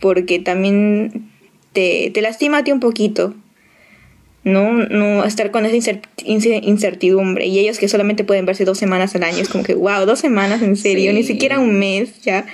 porque 0.00 0.38
también 0.38 1.30
te, 1.72 2.10
te 2.12 2.22
lastima 2.22 2.58
a 2.58 2.64
ti 2.64 2.72
un 2.72 2.80
poquito, 2.80 3.34
¿no? 4.44 4.72
No 4.72 5.24
estar 5.24 5.50
con 5.50 5.64
esa 5.66 5.76
incer- 5.76 6.02
ince- 6.24 6.60
incertidumbre 6.62 7.46
y 7.46 7.58
ellos 7.58 7.78
que 7.78 7.88
solamente 7.88 8.24
pueden 8.24 8.44
verse 8.46 8.64
dos 8.64 8.78
semanas 8.78 9.14
al 9.14 9.22
año, 9.22 9.38
es 9.38 9.48
como 9.48 9.64
que, 9.64 9.74
wow, 9.86 10.04
dos 10.06 10.18
semanas, 10.18 10.62
en 10.62 10.76
serio, 10.76 11.12
ni 11.12 11.22
siquiera 11.22 11.58
un 11.58 11.78
mes, 11.78 12.22
ya, 12.22 12.46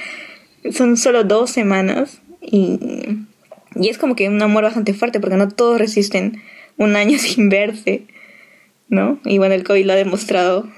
son 0.73 0.97
solo 0.97 1.25
dos 1.25 1.51
semanas 1.51 2.21
y, 2.43 2.79
y 3.77 3.89
es 3.89 3.97
como 3.99 4.15
que 4.17 4.29
un 4.29 4.43
amor 4.43 4.65
bastante 4.65 4.93
fuerte 4.93 5.21
porque 5.21 5.37
no 5.37 5.49
todos 5.49 5.79
resisten 5.79 6.43
un 6.77 6.97
año 6.97 7.19
sin 7.19 7.49
verse, 7.49 8.03
¿no? 8.89 9.19
Y 9.25 9.39
bueno, 9.39 9.55
el 9.55 9.65
COVID 9.65 9.87
lo 9.87 9.93
ha 9.95 9.97
demostrado 9.97 10.69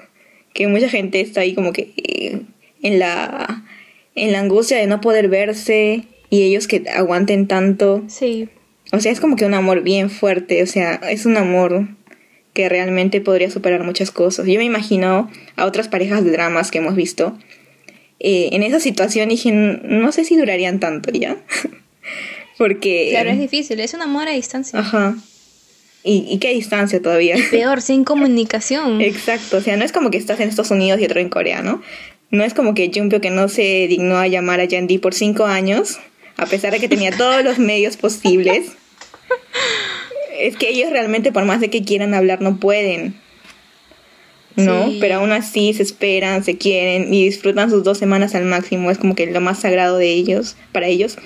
que 0.55 0.69
mucha 0.69 0.89
gente 0.89 1.21
está 1.21 1.41
ahí 1.43 1.55
como 1.55 1.73
que 1.73 1.93
eh, 1.97 2.41
en 2.83 2.99
la 2.99 3.65
en 4.21 4.33
la 4.33 4.41
angustia 4.41 4.77
de 4.77 4.87
no 4.87 5.01
poder 5.01 5.29
verse 5.29 6.05
y 6.29 6.43
ellos 6.43 6.69
que 6.69 6.85
aguanten 6.95 7.49
tanto. 7.49 8.05
Sí, 8.07 8.49
O 8.93 9.01
sea, 9.01 9.13
es 9.13 9.21
como 9.21 9.37
que 9.37 9.47
un 9.47 9.55
amor 9.55 9.83
bien 9.83 10.11
fuerte, 10.11 10.63
o 10.63 10.67
sea, 10.67 10.95
es 10.95 11.27
un 11.27 11.37
amor 11.37 11.89
que 12.53 12.69
realmente 12.69 13.21
podría 13.21 13.51
superar 13.51 13.83
muchas 13.83 14.11
cosas. 14.11 14.47
Yo 14.47 14.59
me 14.59 14.65
imagino 14.65 15.31
a 15.57 15.65
otras 15.65 15.89
parejas 15.89 16.25
de 16.25 16.33
dramas 16.33 16.71
que 16.71 16.79
hemos 16.79 16.97
visto 16.97 17.39
eh, 18.19 18.51
en 18.53 18.63
esa 18.63 18.81
situación 18.81 19.31
y 19.31 19.35
dije, 19.35 19.53
no 19.53 20.13
sé 20.13 20.25
si 20.25 20.37
durarían 20.37 20.81
tanto 20.81 21.11
ya. 21.13 21.37
Porque... 22.59 23.09
claro, 23.11 23.31
es 23.31 23.39
difícil, 23.39 23.81
es 23.81 23.95
un 23.95 24.03
amor 24.03 24.29
a 24.29 24.33
distancia. 24.33 24.79
Ajá. 24.79 25.17
¿Y, 26.03 26.27
y 26.29 26.39
qué 26.39 26.53
distancia 26.53 27.01
todavía? 27.01 27.37
Peor, 27.51 27.81
sin 27.81 28.05
comunicación. 28.13 29.01
Exacto, 29.01 29.59
o 29.59 29.61
sea, 29.61 29.77
no 29.77 29.85
es 29.85 29.93
como 29.93 30.11
que 30.11 30.19
estás 30.19 30.41
en 30.41 30.49
Estados 30.49 30.71
Unidos 30.71 31.01
y 31.01 31.05
otro 31.05 31.21
en 31.21 31.29
Corea, 31.31 31.63
¿no? 31.63 31.83
No 32.31 32.45
es 32.45 32.55
como 32.55 32.75
que 32.75 32.91
Jumpio 32.95 33.21
que 33.21 33.31
no 33.31 33.49
se 33.49 33.87
dignó 33.89 34.19
a 34.19 34.29
llamar 34.29 34.61
a 34.61 34.65
Yandy 34.65 34.99
por 34.99 35.15
cinco 35.15 35.47
años, 35.47 35.99
a 36.37 36.47
pesar 36.47 36.73
de 36.73 36.79
que 36.79 36.89
tenía 36.89 37.11
todos 37.11 37.43
los 37.43 37.59
medios 37.59 37.97
posibles. 37.97 38.73
Es 40.39 40.57
que 40.57 40.71
ellos 40.71 40.91
realmente, 40.91 41.33
por 41.33 41.45
más 41.45 41.61
de 41.61 41.71
que 41.71 41.85
quieran 41.85 42.15
hablar, 42.15 42.41
no 42.41 42.59
pueden. 42.59 43.15
¿No? 44.57 44.89
Sí. 44.89 44.99
Pero 45.01 45.17
aún 45.17 45.33
así 45.33 45.75
se 45.75 45.83
esperan, 45.83 46.45
se 46.45 46.57
quieren 46.57 47.13
y 47.13 47.25
disfrutan 47.25 47.69
sus 47.69 47.85
dos 47.85 47.99
semanas 47.99 48.35
al 48.35 48.45
máximo. 48.45 48.91
Es 48.91 48.99
como 48.99 49.15
que 49.15 49.27
lo 49.27 49.41
más 49.41 49.61
sagrado 49.61 49.99
de 49.99 50.11
ellos, 50.11 50.57
para 50.73 50.87
ellos. 50.87 51.19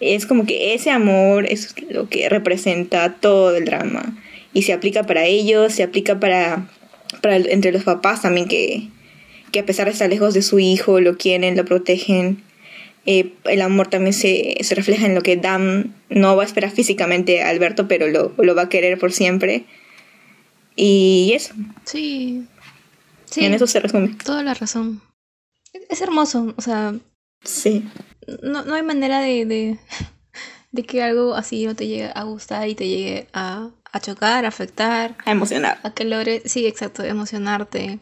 Es 0.00 0.24
como 0.24 0.46
que 0.46 0.74
ese 0.74 0.90
amor 0.90 1.46
es 1.46 1.74
lo 1.90 2.08
que 2.08 2.28
representa 2.28 3.16
todo 3.20 3.56
el 3.56 3.64
drama. 3.64 4.16
y 4.54 4.62
se 4.62 4.72
aplica 4.72 5.02
para 5.02 5.26
ellos, 5.26 5.74
se 5.74 5.82
aplica 5.82 6.18
para, 6.18 6.68
para 7.20 7.36
entre 7.36 7.70
los 7.70 7.84
papás 7.84 8.22
también 8.22 8.48
que, 8.48 8.88
que 9.50 9.60
a 9.60 9.66
pesar 9.66 9.86
de 9.86 9.92
estar 9.92 10.08
lejos 10.08 10.34
de 10.34 10.42
su 10.42 10.58
hijo, 10.58 11.00
lo 11.00 11.16
quieren, 11.16 11.56
lo 11.56 11.64
protegen. 11.64 12.42
Eh, 13.06 13.32
el 13.44 13.62
amor 13.62 13.88
también 13.88 14.12
se, 14.12 14.58
se, 14.60 14.74
refleja 14.74 15.06
en 15.06 15.14
lo 15.14 15.22
que 15.22 15.36
Dan 15.36 15.94
no 16.10 16.36
va 16.36 16.42
a 16.42 16.46
esperar 16.46 16.70
físicamente 16.70 17.42
a 17.42 17.48
Alberto, 17.48 17.88
pero 17.88 18.08
lo, 18.08 18.34
lo 18.36 18.54
va 18.54 18.62
a 18.62 18.68
querer 18.68 18.98
por 18.98 19.12
siempre. 19.12 19.64
Y 20.76 21.32
eso. 21.34 21.54
Sí. 21.84 22.46
sí. 23.24 23.44
En 23.44 23.54
eso 23.54 23.66
se 23.66 23.80
resume. 23.80 24.14
Toda 24.24 24.42
la 24.42 24.54
razón. 24.54 25.00
Es 25.88 26.00
hermoso, 26.02 26.54
o 26.56 26.62
sea. 26.62 26.94
Sí. 27.42 27.84
No, 28.42 28.64
no 28.64 28.74
hay 28.74 28.82
manera 28.82 29.20
de, 29.20 29.46
de, 29.46 29.78
de 30.72 30.82
que 30.82 31.02
algo 31.02 31.34
así 31.34 31.66
no 31.66 31.74
te 31.74 31.86
llegue 31.86 32.10
a 32.14 32.22
gustar 32.24 32.68
y 32.68 32.74
te 32.74 32.86
llegue 32.86 33.26
a, 33.32 33.70
a 33.90 34.00
chocar, 34.00 34.44
a 34.44 34.48
afectar. 34.48 35.16
A 35.24 35.32
emocionar. 35.32 35.80
A 35.82 35.94
que 35.94 36.04
logres, 36.04 36.42
sí, 36.44 36.66
exacto, 36.66 37.02
emocionarte. 37.02 38.00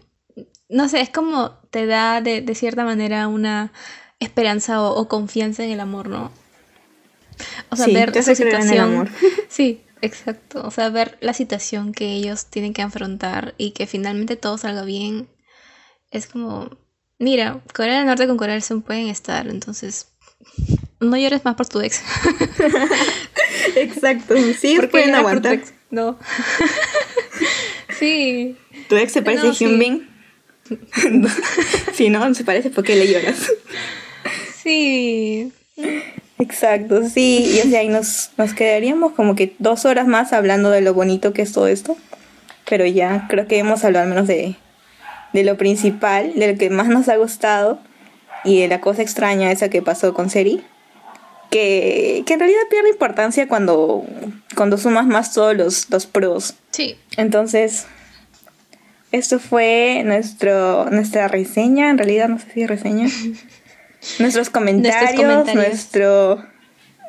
No 0.69 0.89
sé, 0.89 1.01
es 1.01 1.11
como 1.11 1.51
te 1.71 1.87
da 1.87 2.21
de, 2.21 2.41
de 2.41 2.55
cierta 2.55 2.85
manera 2.85 3.29
una 3.29 3.73
esperanza 4.19 4.83
o, 4.83 4.99
o, 4.99 5.09
confianza 5.09 5.65
en 5.65 5.71
el 5.71 5.81
amor, 5.81 6.09
¿no? 6.09 6.33
O 7.71 7.77
sea, 7.77 7.87
sí, 7.87 7.95
ver 7.95 8.17
el 8.17 8.25
situación. 8.25 8.79
amor. 8.79 9.09
Sí, 9.49 9.83
exacto. 10.01 10.63
O 10.67 10.71
sea, 10.71 10.89
ver 10.89 11.19
la 11.21 11.35
situación 11.35 11.93
que 11.93 12.13
ellos 12.13 12.47
tienen 12.47 12.73
que 12.73 12.83
afrontar 12.83 13.55
y 13.59 13.73
que 13.73 13.87
finalmente 13.87 14.37
todo 14.37 14.59
salga 14.59 14.85
bien. 14.85 15.29
Es 16.11 16.27
como, 16.27 16.71
mira, 17.19 17.61
Corea 17.75 17.99
del 17.99 18.07
Norte 18.07 18.27
con 18.27 18.37
Corea 18.37 18.55
del 18.55 18.63
Sur 18.63 18.83
pueden 18.83 19.09
estar, 19.09 19.49
entonces 19.49 20.09
no 21.01 21.17
llores 21.17 21.45
más 21.45 21.57
por 21.57 21.69
tu 21.69 21.81
ex. 21.81 22.03
Exacto, 23.77 24.35
sí, 24.59 24.77
¿Por 24.77 24.87
qué 24.87 24.89
pueden 24.89 25.15
aguantar. 25.15 25.55
ex? 25.55 25.73
No. 25.91 26.19
sí. 27.99 28.57
¿Tu 28.89 28.97
ex 28.97 29.13
se 29.13 29.23
parece 29.23 29.45
No, 29.45 29.51
a 29.51 29.55
sí. 29.55 30.07
Si 31.95 32.11
no, 32.11 32.35
se 32.35 32.45
parece, 32.45 32.71
¿por 32.71 32.85
qué 32.85 32.97
le 32.97 33.11
lloras? 33.11 33.53
Sí. 34.63 35.53
Exacto, 36.39 37.09
sí, 37.09 37.57
y 37.57 37.67
o 37.67 37.71
sea, 37.71 37.83
y 37.83 37.89
nos, 37.89 38.31
nos 38.37 38.53
quedaríamos 38.53 39.13
como 39.13 39.35
que 39.35 39.55
dos 39.59 39.87
horas 39.87 40.07
más 40.07 40.35
hablando 40.35 40.71
de 40.71 40.83
lo 40.83 40.93
bonito 40.93 41.33
que 41.33 41.43
es 41.43 41.53
todo 41.53 41.67
esto, 41.67 41.97
pero 42.69 42.85
ya 42.85 43.27
creo 43.29 43.47
que 43.47 43.59
hemos 43.59 43.85
hablado 43.85 44.03
al 44.05 44.11
menos 44.11 44.27
de, 44.27 44.55
de 45.33 45.45
lo 45.45 45.57
principal, 45.57 46.35
de 46.35 46.53
lo 46.53 46.59
que 46.59 46.69
más 46.69 46.89
nos 46.89 47.09
ha 47.09 47.17
gustado 47.17 47.79
y 48.45 48.61
de 48.61 48.69
la 48.69 48.81
cosa 48.81 49.03
extraña 49.03 49.51
esa 49.51 49.71
que 49.71 49.81
pasó 49.81 50.13
con 50.13 50.29
Seri, 50.29 50.63
que, 51.51 52.23
que 52.27 52.35
en 52.35 52.41
realidad 52.41 52.61
pierde 52.71 52.91
importancia 52.91 53.49
cuando, 53.49 54.05
cuando 54.55 54.77
sumas 54.77 55.07
más 55.07 55.33
todos 55.33 55.57
los, 55.57 55.91
los 55.91 56.07
pros. 56.07 56.55
Sí. 56.71 56.97
Entonces, 57.17 57.87
esto 59.17 59.39
fue 59.39 60.03
nuestro, 60.05 60.89
nuestra 60.91 61.29
reseña, 61.29 61.91
en 61.91 61.99
realidad 61.99 62.29
no 62.29 62.39
sé 62.39 62.47
si 62.53 62.63
es 62.63 62.69
reseña. 62.69 63.09
Nuestros 64.19 64.51
comentarios, 64.51 65.21
comentarios. 65.21 65.55
nuestro... 65.55 66.45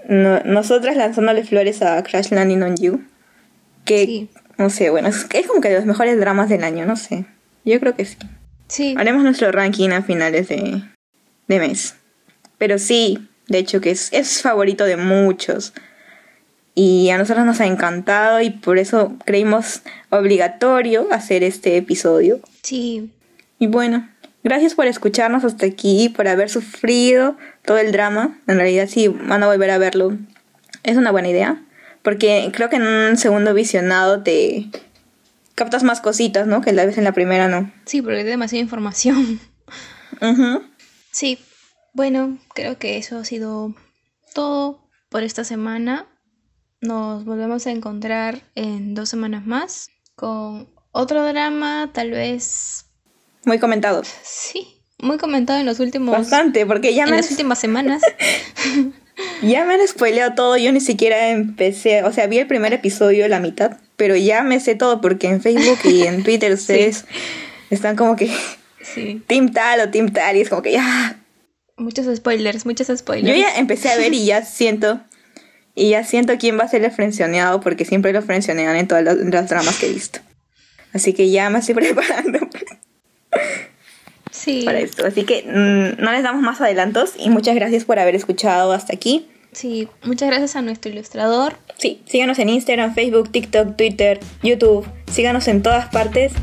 no- 0.07 0.39
nosotras 0.45 0.95
lanzándole 0.97 1.43
flores 1.43 1.81
a 1.81 2.01
Crash 2.03 2.31
Landing 2.31 2.63
on 2.63 2.75
You. 2.77 3.01
Que, 3.85 4.05
Sí. 4.05 4.29
no 4.57 4.69
sé, 4.69 4.89
bueno, 4.89 5.09
es, 5.09 5.25
es 5.31 5.47
como 5.47 5.61
que 5.61 5.69
de 5.69 5.75
los 5.75 5.85
mejores 5.85 6.19
dramas 6.19 6.49
del 6.49 6.63
año, 6.63 6.85
no 6.85 6.95
sé. 6.95 7.25
Yo 7.65 7.79
creo 7.79 7.95
que 7.95 8.05
sí. 8.05 8.17
Sí. 8.67 8.95
Haremos 8.97 9.23
nuestro 9.23 9.51
ranking 9.51 9.89
a 9.91 10.01
finales 10.01 10.47
de, 10.49 10.81
de 11.47 11.59
mes. 11.59 11.95
Pero 12.57 12.79
sí, 12.79 13.29
de 13.47 13.59
hecho 13.59 13.79
que 13.79 13.91
es, 13.91 14.09
es 14.11 14.41
favorito 14.41 14.83
de 14.85 14.97
muchos. 14.97 15.73
Y 16.79 17.09
a 17.09 17.17
nosotros 17.17 17.43
nos 17.43 17.59
ha 17.59 17.65
encantado 17.65 18.39
y 18.39 18.51
por 18.51 18.77
eso 18.77 19.15
creímos 19.25 19.81
obligatorio 20.11 21.07
hacer 21.11 21.41
este 21.41 21.75
episodio. 21.75 22.39
Sí. 22.61 23.11
Y 23.57 23.65
bueno, 23.65 24.07
gracias 24.43 24.75
por 24.75 24.85
escucharnos 24.85 25.43
hasta 25.43 25.65
aquí, 25.65 26.09
por 26.09 26.27
haber 26.27 26.51
sufrido 26.51 27.35
todo 27.65 27.79
el 27.79 27.91
drama. 27.91 28.39
En 28.45 28.57
realidad 28.57 28.87
sí, 28.87 29.07
van 29.07 29.41
a 29.41 29.47
volver 29.47 29.71
a 29.71 29.79
verlo. 29.79 30.19
Es 30.83 30.97
una 30.97 31.09
buena 31.09 31.29
idea. 31.29 31.65
Porque 32.03 32.51
creo 32.53 32.69
que 32.69 32.75
en 32.75 32.85
un 32.85 33.17
segundo 33.17 33.55
visionado 33.55 34.21
te 34.21 34.69
captas 35.55 35.81
más 35.81 35.99
cositas, 35.99 36.45
¿no? 36.45 36.61
Que 36.61 36.73
la 36.73 36.85
vez 36.85 36.99
en 36.99 37.05
la 37.05 37.11
primera 37.11 37.47
no. 37.47 37.71
Sí, 37.85 38.03
porque 38.03 38.19
hay 38.19 38.23
demasiada 38.23 38.61
información. 38.61 39.39
Ujú. 40.21 40.61
Sí. 41.11 41.39
Bueno, 41.93 42.37
creo 42.53 42.77
que 42.77 42.97
eso 42.97 43.17
ha 43.17 43.25
sido 43.25 43.73
todo 44.35 44.79
por 45.09 45.23
esta 45.23 45.43
semana. 45.43 46.05
Nos 46.81 47.25
volvemos 47.25 47.65
a 47.67 47.71
encontrar 47.71 48.41
en 48.55 48.93
dos 48.93 49.09
semanas 49.09 49.45
más 49.45 49.89
con 50.15 50.69
otro 50.91 51.25
drama, 51.25 51.89
tal 51.93 52.11
vez 52.11 52.85
Muy 53.45 53.59
comentado. 53.59 54.03
sí, 54.23 54.67
muy 54.99 55.17
comentado 55.17 55.59
en 55.59 55.65
los 55.65 55.79
últimos 55.79 56.15
Bastante, 56.15 56.65
porque 56.65 56.93
ya 56.93 57.03
en 57.03 57.11
me, 57.11 57.17
las 57.17 57.27
han, 57.27 57.31
últimas 57.33 57.59
semanas. 57.59 58.01
ya 59.41 59.65
me 59.65 59.75
han 59.75 59.87
spoileado 59.87 60.33
todo. 60.35 60.57
Yo 60.57 60.71
ni 60.71 60.79
siquiera 60.81 61.29
empecé, 61.29 62.03
o 62.03 62.11
sea, 62.11 62.27
vi 62.27 62.39
el 62.39 62.47
primer 62.47 62.73
episodio, 62.73 63.27
la 63.27 63.39
mitad, 63.39 63.77
pero 63.95 64.15
ya 64.15 64.43
me 64.43 64.59
sé 64.59 64.75
todo 64.75 65.01
porque 65.01 65.27
en 65.27 65.41
Facebook 65.41 65.79
y 65.83 66.03
en 66.03 66.23
Twitter 66.23 66.51
ustedes 66.53 67.05
están 67.69 67.95
como 67.95 68.15
que 68.15 68.31
Sí. 68.81 69.21
team 69.27 69.51
tal 69.51 69.81
o 69.81 69.89
team 69.89 70.11
tal 70.13 70.37
y 70.37 70.41
es 70.41 70.49
como 70.49 70.61
que 70.61 70.71
ya. 70.71 71.19
Muchos 71.75 72.07
spoilers, 72.15 72.65
muchos 72.65 72.87
spoilers. 72.95 73.27
Yo 73.35 73.39
ya 73.39 73.57
empecé 73.57 73.89
a 73.89 73.97
ver 73.97 74.13
y 74.13 74.25
ya 74.25 74.43
siento, 74.45 75.01
y 75.77 75.91
ya 75.91 76.03
siento 76.03 76.33
quién 76.37 76.57
va 76.59 76.63
a 76.63 76.67
ser 76.67 76.83
el 76.83 76.91
frencioneado 76.91 77.61
porque 77.61 77.85
siempre 77.85 78.11
lo 78.11 78.21
frencionean 78.21 78.75
en 78.75 78.87
todos 78.87 79.03
los, 79.03 79.15
los 79.17 79.47
dramas 79.47 79.77
que 79.77 79.85
he 79.87 79.93
visto. 79.93 80.19
Así 80.93 81.13
que 81.13 81.29
ya 81.29 81.49
me 81.49 81.59
estoy 81.59 81.75
preparando 81.81 82.39
Sí. 84.31 84.63
para 84.65 84.79
esto. 84.79 85.05
Así 85.05 85.23
que 85.23 85.43
mm, 85.43 86.01
no 86.03 86.11
les 86.11 86.23
damos 86.23 86.41
más 86.41 86.59
adelantos 86.61 87.13
y 87.17 87.29
muchas 87.29 87.55
gracias 87.55 87.85
por 87.85 87.99
haber 87.99 88.15
escuchado 88.15 88.71
hasta 88.73 88.93
aquí. 88.93 89.27
Sí, 89.51 89.87
muchas 90.03 90.29
gracias 90.29 90.55
a 90.55 90.61
nuestro 90.61 90.91
ilustrador. 90.91 91.55
Sí, 91.77 92.01
síganos 92.05 92.37
en 92.39 92.49
Instagram, 92.49 92.93
Facebook, 92.93 93.31
TikTok, 93.31 93.75
Twitter, 93.75 94.19
YouTube. 94.43 94.85
Síganos 95.11 95.47
en 95.47 95.61
todas 95.63 95.87
partes 95.89 96.33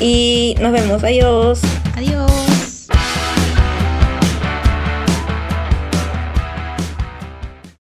y 0.00 0.54
nos 0.60 0.72
vemos. 0.72 1.02
Adiós. 1.02 1.60
Adiós. 1.96 2.49